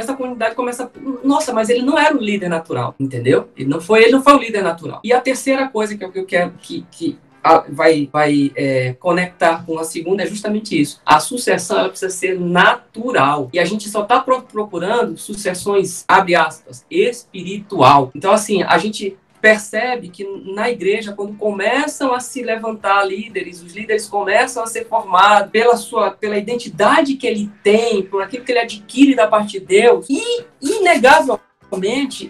da 0.03 0.15
comunidade 0.15 0.55
começa. 0.55 0.91
Nossa, 1.23 1.53
mas 1.53 1.69
ele 1.69 1.83
não 1.83 1.99
era 1.99 2.17
o 2.17 2.21
líder 2.21 2.49
natural, 2.49 2.95
entendeu? 2.99 3.49
Ele 3.57 3.69
não 3.69 3.81
foi, 3.81 4.03
ele 4.03 4.13
não 4.13 4.23
foi 4.23 4.35
o 4.35 4.39
líder 4.39 4.63
natural. 4.63 5.01
E 5.05 5.13
a 5.13 5.21
terceira 5.21 5.69
coisa 5.69 5.97
que 5.97 6.05
eu, 6.05 6.11
que 6.11 6.19
eu 6.19 6.27
quero 6.27 6.53
que, 6.61 6.85
que 6.91 7.19
vai, 7.69 8.09
vai 8.11 8.51
é, 8.57 8.95
conectar 8.95 9.65
com 9.65 9.79
a 9.79 9.85
segunda 9.85 10.23
é 10.23 10.27
justamente 10.27 10.81
isso. 10.81 11.01
A 11.05 11.21
sucessão 11.21 11.79
ela 11.79 11.89
precisa 11.89 12.11
ser 12.11 12.41
natural. 12.41 13.51
E 13.53 13.59
a 13.59 13.65
gente 13.65 13.89
só 13.89 14.03
está 14.03 14.19
procurando 14.21 15.17
sucessões, 15.19 16.05
abre 16.09 16.35
aspas, 16.35 16.85
espiritual. 16.91 18.11
Então, 18.15 18.33
assim, 18.33 18.63
a 18.63 18.79
gente 18.79 19.17
percebe 19.45 20.09
que 20.09 20.25
na 20.25 20.71
igreja, 20.71 21.13
quando 21.13 21.37
começam 21.37 22.15
a 22.15 22.19
se 22.19 22.43
levantar 22.43 23.05
líderes, 23.05 23.63
os 23.63 23.75
líderes 23.75 24.09
começam 24.09 24.63
a 24.63 24.67
ser 24.67 24.89
formados 24.89 25.51
pela 25.51 25.77
sua, 25.77 26.13
pela 26.13 26.39
identidade 26.39 27.15
que 27.17 27.27
ele 27.27 27.53
tem, 27.63 28.03
por 28.05 28.23
aquilo 28.23 28.43
que 28.43 28.53
ele 28.53 28.61
adquire 28.61 29.15
da 29.15 29.27
parte 29.27 29.61
de 29.61 29.67
Deus, 29.67 30.07
e 30.09 30.47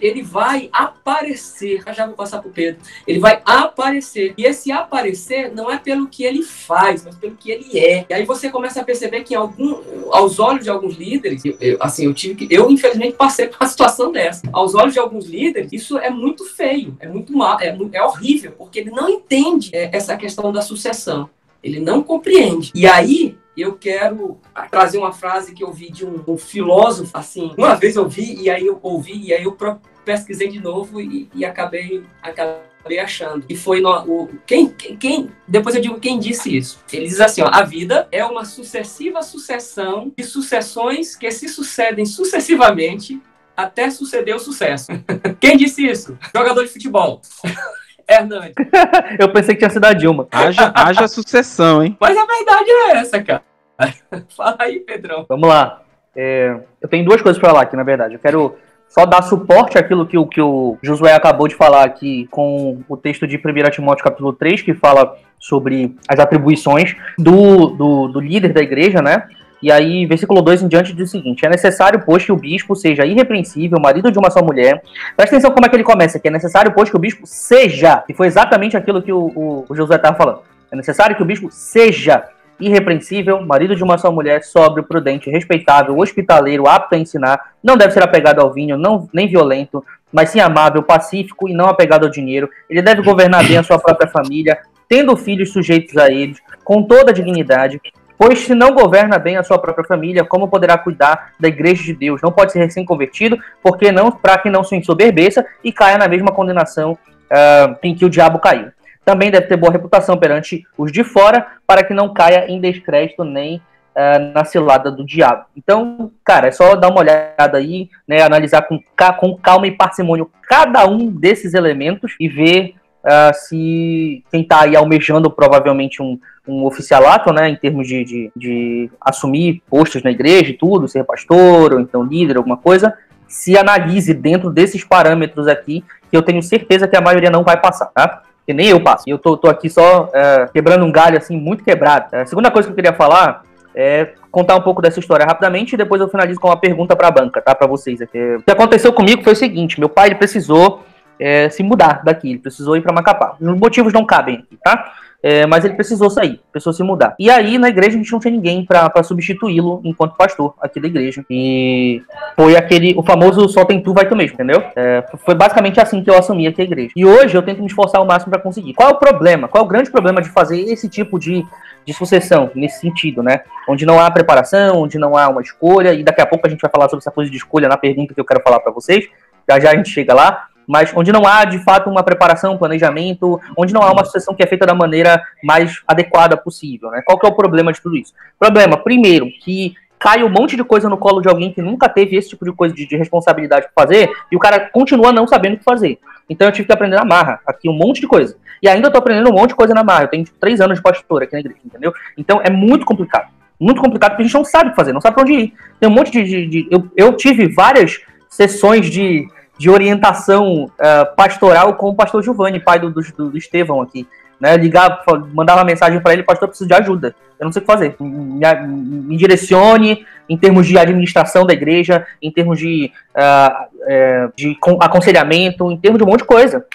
ele 0.01 0.21
vai 0.21 0.69
aparecer. 0.71 1.83
Já 1.93 2.05
vou 2.05 2.15
passar 2.15 2.39
para 2.39 2.49
o 2.49 2.51
Pedro. 2.51 2.81
Ele 3.07 3.19
vai 3.19 3.41
aparecer. 3.45 4.33
E 4.37 4.45
esse 4.45 4.71
aparecer 4.71 5.53
não 5.53 5.69
é 5.71 5.77
pelo 5.77 6.07
que 6.07 6.23
ele 6.23 6.43
faz, 6.43 7.05
mas 7.05 7.15
pelo 7.15 7.35
que 7.35 7.51
ele 7.51 7.77
é. 7.79 8.05
E 8.09 8.13
aí 8.13 8.25
você 8.25 8.49
começa 8.49 8.81
a 8.81 8.83
perceber 8.83 9.23
que 9.23 9.35
algum, 9.35 9.81
aos 10.11 10.39
olhos 10.39 10.63
de 10.63 10.69
alguns 10.69 10.95
líderes, 10.95 11.43
eu, 11.45 11.57
eu, 11.59 11.77
assim, 11.79 12.05
eu 12.05 12.13
tive 12.13 12.35
que, 12.35 12.53
eu 12.53 12.69
infelizmente 12.69 13.13
passei 13.13 13.47
por 13.49 13.57
uma 13.61 13.69
situação 13.69 14.11
dessa. 14.11 14.47
Aos 14.51 14.75
olhos 14.75 14.93
de 14.93 14.99
alguns 14.99 15.25
líderes, 15.25 15.71
isso 15.71 15.97
é 15.97 16.09
muito 16.09 16.45
feio, 16.45 16.95
é 16.99 17.07
muito 17.07 17.35
mal, 17.35 17.59
é, 17.59 17.75
é 17.93 18.03
horrível, 18.03 18.51
porque 18.57 18.79
ele 18.79 18.91
não 18.91 19.09
entende 19.09 19.69
é, 19.73 19.89
essa 19.95 20.15
questão 20.17 20.51
da 20.51 20.61
sucessão. 20.61 21.29
Ele 21.63 21.79
não 21.79 22.03
compreende. 22.03 22.71
E 22.75 22.85
aí 22.85 23.35
eu 23.61 23.73
quero 23.73 24.39
trazer 24.69 24.97
uma 24.97 25.11
frase 25.11 25.53
que 25.53 25.63
eu 25.63 25.71
vi 25.71 25.91
de 25.91 26.05
um, 26.05 26.23
um, 26.27 26.37
filósofo, 26.37 27.11
assim, 27.13 27.53
uma 27.57 27.75
vez 27.75 27.95
eu 27.95 28.07
vi 28.07 28.41
e 28.41 28.49
aí 28.49 28.65
eu 28.65 28.79
ouvi 28.81 29.17
e 29.27 29.33
aí 29.33 29.43
eu 29.43 29.57
pesquisei 30.03 30.49
de 30.49 30.59
novo 30.59 30.99
e, 31.01 31.29
e 31.33 31.45
acabei, 31.45 32.03
acabei 32.21 32.99
achando. 32.99 33.45
E 33.49 33.55
foi 33.55 33.81
no, 33.81 33.91
o, 34.03 34.29
quem, 34.45 34.69
quem, 34.69 35.31
depois 35.47 35.75
eu 35.75 35.81
digo 35.81 35.99
quem 35.99 36.19
disse 36.19 36.55
isso. 36.55 36.79
Ele 36.91 37.07
diz 37.07 37.19
assim, 37.19 37.41
ó, 37.41 37.49
a 37.51 37.63
vida 37.63 38.07
é 38.11 38.23
uma 38.23 38.45
sucessiva 38.45 39.21
sucessão 39.21 40.11
de 40.15 40.23
sucessões 40.23 41.15
que 41.15 41.29
se 41.31 41.47
sucedem 41.47 42.05
sucessivamente 42.05 43.21
até 43.55 43.89
suceder 43.89 44.35
o 44.35 44.39
sucesso. 44.39 44.87
quem 45.39 45.57
disse 45.57 45.85
isso? 45.85 46.17
Jogador 46.35 46.63
de 46.63 46.71
futebol. 46.71 47.21
Hernandes. 48.07 48.53
eu 49.19 49.29
pensei 49.29 49.55
que 49.55 49.59
tinha 49.59 49.69
sido 49.69 49.85
a 49.85 49.93
Dilma. 49.93 50.27
Haja, 50.31 50.71
haja 50.75 51.07
sucessão, 51.07 51.83
hein? 51.83 51.97
Mas 51.99 52.17
a 52.17 52.25
verdade 52.25 52.69
é 52.69 52.91
essa, 52.97 53.23
cara. 53.23 53.41
Fala 54.35 54.57
aí, 54.59 54.79
Pedrão. 54.79 55.25
Vamos 55.27 55.49
lá. 55.49 55.81
É, 56.15 56.55
eu 56.81 56.87
tenho 56.87 57.03
duas 57.03 57.21
coisas 57.21 57.39
para 57.39 57.49
falar 57.49 57.63
aqui, 57.63 57.75
na 57.75 57.83
verdade. 57.83 58.13
Eu 58.15 58.19
quero 58.19 58.55
só 58.87 59.05
dar 59.05 59.21
suporte 59.23 59.77
àquilo 59.77 60.05
que, 60.05 60.23
que 60.27 60.41
o 60.41 60.77
Josué 60.81 61.13
acabou 61.13 61.47
de 61.47 61.55
falar 61.55 61.83
aqui 61.83 62.27
com 62.31 62.81
o 62.87 62.95
texto 62.95 63.27
de 63.27 63.37
1 63.37 63.69
Timóteo 63.71 64.03
capítulo 64.03 64.31
3, 64.31 64.61
que 64.61 64.73
fala 64.73 65.17
sobre 65.37 65.95
as 66.07 66.19
atribuições 66.19 66.95
do, 67.17 67.67
do, 67.67 68.07
do 68.07 68.19
líder 68.19 68.53
da 68.53 68.61
igreja, 68.61 69.01
né? 69.01 69.27
E 69.61 69.71
aí, 69.71 70.05
versículo 70.05 70.41
2 70.41 70.63
em 70.63 70.67
diante 70.67 70.93
diz 70.93 71.09
o 71.09 71.11
seguinte: 71.11 71.45
É 71.45 71.49
necessário, 71.49 72.03
pois, 72.05 72.23
que 72.23 72.31
o 72.31 72.37
bispo 72.37 72.75
seja 72.75 73.05
irrepreensível, 73.05 73.79
marido 73.79 74.11
de 74.11 74.19
uma 74.19 74.29
só 74.29 74.43
mulher. 74.43 74.81
Presta 75.15 75.35
atenção 75.35 75.51
como 75.51 75.65
é 75.65 75.69
que 75.69 75.75
ele 75.75 75.83
começa 75.83 76.17
aqui. 76.17 76.27
É 76.27 76.31
necessário, 76.31 76.71
pois, 76.73 76.89
que 76.89 76.95
o 76.95 76.99
bispo 76.99 77.25
seja. 77.25 78.03
E 78.07 78.13
foi 78.13 78.27
exatamente 78.27 78.77
aquilo 78.77 79.01
que 79.01 79.11
o, 79.11 79.31
o, 79.35 79.65
o 79.67 79.75
Josué 79.75 79.95
estava 79.95 80.17
falando. 80.17 80.41
É 80.71 80.75
necessário 80.75 81.15
que 81.15 81.21
o 81.21 81.25
bispo 81.25 81.49
seja 81.51 82.23
irrepreensível, 82.59 83.41
marido 83.41 83.75
de 83.75 83.83
uma 83.83 83.97
só 83.97 84.11
mulher, 84.11 84.43
sóbrio, 84.43 84.83
prudente, 84.83 85.29
respeitável, 85.29 85.97
hospitaleiro, 85.97 86.67
apto 86.67 86.95
a 86.95 86.97
ensinar, 86.97 87.53
não 87.61 87.75
deve 87.75 87.93
ser 87.93 88.03
apegado 88.03 88.39
ao 88.39 88.53
vinho, 88.53 88.77
não, 88.77 89.09
nem 89.13 89.27
violento, 89.27 89.83
mas 90.11 90.29
sim 90.29 90.39
amável, 90.39 90.81
pacífico 90.81 91.49
e 91.49 91.53
não 91.53 91.67
apegado 91.67 92.05
ao 92.05 92.09
dinheiro. 92.09 92.49
Ele 92.69 92.81
deve 92.81 93.01
governar 93.01 93.45
bem 93.45 93.57
a 93.57 93.63
sua 93.63 93.77
própria 93.77 94.09
família, 94.09 94.57
tendo 94.87 95.17
filhos 95.17 95.51
sujeitos 95.51 95.97
a 95.97 96.09
eles, 96.09 96.39
com 96.63 96.83
toda 96.83 97.11
a 97.11 97.13
dignidade, 97.13 97.81
Pois 98.17 98.39
se 98.39 98.55
não 98.55 98.73
governa 98.73 99.19
bem 99.19 99.37
a 99.37 99.43
sua 99.43 99.59
própria 99.59 99.85
família, 99.85 100.23
como 100.23 100.47
poderá 100.47 100.77
cuidar 100.77 101.33
da 101.39 101.47
igreja 101.47 101.83
de 101.83 101.93
Deus? 101.93 102.21
Não 102.21 102.31
pode 102.31 102.51
ser 102.51 102.59
recém-convertido, 102.59 103.37
porque 103.61 103.91
não, 103.91 104.11
para 104.11 104.37
que 104.37 104.49
não 104.49 104.63
se 104.63 104.75
ensoberbeça 104.75 105.45
e 105.63 105.71
caia 105.71 105.97
na 105.97 106.07
mesma 106.07 106.31
condenação 106.31 106.93
uh, 106.93 107.77
em 107.83 107.93
que 107.93 108.05
o 108.05 108.09
diabo 108.09 108.39
caiu. 108.39 108.71
Também 109.03 109.29
deve 109.29 109.47
ter 109.47 109.57
boa 109.57 109.71
reputação 109.71 110.17
perante 110.17 110.65
os 110.77 110.91
de 110.91 111.03
fora, 111.03 111.45
para 111.67 111.83
que 111.83 111.93
não 111.93 112.13
caia 112.13 112.45
em 112.47 112.59
descrédito 112.59 113.23
nem 113.23 113.57
uh, 113.57 114.33
na 114.33 114.43
cilada 114.45 114.89
do 114.89 115.05
diabo. 115.05 115.45
Então, 115.55 116.11
cara, 116.23 116.47
é 116.47 116.51
só 116.51 116.75
dar 116.75 116.89
uma 116.89 117.01
olhada 117.01 117.57
aí, 117.57 117.89
né, 118.07 118.21
analisar 118.21 118.63
com, 118.63 118.79
com 119.19 119.37
calma 119.37 119.67
e 119.67 119.71
parcimônio 119.71 120.31
cada 120.47 120.85
um 120.87 121.11
desses 121.11 121.53
elementos 121.53 122.15
e 122.19 122.27
ver 122.27 122.75
uh, 123.05 123.33
se 123.33 124.23
quem 124.31 124.41
está 124.41 124.61
aí 124.61 124.75
almejando 124.75 125.29
provavelmente 125.29 126.01
um, 126.01 126.19
um 126.47 126.65
oficialato, 126.65 127.31
né, 127.31 127.49
em 127.49 127.55
termos 127.55 127.87
de, 127.87 128.03
de, 128.03 128.31
de, 128.35 128.91
assumir 128.99 129.61
postos 129.69 130.03
na 130.03 130.11
igreja 130.11 130.49
e 130.51 130.57
tudo, 130.57 130.87
ser 130.87 131.03
pastor 131.03 131.73
ou 131.73 131.79
então 131.79 132.03
líder, 132.03 132.37
alguma 132.37 132.57
coisa, 132.57 132.93
se 133.27 133.57
analise 133.57 134.13
dentro 134.13 134.49
desses 134.49 134.83
parâmetros 134.83 135.47
aqui, 135.47 135.83
que 136.09 136.17
eu 136.17 136.21
tenho 136.21 136.41
certeza 136.41 136.87
que 136.87 136.97
a 136.97 137.01
maioria 137.01 137.29
não 137.29 137.43
vai 137.43 137.59
passar, 137.59 137.87
tá? 137.87 138.23
Que 138.45 138.53
nem 138.53 138.67
eu 138.67 138.81
passo. 138.81 139.03
Eu 139.07 139.17
tô, 139.17 139.35
tô 139.37 139.49
aqui 139.49 139.69
só 139.69 140.09
é, 140.13 140.47
quebrando 140.53 140.85
um 140.85 140.91
galho, 140.91 141.17
assim, 141.17 141.35
muito 141.35 141.63
quebrado. 141.63 142.15
A 142.15 142.25
segunda 142.25 142.51
coisa 142.51 142.67
que 142.67 142.71
eu 142.71 142.75
queria 142.75 142.93
falar 142.93 143.43
é 143.73 144.13
contar 144.31 144.55
um 144.55 144.61
pouco 144.61 144.81
dessa 144.81 144.99
história 144.99 145.25
rapidamente 145.25 145.73
e 145.73 145.77
depois 145.77 145.99
eu 145.99 146.07
finalizo 146.07 146.39
com 146.39 146.47
uma 146.47 146.59
pergunta 146.59 146.95
para 146.95 147.07
a 147.07 147.11
banca, 147.11 147.41
tá? 147.41 147.55
Para 147.55 147.67
vocês 147.67 148.01
aqui. 148.01 148.35
O 148.35 148.43
que 148.43 148.51
aconteceu 148.51 148.93
comigo 148.93 149.23
foi 149.23 149.33
o 149.33 149.35
seguinte: 149.35 149.79
meu 149.79 149.89
pai 149.89 150.09
ele 150.09 150.15
precisou 150.15 150.83
é, 151.19 151.49
se 151.49 151.63
mudar 151.63 152.01
daqui, 152.03 152.31
ele 152.31 152.39
precisou 152.39 152.75
ir 152.75 152.81
para 152.81 152.93
Macapá. 152.93 153.35
Os 153.39 153.59
motivos 153.59 153.93
não 153.93 154.05
cabem 154.05 154.35
aqui, 154.35 154.57
tá? 154.63 154.93
É, 155.27 155.43
mas 155.47 155.65
ele 155.65 155.73
precisou 155.73 156.07
sair, 156.07 156.39
precisou 156.51 156.71
se 156.71 156.83
mudar. 156.83 157.15
E 157.17 157.31
aí, 157.31 157.57
na 157.57 157.67
igreja, 157.67 157.95
a 157.95 157.97
gente 157.97 158.11
não 158.11 158.19
tinha 158.19 158.31
ninguém 158.31 158.63
para 158.63 159.01
substituí-lo 159.01 159.81
enquanto 159.83 160.15
pastor 160.15 160.53
aqui 160.61 160.79
da 160.79 160.87
igreja. 160.87 161.25
E 161.27 161.99
foi 162.35 162.55
aquele, 162.55 162.93
o 162.95 163.01
famoso 163.01 163.49
só 163.49 163.65
tem 163.65 163.81
tu, 163.81 163.91
vai 163.91 164.07
tu 164.07 164.15
mesmo, 164.15 164.35
entendeu? 164.35 164.63
É, 164.75 165.03
foi 165.25 165.33
basicamente 165.33 165.79
assim 165.79 166.03
que 166.03 166.11
eu 166.11 166.15
assumi 166.15 166.45
aqui 166.45 166.61
a 166.61 166.65
igreja. 166.65 166.91
E 166.95 167.03
hoje 167.03 167.35
eu 167.35 167.41
tento 167.41 167.59
me 167.59 167.65
esforçar 167.65 167.99
ao 167.99 168.05
máximo 168.05 168.29
para 168.29 168.39
conseguir. 168.39 168.75
Qual 168.75 168.87
é 168.87 168.91
o 168.91 168.97
problema? 168.97 169.47
Qual 169.47 169.63
é 169.63 169.65
o 169.65 169.67
grande 169.67 169.89
problema 169.89 170.21
de 170.21 170.29
fazer 170.29 170.59
esse 170.59 170.87
tipo 170.87 171.17
de, 171.17 171.43
de 171.83 171.91
sucessão, 171.91 172.51
nesse 172.53 172.79
sentido, 172.79 173.23
né? 173.23 173.39
Onde 173.67 173.83
não 173.83 173.99
há 173.99 174.11
preparação, 174.11 174.83
onde 174.83 174.99
não 174.99 175.17
há 175.17 175.27
uma 175.27 175.41
escolha, 175.41 175.91
e 175.91 176.03
daqui 176.03 176.21
a 176.21 176.27
pouco 176.27 176.45
a 176.45 176.49
gente 176.51 176.61
vai 176.61 176.69
falar 176.69 176.87
sobre 176.87 177.01
essa 177.01 177.09
coisa 177.09 177.31
de 177.31 177.37
escolha 177.37 177.67
na 177.67 177.77
pergunta 177.77 178.13
que 178.13 178.19
eu 178.19 178.25
quero 178.25 178.43
falar 178.43 178.59
para 178.59 178.71
vocês. 178.71 179.07
Já 179.49 179.59
já 179.59 179.71
a 179.71 179.75
gente 179.75 179.89
chega 179.89 180.13
lá 180.13 180.49
mas 180.67 180.91
onde 180.95 181.11
não 181.11 181.25
há 181.25 181.45
de 181.45 181.59
fato 181.59 181.89
uma 181.89 182.03
preparação, 182.03 182.53
um 182.53 182.57
planejamento, 182.57 183.39
onde 183.57 183.73
não 183.73 183.81
há 183.81 183.91
uma 183.91 184.05
sucessão 184.05 184.33
que 184.33 184.43
é 184.43 184.47
feita 184.47 184.65
da 184.65 184.73
maneira 184.73 185.21
mais 185.43 185.81
adequada 185.87 186.35
possível. 186.37 186.89
Né? 186.91 187.01
Qual 187.05 187.19
que 187.19 187.25
é 187.25 187.29
o 187.29 187.35
problema 187.35 187.71
de 187.71 187.81
tudo 187.81 187.95
isso? 187.95 188.13
Problema, 188.39 188.77
primeiro, 188.77 189.27
que 189.41 189.75
cai 189.99 190.23
um 190.23 190.29
monte 190.29 190.55
de 190.55 190.63
coisa 190.63 190.89
no 190.89 190.97
colo 190.97 191.21
de 191.21 191.27
alguém 191.27 191.51
que 191.51 191.61
nunca 191.61 191.89
teve 191.89 192.15
esse 192.15 192.29
tipo 192.29 192.45
de 192.45 192.51
coisa 192.51 192.75
de, 192.75 192.85
de 192.85 192.95
responsabilidade 192.95 193.67
para 193.73 193.85
fazer, 193.85 194.09
e 194.31 194.35
o 194.35 194.39
cara 194.39 194.69
continua 194.69 195.11
não 195.11 195.27
sabendo 195.27 195.55
o 195.55 195.57
que 195.57 195.63
fazer. 195.63 195.99
Então 196.29 196.47
eu 196.47 196.51
tive 196.51 196.67
que 196.67 196.73
aprender 196.73 196.95
na 196.95 197.05
marra, 197.05 197.39
aqui 197.45 197.69
um 197.69 197.73
monte 197.73 198.01
de 198.01 198.07
coisa. 198.07 198.37
E 198.61 198.67
ainda 198.67 198.87
estou 198.87 198.99
aprendendo 198.99 199.29
um 199.29 199.33
monte 199.33 199.49
de 199.49 199.55
coisa 199.55 199.73
na 199.73 199.83
marra. 199.83 200.03
Eu 200.03 200.07
tenho 200.07 200.23
tipo, 200.23 200.37
três 200.39 200.59
anos 200.61 200.77
de 200.77 200.83
pastor 200.83 201.23
aqui 201.23 201.33
na 201.33 201.39
igreja, 201.39 201.59
entendeu? 201.63 201.93
Então 202.17 202.41
é 202.43 202.49
muito 202.49 202.85
complicado. 202.85 203.29
Muito 203.59 203.81
complicado 203.81 204.11
porque 204.11 204.23
a 204.23 204.25
gente 204.25 204.35
não 204.35 204.43
sabe 204.43 204.67
o 204.67 204.69
que 204.71 204.75
fazer, 204.75 204.91
não 204.91 205.01
sabe 205.01 205.15
pra 205.15 205.23
onde 205.23 205.33
ir. 205.33 205.53
Tem 205.79 205.89
um 205.89 205.93
monte 205.93 206.11
de. 206.11 206.23
de, 206.23 206.45
de 206.47 206.67
eu, 206.69 206.89
eu 206.95 207.13
tive 207.13 207.47
várias 207.47 208.01
sessões 208.27 208.89
de 208.89 209.27
de 209.57 209.69
orientação 209.69 210.65
uh, 210.65 211.15
pastoral 211.15 211.75
com 211.75 211.89
o 211.89 211.95
pastor 211.95 212.23
Giovanni, 212.23 212.59
pai 212.59 212.79
do, 212.79 212.89
do, 212.89 213.01
do 213.29 213.37
Estevão 213.37 213.81
aqui. 213.81 214.07
Né, 214.37 214.57
ligar, 214.57 215.01
mandar 215.33 215.55
uma 215.55 215.63
mensagem 215.63 216.01
para 216.01 216.11
ele, 216.11 216.21
pastor, 216.21 216.43
eu 216.43 216.49
preciso 216.49 216.67
de 216.67 216.73
ajuda. 216.73 217.15
Eu 217.39 217.45
não 217.45 217.53
sei 217.53 217.61
o 217.61 217.65
que 217.65 217.71
fazer. 217.71 217.95
Me, 218.01 218.41
me 218.67 219.15
direcione 219.15 220.05
em 220.27 220.37
termos 220.37 220.67
de 220.67 220.77
administração 220.77 221.45
da 221.45 221.53
igreja, 221.53 222.05
em 222.21 222.29
termos 222.29 222.59
de, 222.59 222.91
uh, 223.15 224.33
de 224.35 224.57
aconselhamento, 224.81 225.71
em 225.71 225.77
termos 225.77 225.99
de 225.99 226.03
um 226.03 226.07
monte 226.07 226.19
de 226.19 226.25
coisa. 226.25 226.65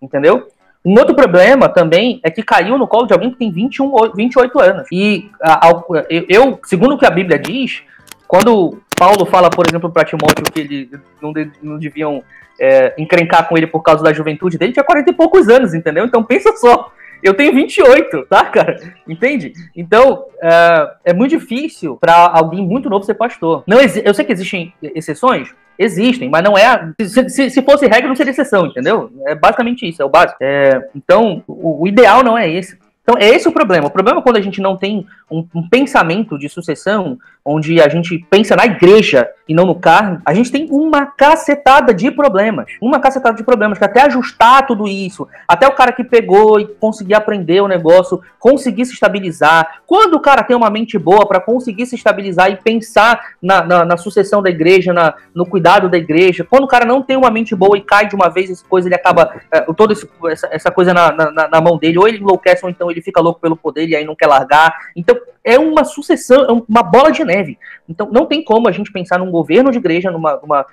Entendeu? 0.00 0.48
Um 0.84 0.98
outro 0.98 1.14
problema 1.14 1.68
também 1.68 2.20
é 2.22 2.30
que 2.30 2.42
caiu 2.42 2.78
no 2.78 2.88
colo 2.88 3.06
de 3.06 3.12
alguém 3.12 3.30
que 3.30 3.36
tem 3.36 3.50
21, 3.50 4.12
28 4.14 4.60
anos. 4.60 4.88
E 4.90 5.30
uh, 5.42 5.94
eu, 6.26 6.58
segundo 6.64 6.94
o 6.94 6.98
que 6.98 7.04
a 7.04 7.10
Bíblia 7.10 7.38
diz, 7.38 7.82
quando 8.26 8.80
Paulo 9.00 9.24
fala, 9.24 9.48
por 9.48 9.66
exemplo, 9.66 9.90
para 9.90 10.04
Timóteo 10.04 10.44
que 10.52 10.60
ele 10.60 10.90
não, 11.22 11.32
de, 11.32 11.50
não 11.62 11.78
deviam 11.78 12.22
é, 12.60 12.92
encrencar 12.98 13.48
com 13.48 13.56
ele 13.56 13.66
por 13.66 13.80
causa 13.82 14.04
da 14.04 14.12
juventude 14.12 14.58
dele, 14.58 14.74
tinha 14.74 14.84
40 14.84 15.08
e 15.08 15.14
poucos 15.14 15.48
anos, 15.48 15.72
entendeu? 15.72 16.04
Então 16.04 16.22
pensa 16.22 16.54
só, 16.56 16.92
eu 17.22 17.32
tenho 17.32 17.54
28, 17.54 18.26
tá, 18.28 18.44
cara? 18.44 18.78
Entende? 19.08 19.54
Então, 19.74 20.26
é, 20.42 20.90
é 21.06 21.12
muito 21.14 21.30
difícil 21.30 21.96
para 21.96 22.14
alguém 22.14 22.62
muito 22.62 22.90
novo 22.90 23.02
ser 23.02 23.14
pastor. 23.14 23.64
Não 23.66 23.78
eu 23.80 24.12
sei 24.12 24.22
que 24.22 24.32
existem 24.32 24.74
exceções, 24.82 25.48
existem, 25.78 26.28
mas 26.28 26.44
não 26.44 26.58
é. 26.58 26.92
Se, 27.00 27.30
se, 27.30 27.48
se, 27.48 27.62
fosse 27.62 27.86
regra, 27.86 28.06
não 28.06 28.14
seria 28.14 28.32
exceção, 28.32 28.66
entendeu? 28.66 29.10
É 29.26 29.34
basicamente 29.34 29.88
isso, 29.88 30.02
é 30.02 30.04
o 30.04 30.10
básico. 30.10 30.36
É, 30.42 30.78
então, 30.94 31.42
o, 31.48 31.84
o, 31.84 31.88
ideal 31.88 32.22
não 32.22 32.36
é 32.36 32.50
esse. 32.50 32.78
Então, 33.02 33.16
é 33.18 33.30
esse 33.30 33.48
o 33.48 33.52
problema. 33.52 33.86
O 33.86 33.90
problema 33.90 34.20
é 34.20 34.22
quando 34.22 34.36
a 34.36 34.42
gente 34.42 34.60
não 34.60 34.76
tem 34.76 35.06
um, 35.30 35.46
um 35.54 35.66
pensamento 35.66 36.38
de 36.38 36.50
sucessão 36.50 37.18
onde 37.50 37.80
a 37.80 37.88
gente 37.88 38.24
pensa 38.30 38.54
na 38.54 38.64
igreja 38.64 39.28
e 39.48 39.54
não 39.54 39.66
no 39.66 39.74
cargo, 39.74 40.22
a 40.24 40.32
gente 40.32 40.52
tem 40.52 40.68
uma 40.70 41.06
cacetada 41.06 41.92
de 41.92 42.08
problemas. 42.12 42.66
Uma 42.80 43.00
cacetada 43.00 43.36
de 43.36 43.42
problemas, 43.42 43.78
que 43.78 43.84
até 43.84 44.02
ajustar 44.02 44.64
tudo 44.64 44.86
isso, 44.86 45.26
até 45.48 45.66
o 45.66 45.74
cara 45.74 45.90
que 45.90 46.04
pegou 46.04 46.60
e 46.60 46.66
conseguir 46.66 47.14
aprender 47.14 47.60
o 47.60 47.66
negócio, 47.66 48.20
conseguir 48.38 48.84
se 48.84 48.92
estabilizar. 48.92 49.80
Quando 49.84 50.14
o 50.14 50.20
cara 50.20 50.44
tem 50.44 50.56
uma 50.56 50.70
mente 50.70 50.96
boa 50.96 51.26
para 51.26 51.40
conseguir 51.40 51.86
se 51.86 51.96
estabilizar 51.96 52.52
e 52.52 52.56
pensar 52.56 53.20
na, 53.42 53.64
na, 53.64 53.84
na 53.84 53.96
sucessão 53.96 54.40
da 54.40 54.50
igreja, 54.50 54.92
na, 54.92 55.14
no 55.34 55.44
cuidado 55.44 55.88
da 55.88 55.98
igreja, 55.98 56.46
quando 56.48 56.64
o 56.64 56.68
cara 56.68 56.84
não 56.84 57.02
tem 57.02 57.16
uma 57.16 57.30
mente 57.30 57.52
boa 57.56 57.76
e 57.76 57.80
cai 57.80 58.06
de 58.06 58.14
uma 58.14 58.28
vez, 58.28 58.50
essa 58.50 58.64
coisa, 58.64 58.86
ele 58.86 58.94
acaba 58.94 59.34
é, 59.50 59.60
toda 59.72 59.94
essa, 60.30 60.48
essa 60.52 60.70
coisa 60.70 60.94
na, 60.94 61.10
na, 61.10 61.48
na 61.48 61.60
mão 61.60 61.76
dele, 61.76 61.98
ou 61.98 62.06
ele 62.06 62.18
enlouquece, 62.18 62.64
ou 62.64 62.70
então 62.70 62.88
ele 62.88 63.02
fica 63.02 63.20
louco 63.20 63.40
pelo 63.40 63.56
poder 63.56 63.88
e 63.88 63.96
aí 63.96 64.04
não 64.04 64.14
quer 64.14 64.28
largar. 64.28 64.72
Então, 64.94 65.16
é 65.44 65.58
uma 65.58 65.84
sucessão, 65.84 66.44
é 66.44 66.62
uma 66.68 66.82
bola 66.82 67.10
de 67.10 67.24
neve. 67.24 67.58
Então, 67.88 68.08
não 68.10 68.26
tem 68.26 68.44
como 68.44 68.68
a 68.68 68.72
gente 68.72 68.92
pensar 68.92 69.18
num 69.18 69.30
governo 69.30 69.70
de 69.70 69.78
igreja, 69.78 70.10
numa, 70.10 70.36
numa, 70.36 70.66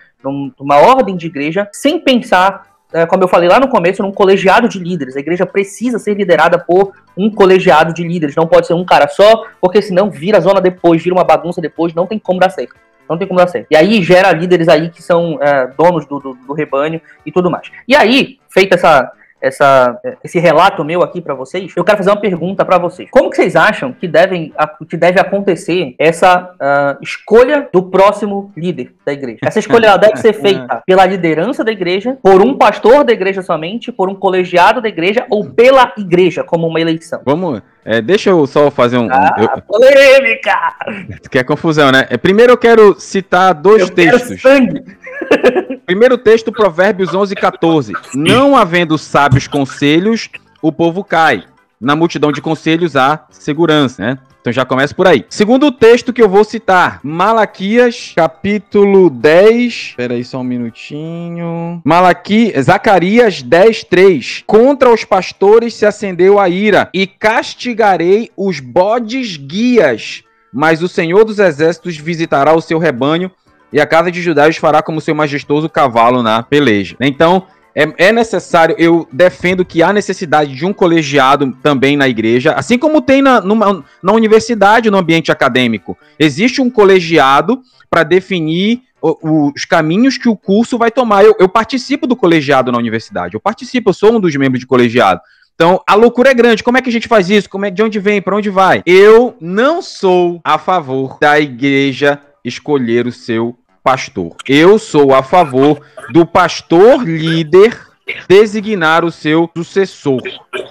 numa 0.59 0.77
ordem 0.77 1.15
de 1.15 1.27
igreja, 1.27 1.67
sem 1.71 1.99
pensar, 1.99 2.67
é, 2.93 3.05
como 3.05 3.23
eu 3.23 3.27
falei 3.27 3.49
lá 3.49 3.59
no 3.59 3.69
começo, 3.69 4.03
num 4.03 4.11
colegiado 4.11 4.67
de 4.67 4.79
líderes. 4.79 5.15
A 5.15 5.19
igreja 5.19 5.45
precisa 5.45 5.99
ser 5.99 6.15
liderada 6.15 6.59
por 6.59 6.93
um 7.15 7.29
colegiado 7.29 7.93
de 7.93 8.03
líderes. 8.03 8.35
Não 8.35 8.47
pode 8.47 8.67
ser 8.67 8.73
um 8.73 8.85
cara 8.85 9.07
só, 9.07 9.45
porque 9.61 9.81
senão 9.81 10.09
vira 10.09 10.39
zona 10.39 10.61
depois, 10.61 11.01
vira 11.01 11.15
uma 11.15 11.23
bagunça 11.23 11.61
depois, 11.61 11.93
não 11.93 12.05
tem 12.05 12.19
como 12.19 12.39
dar 12.39 12.49
certo. 12.49 12.75
Não 13.09 13.17
tem 13.17 13.27
como 13.27 13.39
dar 13.39 13.47
certo. 13.47 13.67
E 13.71 13.75
aí 13.75 14.03
gera 14.03 14.33
líderes 14.33 14.67
aí 14.67 14.89
que 14.89 15.01
são 15.01 15.39
é, 15.41 15.67
donos 15.77 16.05
do, 16.05 16.19
do, 16.19 16.33
do 16.33 16.53
rebanho 16.53 17.01
e 17.25 17.31
tudo 17.31 17.49
mais. 17.49 17.71
E 17.87 17.95
aí, 17.95 18.37
feita 18.49 18.75
essa, 18.75 19.11
essa, 19.41 19.99
esse 20.23 20.39
relato 20.39 20.83
meu 20.83 21.03
aqui 21.03 21.21
para 21.21 21.33
vocês, 21.33 21.71
eu 21.75 21.83
quero 21.83 21.97
fazer 21.97 22.09
uma 22.09 22.19
pergunta 22.19 22.65
para 22.65 22.77
vocês. 22.77 23.09
Como 23.11 23.29
que 23.29 23.35
vocês 23.35 23.55
acham 23.55 23.93
que, 23.93 24.07
devem, 24.07 24.53
que 24.89 24.97
deve 24.97 25.19
acontecer 25.19 25.95
essa 25.97 26.51
uh, 26.53 27.01
escolha 27.01 27.69
do 27.71 27.83
próximo 27.83 28.51
líder 28.55 28.96
da 29.07 29.13
igreja? 29.13 29.39
Essa 29.41 29.59
escolha 29.59 29.97
deve 29.97 30.17
ser 30.17 30.33
feita 30.39 30.83
pela 30.85 31.05
liderança 31.05 31.63
da 31.63 31.71
igreja, 31.71 32.17
por 32.21 32.41
um 32.41 32.55
pastor 32.57 33.03
da 33.03 33.13
igreja 33.13 33.41
somente, 33.41 33.91
por 33.91 34.09
um 34.09 34.15
colegiado 34.15 34.81
da 34.81 34.89
igreja 34.89 35.25
ou 35.29 35.49
pela 35.49 35.93
igreja 35.97 36.43
como 36.43 36.67
uma 36.67 36.79
eleição? 36.79 37.21
Vamos. 37.25 37.61
É, 37.85 38.01
deixa 38.01 38.31
eu 38.31 38.45
só 38.45 38.69
fazer 38.69 38.97
um. 38.97 39.07
Ah, 39.09 39.35
eu, 39.39 39.61
polêmica! 39.61 40.75
Que 41.31 41.39
é 41.39 41.43
confusão, 41.43 41.91
né? 41.91 42.05
É, 42.09 42.17
primeiro 42.17 42.53
eu 42.53 42.57
quero 42.57 42.99
citar 42.99 43.53
dois 43.53 43.83
eu 43.83 43.89
textos. 43.89 44.41
Primeiro 45.85 46.17
texto, 46.17 46.51
Provérbios 46.51 47.15
11, 47.15 47.33
14. 47.33 47.93
Não 48.13 48.57
havendo 48.57 48.97
sábios 48.97 49.47
conselhos, 49.47 50.29
o 50.61 50.69
povo 50.71 51.01
cai. 51.01 51.45
Na 51.79 51.95
multidão 51.95 52.31
de 52.31 52.41
conselhos 52.41 52.95
há 52.95 53.25
segurança, 53.29 54.01
né? 54.01 54.17
Então 54.47 54.53
já 54.53 54.63
começa 54.63 54.95
por 54.95 55.05
aí. 55.05 55.25
Segundo 55.29 55.69
texto 55.73 56.13
que 56.13 56.21
eu 56.21 56.29
vou 56.29 56.45
citar, 56.45 57.01
Malaquias, 57.03 58.13
capítulo 58.15 59.09
10. 59.09 59.73
Espera 59.73 60.13
aí 60.13 60.23
só 60.23 60.39
um 60.39 60.43
minutinho. 60.45 61.81
Malaqui, 61.83 62.53
Zacarias 62.57 63.41
10, 63.41 63.83
3. 63.83 64.43
Contra 64.47 64.89
os 64.89 65.03
pastores 65.03 65.73
se 65.73 65.85
acendeu 65.85 66.39
a 66.39 66.47
ira, 66.47 66.89
e 66.93 67.05
castigarei 67.05 68.31
os 68.37 68.61
bodes 68.61 69.35
guias. 69.35 70.23
Mas 70.53 70.81
o 70.81 70.87
Senhor 70.87 71.25
dos 71.25 71.39
Exércitos 71.39 71.97
visitará 71.97 72.55
o 72.55 72.61
seu 72.61 72.79
rebanho 72.79 73.29
e 73.73 73.81
a 73.81 73.85
casa 73.85 74.09
de 74.09 74.21
Judá 74.21 74.47
os 74.47 74.55
fará 74.55 74.81
como 74.81 75.01
seu 75.01 75.13
majestoso 75.13 75.67
cavalo 75.67 76.23
na 76.23 76.41
peleja. 76.41 76.95
Então, 77.01 77.43
é, 77.77 78.07
é, 78.07 78.11
necessário, 78.11 78.75
eu 78.79 79.07
defendo 79.13 79.63
que 79.63 79.83
há 79.83 79.93
necessidade 79.93 80.55
de 80.55 80.65
um 80.65 80.73
colegiado 80.73 81.55
também 81.61 81.95
na 81.95 82.09
igreja, 82.09 82.53
assim 82.53 82.75
como 82.75 83.03
tem 83.03 83.21
na, 83.21 83.39
numa, 83.39 83.85
na 84.01 84.13
universidade, 84.13 84.89
no 84.89 84.97
ambiente 84.97 85.31
acadêmico. 85.31 85.95
Existe 86.17 86.59
um 86.59 86.71
colegiado 86.71 87.61
para 87.87 88.01
definir 88.01 88.81
os 88.99 89.63
caminhos 89.63 90.17
que 90.17 90.27
o 90.27 90.35
curso 90.35 90.75
vai 90.75 90.89
tomar. 90.89 91.23
Eu, 91.23 91.35
eu 91.39 91.47
participo 91.47 92.07
do 92.07 92.15
colegiado 92.15 92.71
na 92.71 92.79
universidade, 92.79 93.35
eu 93.35 93.39
participo, 93.39 93.91
eu 93.91 93.93
sou 93.93 94.15
um 94.15 94.19
dos 94.19 94.35
membros 94.35 94.59
de 94.59 94.65
colegiado. 94.65 95.21
Então, 95.53 95.79
a 95.87 95.93
loucura 95.93 96.31
é 96.31 96.33
grande. 96.33 96.63
Como 96.63 96.79
é 96.79 96.81
que 96.81 96.89
a 96.89 96.91
gente 96.91 97.07
faz 97.07 97.29
isso? 97.29 97.47
Como 97.47 97.65
é 97.65 97.69
de 97.69 97.83
onde 97.83 97.99
vem? 97.99 98.23
Para 98.23 98.35
onde 98.35 98.49
vai? 98.49 98.81
Eu 98.87 99.35
não 99.39 99.83
sou 99.83 100.41
a 100.43 100.57
favor 100.57 101.19
da 101.21 101.39
igreja 101.39 102.19
escolher 102.43 103.05
o 103.05 103.11
seu 103.11 103.55
pastor. 103.87 104.35
Eu 104.45 104.77
sou 104.77 105.15
a 105.15 105.23
favor 105.23 105.79
do 106.11 106.25
pastor 106.25 107.07
líder 107.07 107.79
designar 108.27 109.05
o 109.05 109.11
seu 109.11 109.49
sucessor, 109.55 110.21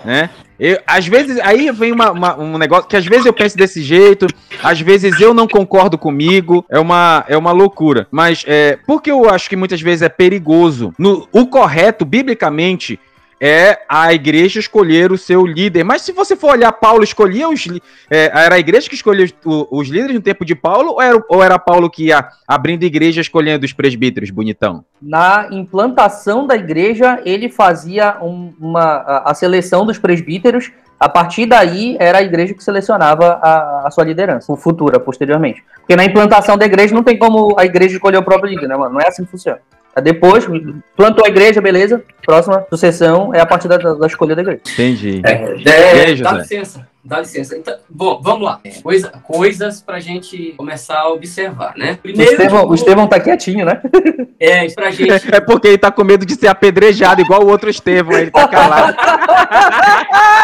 né? 0.04 0.28
Eu, 0.60 0.78
às 0.86 1.06
vezes, 1.06 1.38
aí 1.40 1.70
vem 1.70 1.92
uma, 1.92 2.10
uma, 2.10 2.38
um 2.38 2.58
negócio 2.58 2.86
que 2.86 2.96
às 2.96 3.06
vezes 3.06 3.24
eu 3.24 3.32
penso 3.32 3.56
desse 3.56 3.82
jeito, 3.82 4.26
às 4.62 4.80
vezes 4.80 5.18
eu 5.18 5.32
não 5.32 5.48
concordo 5.48 5.96
comigo, 5.96 6.64
é 6.70 6.78
uma, 6.78 7.24
é 7.26 7.38
uma 7.38 7.52
loucura. 7.52 8.06
Mas 8.10 8.44
é, 8.46 8.78
porque 8.86 9.10
eu 9.10 9.30
acho 9.30 9.48
que 9.48 9.56
muitas 9.56 9.80
vezes 9.80 10.02
é 10.02 10.08
perigoso. 10.10 10.92
No, 10.98 11.26
o 11.32 11.46
correto, 11.46 12.04
biblicamente, 12.04 13.00
é 13.40 13.80
a 13.88 14.12
igreja 14.12 14.58
escolher 14.58 15.12
o 15.12 15.18
seu 15.18 15.44
líder. 15.44 15.84
Mas 15.84 16.02
se 16.02 16.12
você 16.12 16.34
for 16.34 16.52
olhar, 16.52 16.72
Paulo 16.72 17.04
escolhia 17.04 17.48
os. 17.48 17.66
É, 18.10 18.30
era 18.34 18.54
a 18.54 18.58
igreja 18.58 18.88
que 18.88 18.94
escolhia 18.94 19.24
os, 19.24 19.66
os, 19.70 19.88
líderes 19.88 20.14
no 20.14 20.22
tempo 20.22 20.44
de 20.44 20.54
Paulo, 20.54 20.92
ou 20.92 21.02
era, 21.02 21.24
ou 21.28 21.42
era 21.42 21.58
Paulo 21.58 21.90
que 21.90 22.06
ia 22.06 22.28
abrindo 22.46 22.84
igreja 22.84 23.20
escolhendo 23.20 23.64
os 23.64 23.72
presbíteros, 23.72 24.30
bonitão? 24.30 24.84
Na 25.00 25.48
implantação 25.50 26.46
da 26.46 26.56
igreja, 26.56 27.20
ele 27.24 27.48
fazia 27.48 28.16
um, 28.22 28.52
uma, 28.58 29.22
a, 29.24 29.34
seleção 29.34 29.84
dos 29.84 29.98
presbíteros. 29.98 30.72
A 30.98 31.10
partir 31.10 31.44
daí, 31.44 31.94
era 32.00 32.18
a 32.18 32.22
igreja 32.22 32.54
que 32.54 32.64
selecionava 32.64 33.38
a, 33.42 33.86
a 33.86 33.90
sua 33.90 34.02
liderança, 34.02 34.50
o 34.50 34.56
futura, 34.56 34.98
posteriormente. 34.98 35.62
Porque 35.80 35.94
na 35.94 36.06
implantação 36.06 36.56
da 36.56 36.64
igreja 36.64 36.94
não 36.94 37.02
tem 37.02 37.18
como 37.18 37.54
a 37.58 37.66
igreja 37.66 37.96
escolher 37.96 38.16
o 38.16 38.22
próprio 38.22 38.48
líder, 38.48 38.66
né, 38.66 38.76
mano? 38.76 38.94
Não 38.94 39.00
é 39.00 39.08
assim 39.08 39.22
que 39.22 39.30
funciona. 39.30 39.60
Depois, 40.02 40.46
plantou 40.94 41.24
a 41.24 41.28
igreja, 41.28 41.60
beleza. 41.60 42.02
Próxima 42.24 42.66
sucessão 42.68 43.34
é 43.34 43.40
a 43.40 43.46
partir 43.46 43.66
da, 43.66 43.78
da 43.78 44.06
escolha 44.06 44.34
da 44.34 44.42
igreja. 44.42 44.60
Entendi. 44.72 45.22
É, 45.24 46.10
é, 46.12 46.14
dá 46.16 46.32
licença, 46.32 46.86
dá 47.02 47.20
licença. 47.20 47.56
Então, 47.56 47.74
bom, 47.88 48.20
vamos 48.22 48.42
lá. 48.42 48.60
Coisa, 48.82 49.10
coisas 49.22 49.80
pra 49.80 49.98
gente 49.98 50.54
começar 50.56 50.98
a 50.98 51.08
observar, 51.08 51.74
né? 51.76 51.98
Primeiro, 52.02 52.30
o, 52.30 52.34
Estevão, 52.34 52.60
tipo, 52.60 52.72
o 52.72 52.74
Estevão 52.74 53.06
tá 53.06 53.20
quietinho, 53.20 53.64
né? 53.64 53.80
É, 54.38 54.68
pra 54.68 54.90
gente. 54.90 55.34
É 55.34 55.40
porque 55.40 55.68
ele 55.68 55.78
tá 55.78 55.90
com 55.90 56.04
medo 56.04 56.26
de 56.26 56.34
ser 56.34 56.48
apedrejado, 56.48 57.22
igual 57.22 57.42
o 57.42 57.48
outro 57.48 57.70
Estevão, 57.70 58.18
ele 58.18 58.30
tá 58.30 58.46
calado. 58.46 58.94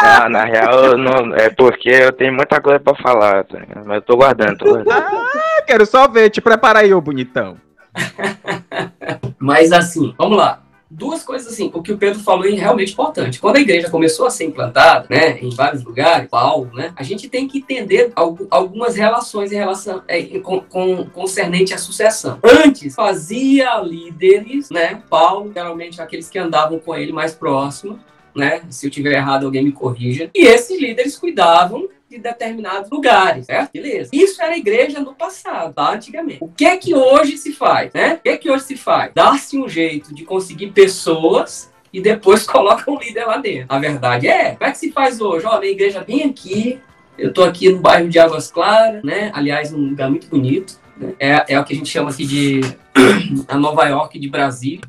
Não, 0.01 0.29
na 0.33 0.45
real, 0.45 0.97
não, 0.97 1.35
é 1.35 1.51
porque 1.51 1.89
eu 1.89 2.11
tenho 2.11 2.33
muita 2.33 2.59
coisa 2.59 2.79
pra 2.79 2.95
falar, 2.95 3.43
tá 3.43 3.59
mas 3.85 3.97
eu 3.97 4.01
tô 4.01 4.17
guardando, 4.17 4.57
tô 4.57 4.65
guardando. 4.65 4.91
Ah, 4.91 5.61
quero 5.67 5.85
só 5.85 6.07
ver, 6.07 6.31
te 6.31 6.41
prepara 6.41 6.79
aí, 6.79 6.91
ô 6.91 6.99
bonitão. 6.99 7.55
Mas 9.43 9.73
assim, 9.73 10.13
vamos 10.17 10.37
lá. 10.37 10.63
Duas 10.89 11.21
coisas 11.21 11.51
assim, 11.51 11.69
o 11.73 11.81
que 11.81 11.91
o 11.91 11.97
Pedro 11.97 12.19
falou 12.21 12.45
é 12.45 12.51
realmente 12.51 12.93
importante. 12.93 13.41
Quando 13.41 13.57
a 13.57 13.59
igreja 13.59 13.89
começou 13.89 14.25
a 14.25 14.29
ser 14.29 14.45
implantada, 14.45 15.05
né, 15.09 15.37
em 15.41 15.49
vários 15.49 15.83
lugares, 15.83 16.29
Paulo, 16.29 16.69
né, 16.73 16.93
a 16.95 17.03
gente 17.03 17.27
tem 17.27 17.45
que 17.45 17.57
entender 17.57 18.13
algumas 18.49 18.95
relações 18.95 19.51
em 19.51 19.55
relação 19.55 20.01
é, 20.07 20.23
com, 20.39 20.61
com 20.61 21.05
concernente 21.09 21.73
à 21.73 21.77
sucessão. 21.77 22.39
Antes 22.41 22.95
fazia 22.95 23.79
líderes, 23.79 24.69
né, 24.69 25.03
Paulo, 25.09 25.51
geralmente 25.53 26.01
aqueles 26.01 26.29
que 26.29 26.39
andavam 26.39 26.79
com 26.79 26.95
ele 26.95 27.11
mais 27.11 27.33
próximo, 27.33 27.99
né? 28.33 28.61
Se 28.69 28.87
eu 28.87 28.91
tiver 28.91 29.13
errado, 29.13 29.45
alguém 29.45 29.63
me 29.63 29.71
corrija. 29.73 30.29
E 30.33 30.45
esses 30.45 30.79
líderes 30.79 31.17
cuidavam 31.17 31.89
de 32.13 32.19
determinados 32.19 32.89
lugares, 32.89 33.47
certo? 33.47 33.71
Beleza. 33.73 34.09
Isso 34.13 34.41
era 34.41 34.55
igreja 34.55 34.99
no 34.99 35.13
passado? 35.15 35.73
Antigamente. 35.77 36.39
O 36.41 36.47
que 36.47 36.65
é 36.65 36.77
que 36.77 36.93
hoje 36.93 37.37
se 37.37 37.51
faz, 37.53 37.91
né? 37.93 38.15
O 38.15 38.19
que 38.19 38.29
é 38.29 38.37
que 38.37 38.49
hoje 38.49 38.63
se 38.65 38.77
faz? 38.77 39.11
Dá-se 39.13 39.57
um 39.57 39.67
jeito 39.67 40.13
de 40.13 40.23
conseguir 40.23 40.67
pessoas 40.67 41.71
e 41.91 42.01
depois 42.01 42.45
coloca 42.47 42.89
um 42.89 42.99
líder 42.99 43.25
lá 43.25 43.37
dentro. 43.37 43.67
A 43.69 43.79
verdade 43.79 44.27
é, 44.27 44.55
como 44.55 44.69
é 44.69 44.71
que 44.71 44.77
se 44.77 44.91
faz 44.91 45.19
hoje? 45.19 45.45
Olha, 45.45 45.67
a 45.67 45.71
igreja 45.71 46.01
bem 46.01 46.23
aqui, 46.23 46.79
eu 47.17 47.33
tô 47.33 47.43
aqui 47.43 47.69
no 47.69 47.79
bairro 47.79 48.09
de 48.09 48.19
Águas 48.19 48.51
Claras, 48.51 49.03
né? 49.03 49.31
Aliás, 49.33 49.73
um 49.73 49.89
lugar 49.89 50.09
muito 50.09 50.27
bonito. 50.27 50.79
Né? 50.97 51.13
É, 51.19 51.53
é 51.53 51.59
o 51.59 51.63
que 51.63 51.73
a 51.73 51.75
gente 51.75 51.89
chama 51.89 52.11
aqui 52.11 52.25
de 52.25 52.61
a 53.47 53.57
Nova 53.57 53.85
York 53.85 54.19
de 54.19 54.29
Brasília. 54.29 54.81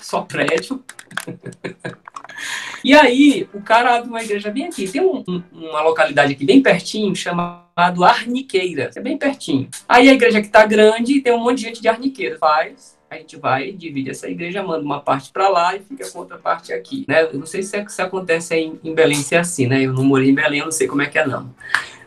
Só 0.00 0.22
prédio. 0.22 0.82
E 2.84 2.94
aí, 2.94 3.48
o 3.52 3.60
cara 3.60 3.96
abre 3.96 4.08
uma 4.08 4.22
igreja 4.22 4.50
bem 4.50 4.66
aqui. 4.66 4.88
Tem 4.88 5.00
um, 5.00 5.22
um, 5.28 5.42
uma 5.52 5.82
localidade 5.82 6.32
aqui 6.32 6.44
bem 6.44 6.62
pertinho, 6.62 7.14
chamado 7.14 8.04
Arniqueira. 8.04 8.90
É 8.94 9.00
bem 9.00 9.16
pertinho. 9.16 9.68
Aí 9.88 10.08
a 10.08 10.12
igreja 10.12 10.42
que 10.42 10.48
tá 10.48 10.66
grande, 10.66 11.20
tem 11.20 11.32
um 11.32 11.38
monte 11.38 11.58
de 11.58 11.62
gente 11.62 11.82
de 11.82 11.88
Arniqueira. 11.88 12.38
Faz, 12.38 12.98
a 13.12 13.16
gente 13.16 13.36
vai, 13.36 13.72
divide 13.72 14.10
essa 14.10 14.28
igreja, 14.28 14.62
manda 14.62 14.82
uma 14.82 15.00
parte 15.00 15.30
para 15.30 15.48
lá 15.48 15.76
e 15.76 15.80
fica 15.80 16.10
com 16.10 16.18
outra 16.20 16.38
parte 16.38 16.72
aqui. 16.72 17.04
Né? 17.06 17.24
Eu 17.24 17.38
não 17.38 17.46
sei 17.46 17.62
se, 17.62 17.76
é, 17.76 17.84
acontece 17.98 18.54
em, 18.54 18.80
em 18.82 18.94
Belém 18.94 19.16
se 19.16 19.34
é 19.34 19.38
assim, 19.38 19.66
né? 19.66 19.82
Eu 19.82 19.92
não 19.92 20.02
morei 20.02 20.30
em 20.30 20.34
Belém, 20.34 20.60
eu 20.60 20.64
não 20.64 20.72
sei 20.72 20.88
como 20.88 21.02
é 21.02 21.06
que 21.06 21.18
é 21.18 21.26
não. 21.26 21.54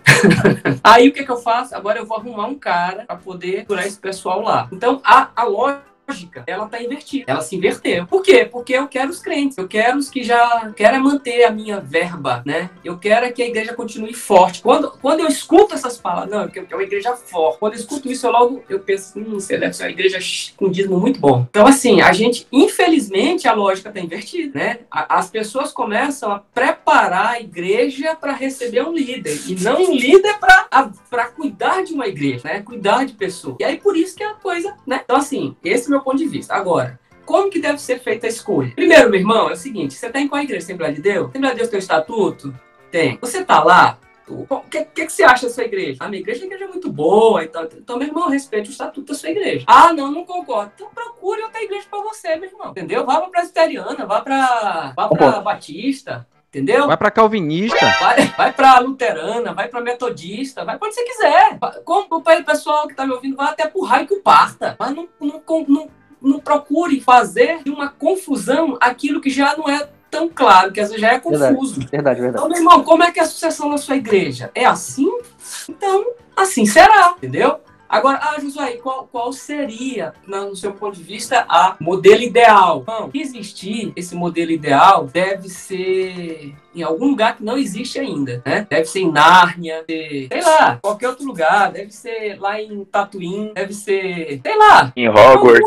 aí 0.83 1.07
o 1.07 1.13
que, 1.13 1.23
que 1.23 1.31
eu 1.31 1.37
faço? 1.37 1.75
Agora 1.75 1.99
eu 1.99 2.05
vou 2.05 2.17
arrumar 2.17 2.47
um 2.47 2.55
cara 2.55 3.05
para 3.05 3.15
poder 3.15 3.65
curar 3.65 3.85
esse 3.85 3.99
pessoal 3.99 4.41
lá. 4.41 4.67
Então 4.71 4.99
a, 5.03 5.29
a 5.35 5.43
lógica 5.43 5.94
lógica, 6.07 6.43
ela 6.47 6.67
tá 6.67 6.81
invertida. 6.81 7.25
Ela 7.27 7.41
se 7.41 7.55
inverteu. 7.55 8.05
Por 8.05 8.21
quê? 8.21 8.45
Porque 8.45 8.73
eu 8.73 8.87
quero 8.87 9.09
os 9.09 9.19
crentes. 9.19 9.57
Eu 9.57 9.67
quero 9.67 9.97
os 9.97 10.09
que 10.09 10.23
já 10.23 10.71
querem 10.75 10.99
manter 10.99 11.43
a 11.43 11.51
minha 11.51 11.79
verba, 11.79 12.41
né? 12.45 12.69
Eu 12.83 12.97
quero 12.97 13.31
que 13.33 13.41
a 13.41 13.47
igreja 13.47 13.73
continue 13.73 14.13
forte. 14.13 14.61
Quando, 14.61 14.91
quando 15.01 15.21
eu 15.21 15.27
escuto 15.27 15.73
essas 15.73 15.97
palavras, 15.97 16.29
não, 16.29 16.47
quero 16.47 16.65
que 16.65 16.73
é 16.73 16.77
uma 16.77 16.83
igreja 16.83 17.15
forte. 17.15 17.59
Quando 17.59 17.73
eu 17.73 17.79
escuto 17.79 18.11
isso, 18.11 18.25
eu 18.25 18.31
logo 18.31 18.63
eu 18.69 18.79
penso, 18.79 19.19
hum, 19.19 19.33
você 19.33 19.57
deve 19.57 19.73
ser 19.73 19.83
uma 19.83 19.91
igreja 19.91 20.19
com 20.55 20.69
dízimo 20.69 20.99
muito 20.99 21.19
bom. 21.19 21.45
Então, 21.49 21.65
assim, 21.65 22.01
a 22.01 22.11
gente, 22.13 22.47
infelizmente, 22.51 23.47
a 23.47 23.53
lógica 23.53 23.91
tá 23.91 23.99
invertida, 23.99 24.57
né? 24.57 24.79
As 24.91 25.29
pessoas 25.29 25.71
começam 25.71 26.31
a 26.31 26.39
preparar 26.39 27.33
a 27.33 27.39
igreja 27.39 28.15
para 28.15 28.33
receber 28.33 28.83
um 28.83 28.93
líder. 28.93 29.39
E 29.47 29.55
não 29.55 29.81
um 29.81 29.91
líder 29.93 30.37
para 30.39 31.25
cuidar 31.27 31.83
de 31.83 31.93
uma 31.93 32.07
igreja, 32.07 32.41
né? 32.45 32.61
Cuidar 32.61 33.05
de 33.05 33.13
pessoas. 33.13 33.57
E 33.59 33.63
aí, 33.63 33.77
por 33.77 33.97
isso 33.97 34.15
que 34.15 34.23
é 34.23 34.27
a 34.27 34.33
coisa, 34.33 34.75
né? 34.85 35.01
Então, 35.03 35.17
assim, 35.17 35.55
esse 35.63 35.89
é 35.93 35.94
meu 35.95 36.01
ponto 36.01 36.17
de 36.17 36.27
vista. 36.27 36.53
Agora, 36.53 36.99
como 37.25 37.49
que 37.49 37.59
deve 37.59 37.79
ser 37.79 37.99
feita 37.99 38.27
a 38.27 38.29
escolha? 38.29 38.71
Primeiro, 38.75 39.09
meu 39.09 39.19
irmão, 39.19 39.49
é 39.49 39.53
o 39.53 39.57
seguinte: 39.57 39.93
você 39.93 40.07
está 40.07 40.19
em 40.19 40.27
qual 40.27 40.41
igreja? 40.41 40.63
Assembleia 40.63 40.93
de 40.93 41.01
Deus? 41.01 41.29
Assembleia 41.29 41.53
de 41.53 41.59
Deus 41.59 41.69
tem 41.69 41.77
um 41.77 41.81
estatuto? 41.81 42.55
Tem. 42.91 43.17
Você 43.21 43.39
está 43.39 43.63
lá? 43.63 43.99
O 44.27 44.59
que, 44.71 44.83
que, 44.85 45.05
que, 45.05 45.11
você 45.11 45.23
acha 45.23 45.45
da 45.45 45.53
sua 45.53 45.65
igreja? 45.65 46.03
A 46.03 46.09
minha 46.09 46.19
igreja 46.19 46.41
é 46.41 46.47
uma 46.47 46.53
igreja 46.55 46.71
muito 46.71 46.91
boa 46.91 47.43
e 47.43 47.47
tal. 47.47 47.65
Então, 47.65 47.97
meu 47.97 48.07
irmão, 48.07 48.27
respeite 48.27 48.69
o 48.69 48.71
estatuto 48.71 49.13
da 49.13 49.17
sua 49.17 49.29
igreja. 49.29 49.65
Ah, 49.67 49.93
não, 49.93 50.11
não 50.11 50.25
concordo. 50.25 50.71
Então 50.73 50.89
procure 50.89 51.43
outra 51.43 51.61
igreja 51.61 51.85
para 51.89 52.01
você, 52.01 52.35
meu 52.35 52.49
irmão. 52.49 52.71
Entendeu? 52.71 53.05
Vá 53.05 53.21
para 53.21 53.29
presbiteriana, 53.29 54.05
vá 54.05 54.21
para 54.21 54.93
vá 54.95 55.07
pra 55.09 55.41
Batista. 55.41 56.27
Entendeu? 56.55 56.87
Vai 56.87 56.95
para 56.95 57.11
calvinista. 57.11 57.85
Vai, 57.99 58.27
vai 58.27 58.53
para 58.53 58.79
luterana, 58.79 59.53
vai 59.53 59.67
para 59.67 59.81
metodista, 59.81 60.63
vai 60.63 60.77
para 60.77 60.87
onde 60.87 60.95
você 60.95 61.03
quiser. 61.03 61.59
Como 61.83 62.07
o 62.09 62.21
pessoal 62.45 62.87
que 62.87 62.93
está 62.93 63.05
me 63.05 63.11
ouvindo, 63.11 63.35
vai 63.35 63.49
até 63.49 63.67
pro 63.67 63.83
raio 63.83 64.07
que 64.07 64.13
o 64.13 64.21
parta. 64.21 64.73
Mas 64.79 64.95
não, 64.95 65.05
não, 65.19 65.41
não, 65.67 65.89
não 66.21 66.39
procure 66.39 67.01
fazer 67.01 67.61
de 67.61 67.69
uma 67.69 67.89
confusão 67.89 68.77
aquilo 68.79 69.19
que 69.19 69.29
já 69.29 69.57
não 69.57 69.67
é 69.67 69.85
tão 70.09 70.29
claro, 70.29 70.71
que 70.71 70.79
às 70.79 70.87
vezes 70.87 71.01
já 71.01 71.11
é 71.11 71.19
confuso. 71.19 71.81
Verdade, 71.81 71.91
verdade, 71.91 72.21
verdade. 72.21 72.37
Então, 72.37 72.47
meu 72.47 72.57
irmão, 72.57 72.83
como 72.85 73.03
é 73.03 73.11
que 73.11 73.19
é 73.19 73.23
a 73.23 73.27
sucessão 73.27 73.67
na 73.67 73.77
sua 73.77 73.97
igreja? 73.97 74.49
É 74.55 74.63
assim? 74.63 75.11
Então, 75.67 76.05
assim 76.37 76.65
será, 76.65 77.15
entendeu? 77.17 77.59
Agora, 77.87 78.19
ah, 78.21 78.39
Josué, 78.39 78.73
qual, 78.77 79.07
qual 79.11 79.31
seria, 79.31 80.13
no 80.27 80.55
seu 80.55 80.73
ponto 80.73 80.97
de 80.97 81.03
vista, 81.03 81.45
a 81.47 81.75
modelo 81.79 82.21
ideal? 82.21 82.83
Não, 82.87 83.09
existir 83.13 83.93
esse 83.95 84.15
modelo 84.15 84.51
ideal 84.51 85.05
deve 85.05 85.49
ser 85.49 86.55
em 86.75 86.83
algum 86.83 87.07
lugar 87.07 87.37
que 87.37 87.43
não 87.43 87.57
existe 87.57 87.97
ainda, 87.97 88.41
né? 88.45 88.67
Deve 88.69 88.85
ser 88.85 88.99
em 88.99 89.11
Nárnia, 89.11 89.85
sei 89.87 90.41
lá, 90.43 90.77
qualquer 90.81 91.07
outro 91.09 91.25
lugar, 91.25 91.71
deve 91.71 91.91
ser 91.91 92.37
lá 92.37 92.61
em 92.61 92.83
Tatooine, 92.83 93.53
deve 93.53 93.73
ser, 93.73 94.41
sei 94.45 94.57
lá. 94.57 94.91
Em 94.95 95.07
Hogwarts. 95.07 95.63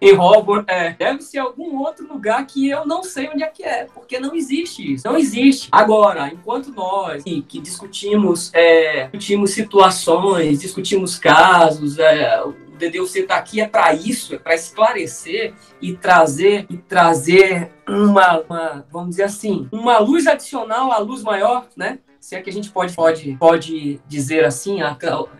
Em 0.00 0.12
Hogwarts, 0.18 0.66
é. 0.68 0.96
Deve 0.98 1.22
ser 1.22 1.38
algum 1.38 1.78
outro 1.78 2.06
lugar 2.08 2.44
que 2.44 2.68
eu 2.68 2.84
não 2.84 3.04
sei 3.04 3.28
onde 3.28 3.44
é 3.44 3.46
que 3.46 3.62
é, 3.62 3.86
porque 3.94 4.18
não 4.18 4.34
existe 4.34 4.94
isso. 4.94 5.06
Não 5.06 5.16
existe. 5.16 5.68
Agora, 5.70 6.28
enquanto 6.28 6.72
nós 6.72 7.22
que, 7.22 7.40
que 7.42 7.60
discutimos, 7.60 8.50
é, 8.52 9.04
discutimos 9.04 9.52
situações, 9.52 10.60
discutimos 10.60 11.18
casos, 11.18 11.57
é, 11.98 12.42
DDUC 12.78 13.20
está 13.20 13.36
aqui 13.36 13.60
é 13.60 13.66
para 13.66 13.92
isso, 13.92 14.34
é 14.34 14.38
para 14.38 14.54
esclarecer 14.54 15.52
e 15.82 15.94
trazer 15.94 16.66
e 16.70 16.76
trazer 16.76 17.70
uma, 17.86 18.40
uma, 18.40 18.86
vamos 18.90 19.10
dizer 19.10 19.24
assim, 19.24 19.68
uma 19.72 19.98
luz 19.98 20.26
adicional 20.26 20.92
à 20.92 20.98
luz 20.98 21.22
maior, 21.22 21.66
né? 21.76 21.98
Se 22.20 22.34
é 22.34 22.42
que 22.42 22.50
a 22.50 22.52
gente 22.52 22.70
pode, 22.70 22.94
pode, 22.94 23.36
pode 23.38 24.00
dizer 24.06 24.44
assim, 24.44 24.80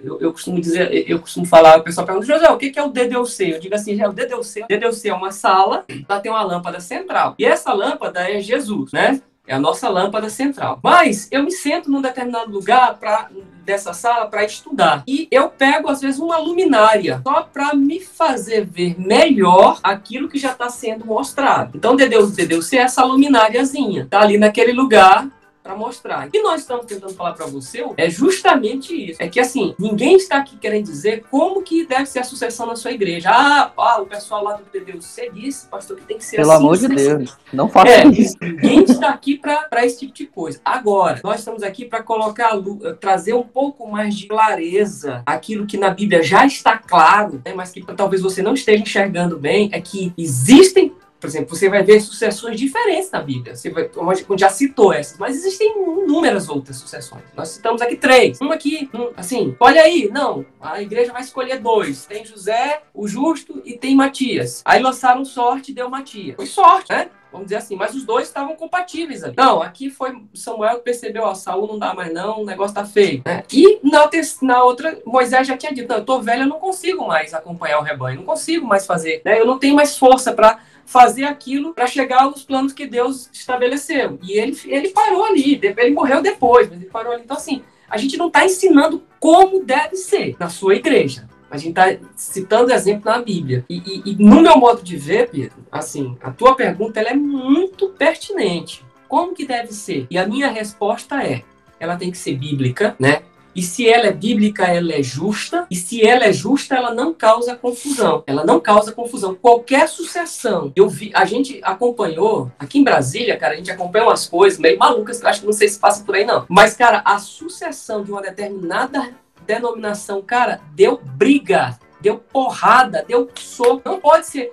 eu, 0.00 0.20
eu 0.20 0.32
costumo 0.32 0.60
dizer, 0.60 1.10
eu 1.10 1.18
costumo 1.18 1.44
falar, 1.44 1.78
o 1.78 1.82
pessoal 1.82 2.06
pergunta, 2.06 2.26
José, 2.26 2.48
o 2.48 2.56
que 2.56 2.72
é 2.78 2.82
o 2.82 2.88
DDUC? 2.88 3.50
Eu 3.50 3.60
digo 3.60 3.74
assim, 3.74 4.00
é 4.00 4.08
o 4.08 4.12
DDUC. 4.12 4.62
O 4.62 4.66
DDUC 4.68 5.08
é 5.08 5.14
uma 5.14 5.32
sala, 5.32 5.84
ela 6.08 6.20
tem 6.20 6.30
uma 6.30 6.42
lâmpada 6.42 6.80
central. 6.80 7.34
E 7.38 7.44
essa 7.44 7.72
lâmpada 7.72 8.20
é 8.30 8.40
Jesus, 8.40 8.92
né? 8.92 9.20
É 9.48 9.54
a 9.54 9.58
nossa 9.58 9.88
lâmpada 9.88 10.28
central. 10.28 10.78
Mas 10.82 11.26
eu 11.32 11.42
me 11.42 11.50
sento 11.50 11.90
num 11.90 12.02
determinado 12.02 12.52
lugar 12.52 12.98
para 12.98 13.28
dessa 13.64 13.92
sala 13.92 14.26
para 14.26 14.44
estudar. 14.44 15.02
E 15.06 15.28
eu 15.30 15.48
pego, 15.48 15.88
às 15.88 16.00
vezes, 16.00 16.18
uma 16.18 16.38
luminária 16.38 17.20
só 17.26 17.42
para 17.42 17.74
me 17.74 18.00
fazer 18.00 18.64
ver 18.64 18.98
melhor 18.98 19.78
aquilo 19.82 20.28
que 20.28 20.38
já 20.38 20.52
está 20.52 20.70
sendo 20.70 21.04
mostrado. 21.04 21.76
Então, 21.76 21.94
Deus, 21.94 22.32
Deus, 22.32 22.72
é 22.72 22.78
essa 22.78 23.04
lumináriazinha. 23.04 24.06
Tá 24.08 24.20
ali 24.20 24.38
naquele 24.38 24.72
lugar 24.72 25.28
para 25.68 25.76
mostrar. 25.76 26.26
O 26.26 26.30
que 26.30 26.40
nós 26.40 26.62
estamos 26.62 26.86
tentando 26.86 27.12
falar 27.12 27.34
para 27.34 27.44
você 27.44 27.84
é 27.98 28.08
justamente 28.08 29.10
isso. 29.10 29.22
É 29.22 29.28
que 29.28 29.38
assim, 29.38 29.74
ninguém 29.78 30.16
está 30.16 30.38
aqui 30.38 30.56
querendo 30.56 30.86
dizer 30.86 31.24
como 31.30 31.62
que 31.62 31.84
deve 31.84 32.06
ser 32.06 32.20
a 32.20 32.24
sucessão 32.24 32.66
na 32.66 32.74
sua 32.74 32.90
igreja. 32.90 33.28
Ah, 33.30 33.70
ah 33.76 34.00
o 34.00 34.06
pessoal 34.06 34.42
lá 34.42 34.54
do 34.54 34.64
PDUC 34.64 35.30
disse, 35.34 35.66
pastor, 35.66 35.98
que 35.98 36.06
tem 36.06 36.16
que 36.16 36.24
ser 36.24 36.36
Pelo 36.36 36.52
assim. 36.52 36.58
Pelo 36.58 36.66
amor 36.68 36.78
de 36.78 36.86
assim. 36.86 36.94
Deus, 36.94 37.36
não 37.52 37.68
faça 37.68 37.90
é, 37.90 38.06
isso. 38.06 38.36
Ninguém 38.40 38.82
está 38.84 39.10
aqui 39.10 39.36
para 39.36 39.84
esse 39.84 39.98
tipo 39.98 40.14
de 40.14 40.26
coisa. 40.26 40.58
Agora, 40.64 41.20
nós 41.22 41.40
estamos 41.40 41.62
aqui 41.62 41.84
para 41.84 42.02
colocar, 42.02 42.52
trazer 42.98 43.34
um 43.34 43.42
pouco 43.42 43.86
mais 43.86 44.16
de 44.16 44.26
clareza 44.26 45.22
aquilo 45.26 45.66
que 45.66 45.76
na 45.76 45.90
Bíblia 45.90 46.22
já 46.22 46.46
está 46.46 46.78
claro, 46.78 47.42
né, 47.44 47.52
mas 47.54 47.72
que 47.72 47.82
talvez 47.94 48.22
você 48.22 48.40
não 48.40 48.54
esteja 48.54 48.82
enxergando 48.82 49.38
bem, 49.38 49.68
é 49.72 49.80
que 49.82 50.14
existem 50.16 50.94
por 51.20 51.26
exemplo, 51.26 51.54
você 51.54 51.68
vai 51.68 51.82
ver 51.82 52.00
sucessões 52.00 52.58
diferentes 52.58 53.10
na 53.10 53.20
Bíblia. 53.20 53.56
Você 53.56 53.70
vai, 53.70 53.90
já 54.36 54.48
citou 54.48 54.92
essas, 54.92 55.18
mas 55.18 55.36
existem 55.36 55.68
inúmeras 55.68 56.48
outras 56.48 56.76
sucessões. 56.76 57.24
Nós 57.36 57.48
citamos 57.48 57.82
aqui 57.82 57.96
três. 57.96 58.40
Uma 58.40 58.54
aqui, 58.54 58.88
um, 58.94 59.10
assim, 59.16 59.56
olha 59.58 59.82
aí, 59.82 60.08
não, 60.12 60.46
a 60.60 60.80
igreja 60.80 61.12
vai 61.12 61.22
escolher 61.22 61.58
dois. 61.58 62.06
Tem 62.06 62.24
José, 62.24 62.82
o 62.94 63.08
justo, 63.08 63.60
e 63.64 63.76
tem 63.76 63.96
Matias. 63.96 64.62
Aí 64.64 64.80
lançaram 64.80 65.24
sorte 65.24 65.72
e 65.72 65.74
deu 65.74 65.90
Matias. 65.90 66.36
Foi 66.36 66.46
sorte, 66.46 66.92
né? 66.92 67.10
Vamos 67.30 67.46
dizer 67.46 67.56
assim, 67.56 67.76
mas 67.76 67.94
os 67.94 68.04
dois 68.04 68.26
estavam 68.26 68.56
compatíveis 68.56 69.22
ali. 69.22 69.34
Não, 69.36 69.60
aqui 69.62 69.90
foi 69.90 70.22
Samuel 70.32 70.78
que 70.78 70.84
percebeu, 70.84 71.24
ó, 71.24 71.34
Saul 71.34 71.66
não 71.66 71.78
dá 71.78 71.92
mais 71.92 72.12
não, 72.12 72.40
o 72.40 72.44
negócio 72.44 72.74
tá 72.74 72.86
feio. 72.86 73.22
Né? 73.24 73.42
E 73.52 73.80
na, 73.82 74.08
na 74.42 74.64
outra, 74.64 74.98
Moisés 75.04 75.46
já 75.46 75.56
tinha 75.56 75.72
dito, 75.72 75.88
não, 75.88 75.98
eu 75.98 76.04
tô 76.04 76.20
velho, 76.20 76.44
eu 76.44 76.48
não 76.48 76.58
consigo 76.58 77.06
mais 77.06 77.34
acompanhar 77.34 77.80
o 77.80 77.82
rebanho, 77.82 78.18
não 78.18 78.24
consigo 78.24 78.66
mais 78.66 78.86
fazer, 78.86 79.20
né? 79.24 79.38
Eu 79.38 79.46
não 79.46 79.58
tenho 79.58 79.76
mais 79.76 79.98
força 79.98 80.32
para 80.32 80.58
fazer 80.88 81.24
aquilo 81.24 81.74
para 81.74 81.86
chegar 81.86 82.22
aos 82.22 82.42
planos 82.42 82.72
que 82.72 82.86
Deus 82.86 83.28
estabeleceu. 83.30 84.18
E 84.22 84.32
ele, 84.32 84.58
ele 84.64 84.88
parou 84.88 85.22
ali, 85.26 85.60
ele 85.62 85.90
morreu 85.90 86.22
depois, 86.22 86.66
mas 86.66 86.80
ele 86.80 86.90
parou 86.90 87.12
ali. 87.12 87.22
Então, 87.22 87.36
assim, 87.36 87.62
a 87.90 87.98
gente 87.98 88.16
não 88.16 88.28
está 88.28 88.46
ensinando 88.46 89.02
como 89.20 89.62
deve 89.62 89.96
ser 89.96 90.34
na 90.40 90.48
sua 90.48 90.76
igreja. 90.76 91.28
A 91.50 91.58
gente 91.58 91.78
está 91.78 91.94
citando 92.16 92.72
exemplo 92.72 93.04
na 93.04 93.20
Bíblia. 93.20 93.66
E, 93.68 93.76
e, 93.76 94.12
e, 94.12 94.16
no 94.16 94.40
meu 94.40 94.56
modo 94.56 94.82
de 94.82 94.96
ver, 94.96 95.28
Pedro, 95.28 95.58
assim, 95.70 96.16
a 96.22 96.30
tua 96.30 96.54
pergunta 96.54 96.98
ela 96.98 97.10
é 97.10 97.14
muito 97.14 97.90
pertinente. 97.90 98.82
Como 99.06 99.34
que 99.34 99.46
deve 99.46 99.74
ser? 99.74 100.06
E 100.10 100.16
a 100.16 100.26
minha 100.26 100.48
resposta 100.48 101.22
é, 101.22 101.42
ela 101.78 101.96
tem 101.96 102.10
que 102.10 102.18
ser 102.18 102.34
bíblica, 102.34 102.96
né? 102.98 103.22
E 103.58 103.62
se 103.62 103.88
ela 103.88 104.06
é 104.06 104.12
bíblica, 104.12 104.66
ela 104.66 104.92
é 104.92 105.02
justa. 105.02 105.66
E 105.68 105.74
se 105.74 106.06
ela 106.06 106.26
é 106.26 106.32
justa, 106.32 106.76
ela 106.76 106.94
não 106.94 107.12
causa 107.12 107.56
confusão. 107.56 108.22
Ela 108.24 108.44
não 108.44 108.60
causa 108.60 108.92
confusão. 108.92 109.34
Qualquer 109.34 109.88
sucessão. 109.88 110.72
Eu 110.76 110.88
vi, 110.88 111.10
a 111.12 111.24
gente 111.24 111.58
acompanhou 111.64 112.52
aqui 112.56 112.78
em 112.78 112.84
Brasília, 112.84 113.36
cara, 113.36 113.54
a 113.54 113.56
gente 113.56 113.68
acompanha 113.68 114.04
umas 114.04 114.26
coisas 114.26 114.60
meio 114.60 114.78
malucas, 114.78 115.24
acho 115.24 115.40
que 115.40 115.46
não 115.46 115.52
sei 115.52 115.66
se 115.66 115.76
passa 115.76 116.04
por 116.04 116.14
aí 116.14 116.24
não. 116.24 116.46
Mas 116.48 116.74
cara, 116.74 117.02
a 117.04 117.18
sucessão 117.18 118.04
de 118.04 118.12
uma 118.12 118.22
determinada 118.22 119.12
denominação, 119.44 120.22
cara, 120.22 120.60
deu 120.76 121.00
briga, 121.02 121.76
deu 122.00 122.16
porrada, 122.16 123.04
deu 123.08 123.28
soco. 123.34 123.82
Não 123.84 123.98
pode 123.98 124.28
ser, 124.28 124.52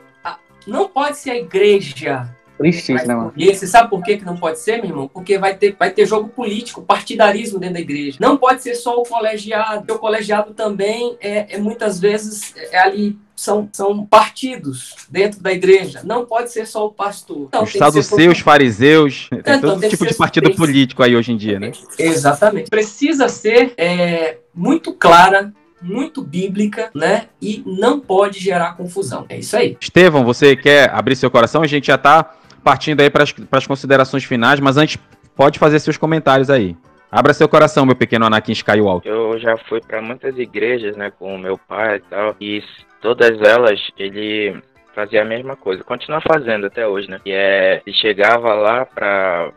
não 0.65 0.89
pode 0.89 1.19
ser 1.19 1.29
a 1.29 1.37
igreja 1.37 2.35
Tristíssimo, 2.57 3.07
né, 3.07 3.15
mano? 3.15 3.33
E 3.35 3.53
você 3.53 3.67
sabe 3.67 3.89
por 3.89 4.01
que, 4.03 4.17
que 4.17 4.25
não 4.25 4.37
pode 4.37 4.59
ser, 4.59 4.77
meu 4.77 4.85
irmão? 4.85 5.07
Porque 5.07 5.37
vai 5.37 5.55
ter, 5.55 5.75
vai 5.77 5.91
ter 5.91 6.05
jogo 6.05 6.29
político, 6.29 6.81
partidarismo 6.81 7.59
dentro 7.59 7.75
da 7.75 7.81
igreja. 7.81 8.17
Não 8.19 8.37
pode 8.37 8.63
ser 8.63 8.75
só 8.75 8.99
o 8.99 9.03
colegiado, 9.03 9.79
porque 9.79 9.91
o 9.91 9.99
colegiado 9.99 10.53
também 10.53 11.17
é, 11.19 11.55
é 11.55 11.57
muitas 11.57 11.99
vezes 11.99 12.53
é 12.71 12.77
ali 12.77 13.17
são, 13.35 13.67
são 13.71 14.05
partidos 14.05 14.95
dentro 15.09 15.41
da 15.41 15.51
igreja. 15.51 16.01
Não 16.03 16.25
pode 16.25 16.51
ser 16.51 16.65
só 16.65 16.85
o 16.85 16.91
pastor. 16.91 17.47
Então, 17.49 17.63
os 17.63 17.73
saduceus, 17.73 18.39
fariseus, 18.39 19.27
tem 19.29 19.39
então, 19.39 19.59
todo 19.59 19.81
tem 19.81 19.89
tipo 19.89 20.05
de 20.05 20.13
partido 20.13 20.47
tem... 20.47 20.55
político 20.55 21.03
aí 21.03 21.15
hoje 21.15 21.33
em 21.33 21.37
dia, 21.37 21.59
né? 21.59 21.71
Exatamente. 21.99 22.69
Precisa 22.69 23.27
ser 23.27 23.73
é, 23.77 24.37
muito 24.53 24.93
clara 24.93 25.53
muito 25.81 26.23
bíblica, 26.23 26.89
né? 26.95 27.27
E 27.39 27.61
não 27.65 27.99
pode 27.99 28.39
gerar 28.39 28.75
confusão. 28.75 29.25
É 29.29 29.37
isso 29.37 29.55
aí. 29.55 29.77
Estevão, 29.79 30.25
você 30.25 30.55
quer 30.55 30.89
abrir 30.89 31.15
seu 31.15 31.29
coração? 31.29 31.61
A 31.61 31.67
gente 31.67 31.87
já 31.87 31.95
está 31.95 32.33
partindo 32.65 33.01
aí 33.01 33.11
para 33.11 33.23
as 33.51 33.67
considerações 33.67 34.23
finais, 34.23 34.59
mas 34.59 34.75
antes, 34.75 34.97
pode 35.35 35.59
fazer 35.59 35.77
seus 35.77 35.97
comentários 35.97 36.49
aí. 36.49 36.75
Abra 37.11 37.31
seu 37.31 37.47
coração, 37.47 37.85
meu 37.85 37.95
pequeno 37.95 38.25
Anakin 38.25 38.53
Skywalker. 38.53 39.09
Eu 39.09 39.39
já 39.39 39.55
fui 39.69 39.79
para 39.79 40.01
muitas 40.01 40.35
igrejas, 40.39 40.97
né, 40.97 41.11
com 41.11 41.35
o 41.35 41.37
meu 41.37 41.59
pai 41.59 41.97
e 41.97 41.99
tal, 42.09 42.35
e 42.41 42.63
todas 42.99 43.39
elas 43.39 43.79
ele 43.99 44.59
fazia 44.95 45.21
a 45.21 45.25
mesma 45.25 45.55
coisa, 45.55 45.83
continua 45.83 46.21
fazendo 46.21 46.65
até 46.65 46.87
hoje, 46.87 47.07
né? 47.07 47.19
E 47.23 47.31
é, 47.31 47.81
ele 47.85 47.95
chegava 47.95 48.53
lá 48.55 48.85
para 48.85 49.51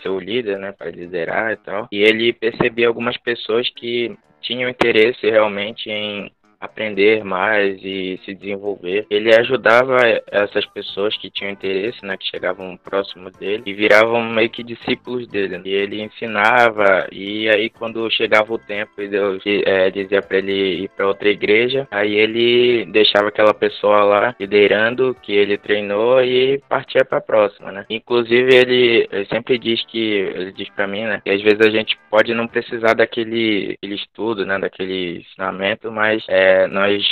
ser 0.00 0.08
o 0.08 0.18
líder, 0.18 0.58
né, 0.58 0.72
para 0.72 0.90
liderar 0.90 1.52
e 1.52 1.56
tal, 1.56 1.88
e 1.92 1.98
ele 2.02 2.32
percebia 2.32 2.88
algumas 2.88 3.18
pessoas 3.18 3.68
que 3.76 4.16
tinham 4.40 4.70
interesse 4.70 5.28
realmente 5.28 5.90
em 5.90 6.30
aprender 6.66 7.24
mais 7.24 7.78
e 7.82 8.20
se 8.24 8.34
desenvolver. 8.34 9.06
Ele 9.10 9.34
ajudava 9.34 9.96
essas 10.30 10.64
pessoas 10.66 11.16
que 11.16 11.30
tinham 11.30 11.50
interesse, 11.50 12.04
né, 12.04 12.16
que 12.16 12.26
chegavam 12.26 12.76
próximo 12.76 13.30
dele 13.30 13.62
e 13.66 13.72
viravam 13.72 14.22
meio 14.22 14.50
que 14.50 14.62
discípulos 14.62 15.26
dele. 15.26 15.60
E 15.64 15.70
ele 15.70 16.02
ensinava 16.02 17.06
e 17.10 17.48
aí 17.48 17.70
quando 17.70 18.10
chegava 18.10 18.52
o 18.52 18.58
tempo 18.58 19.00
e 19.00 19.08
Deus 19.08 19.42
é, 19.46 19.90
dizia 19.90 20.22
para 20.22 20.38
ele 20.38 20.84
ir 20.84 20.88
para 20.90 21.06
outra 21.06 21.28
igreja, 21.28 21.86
aí 21.90 22.14
ele 22.14 22.84
deixava 22.86 23.28
aquela 23.28 23.54
pessoa 23.54 24.04
lá 24.04 24.34
liderando 24.38 25.16
que 25.22 25.32
ele 25.32 25.56
treinou 25.56 26.22
e 26.22 26.58
partia 26.68 27.04
para 27.04 27.18
a 27.18 27.22
próxima, 27.22 27.72
né? 27.72 27.84
Inclusive 27.88 28.54
ele, 28.54 29.08
ele, 29.10 29.26
sempre 29.26 29.58
diz 29.58 29.84
que 29.86 29.98
ele 29.98 30.52
diz 30.52 30.68
para 30.70 30.86
mim, 30.86 31.04
né, 31.04 31.20
que 31.24 31.30
às 31.30 31.42
vezes 31.42 31.60
a 31.60 31.70
gente 31.70 31.98
pode 32.10 32.32
não 32.34 32.46
precisar 32.46 32.94
daquele, 32.94 33.72
daquele 33.72 33.94
estudo, 33.94 34.44
né, 34.44 34.58
daquele 34.58 35.18
ensinamento, 35.18 35.90
mas 35.90 36.24
é, 36.28 36.55
nós 36.68 37.02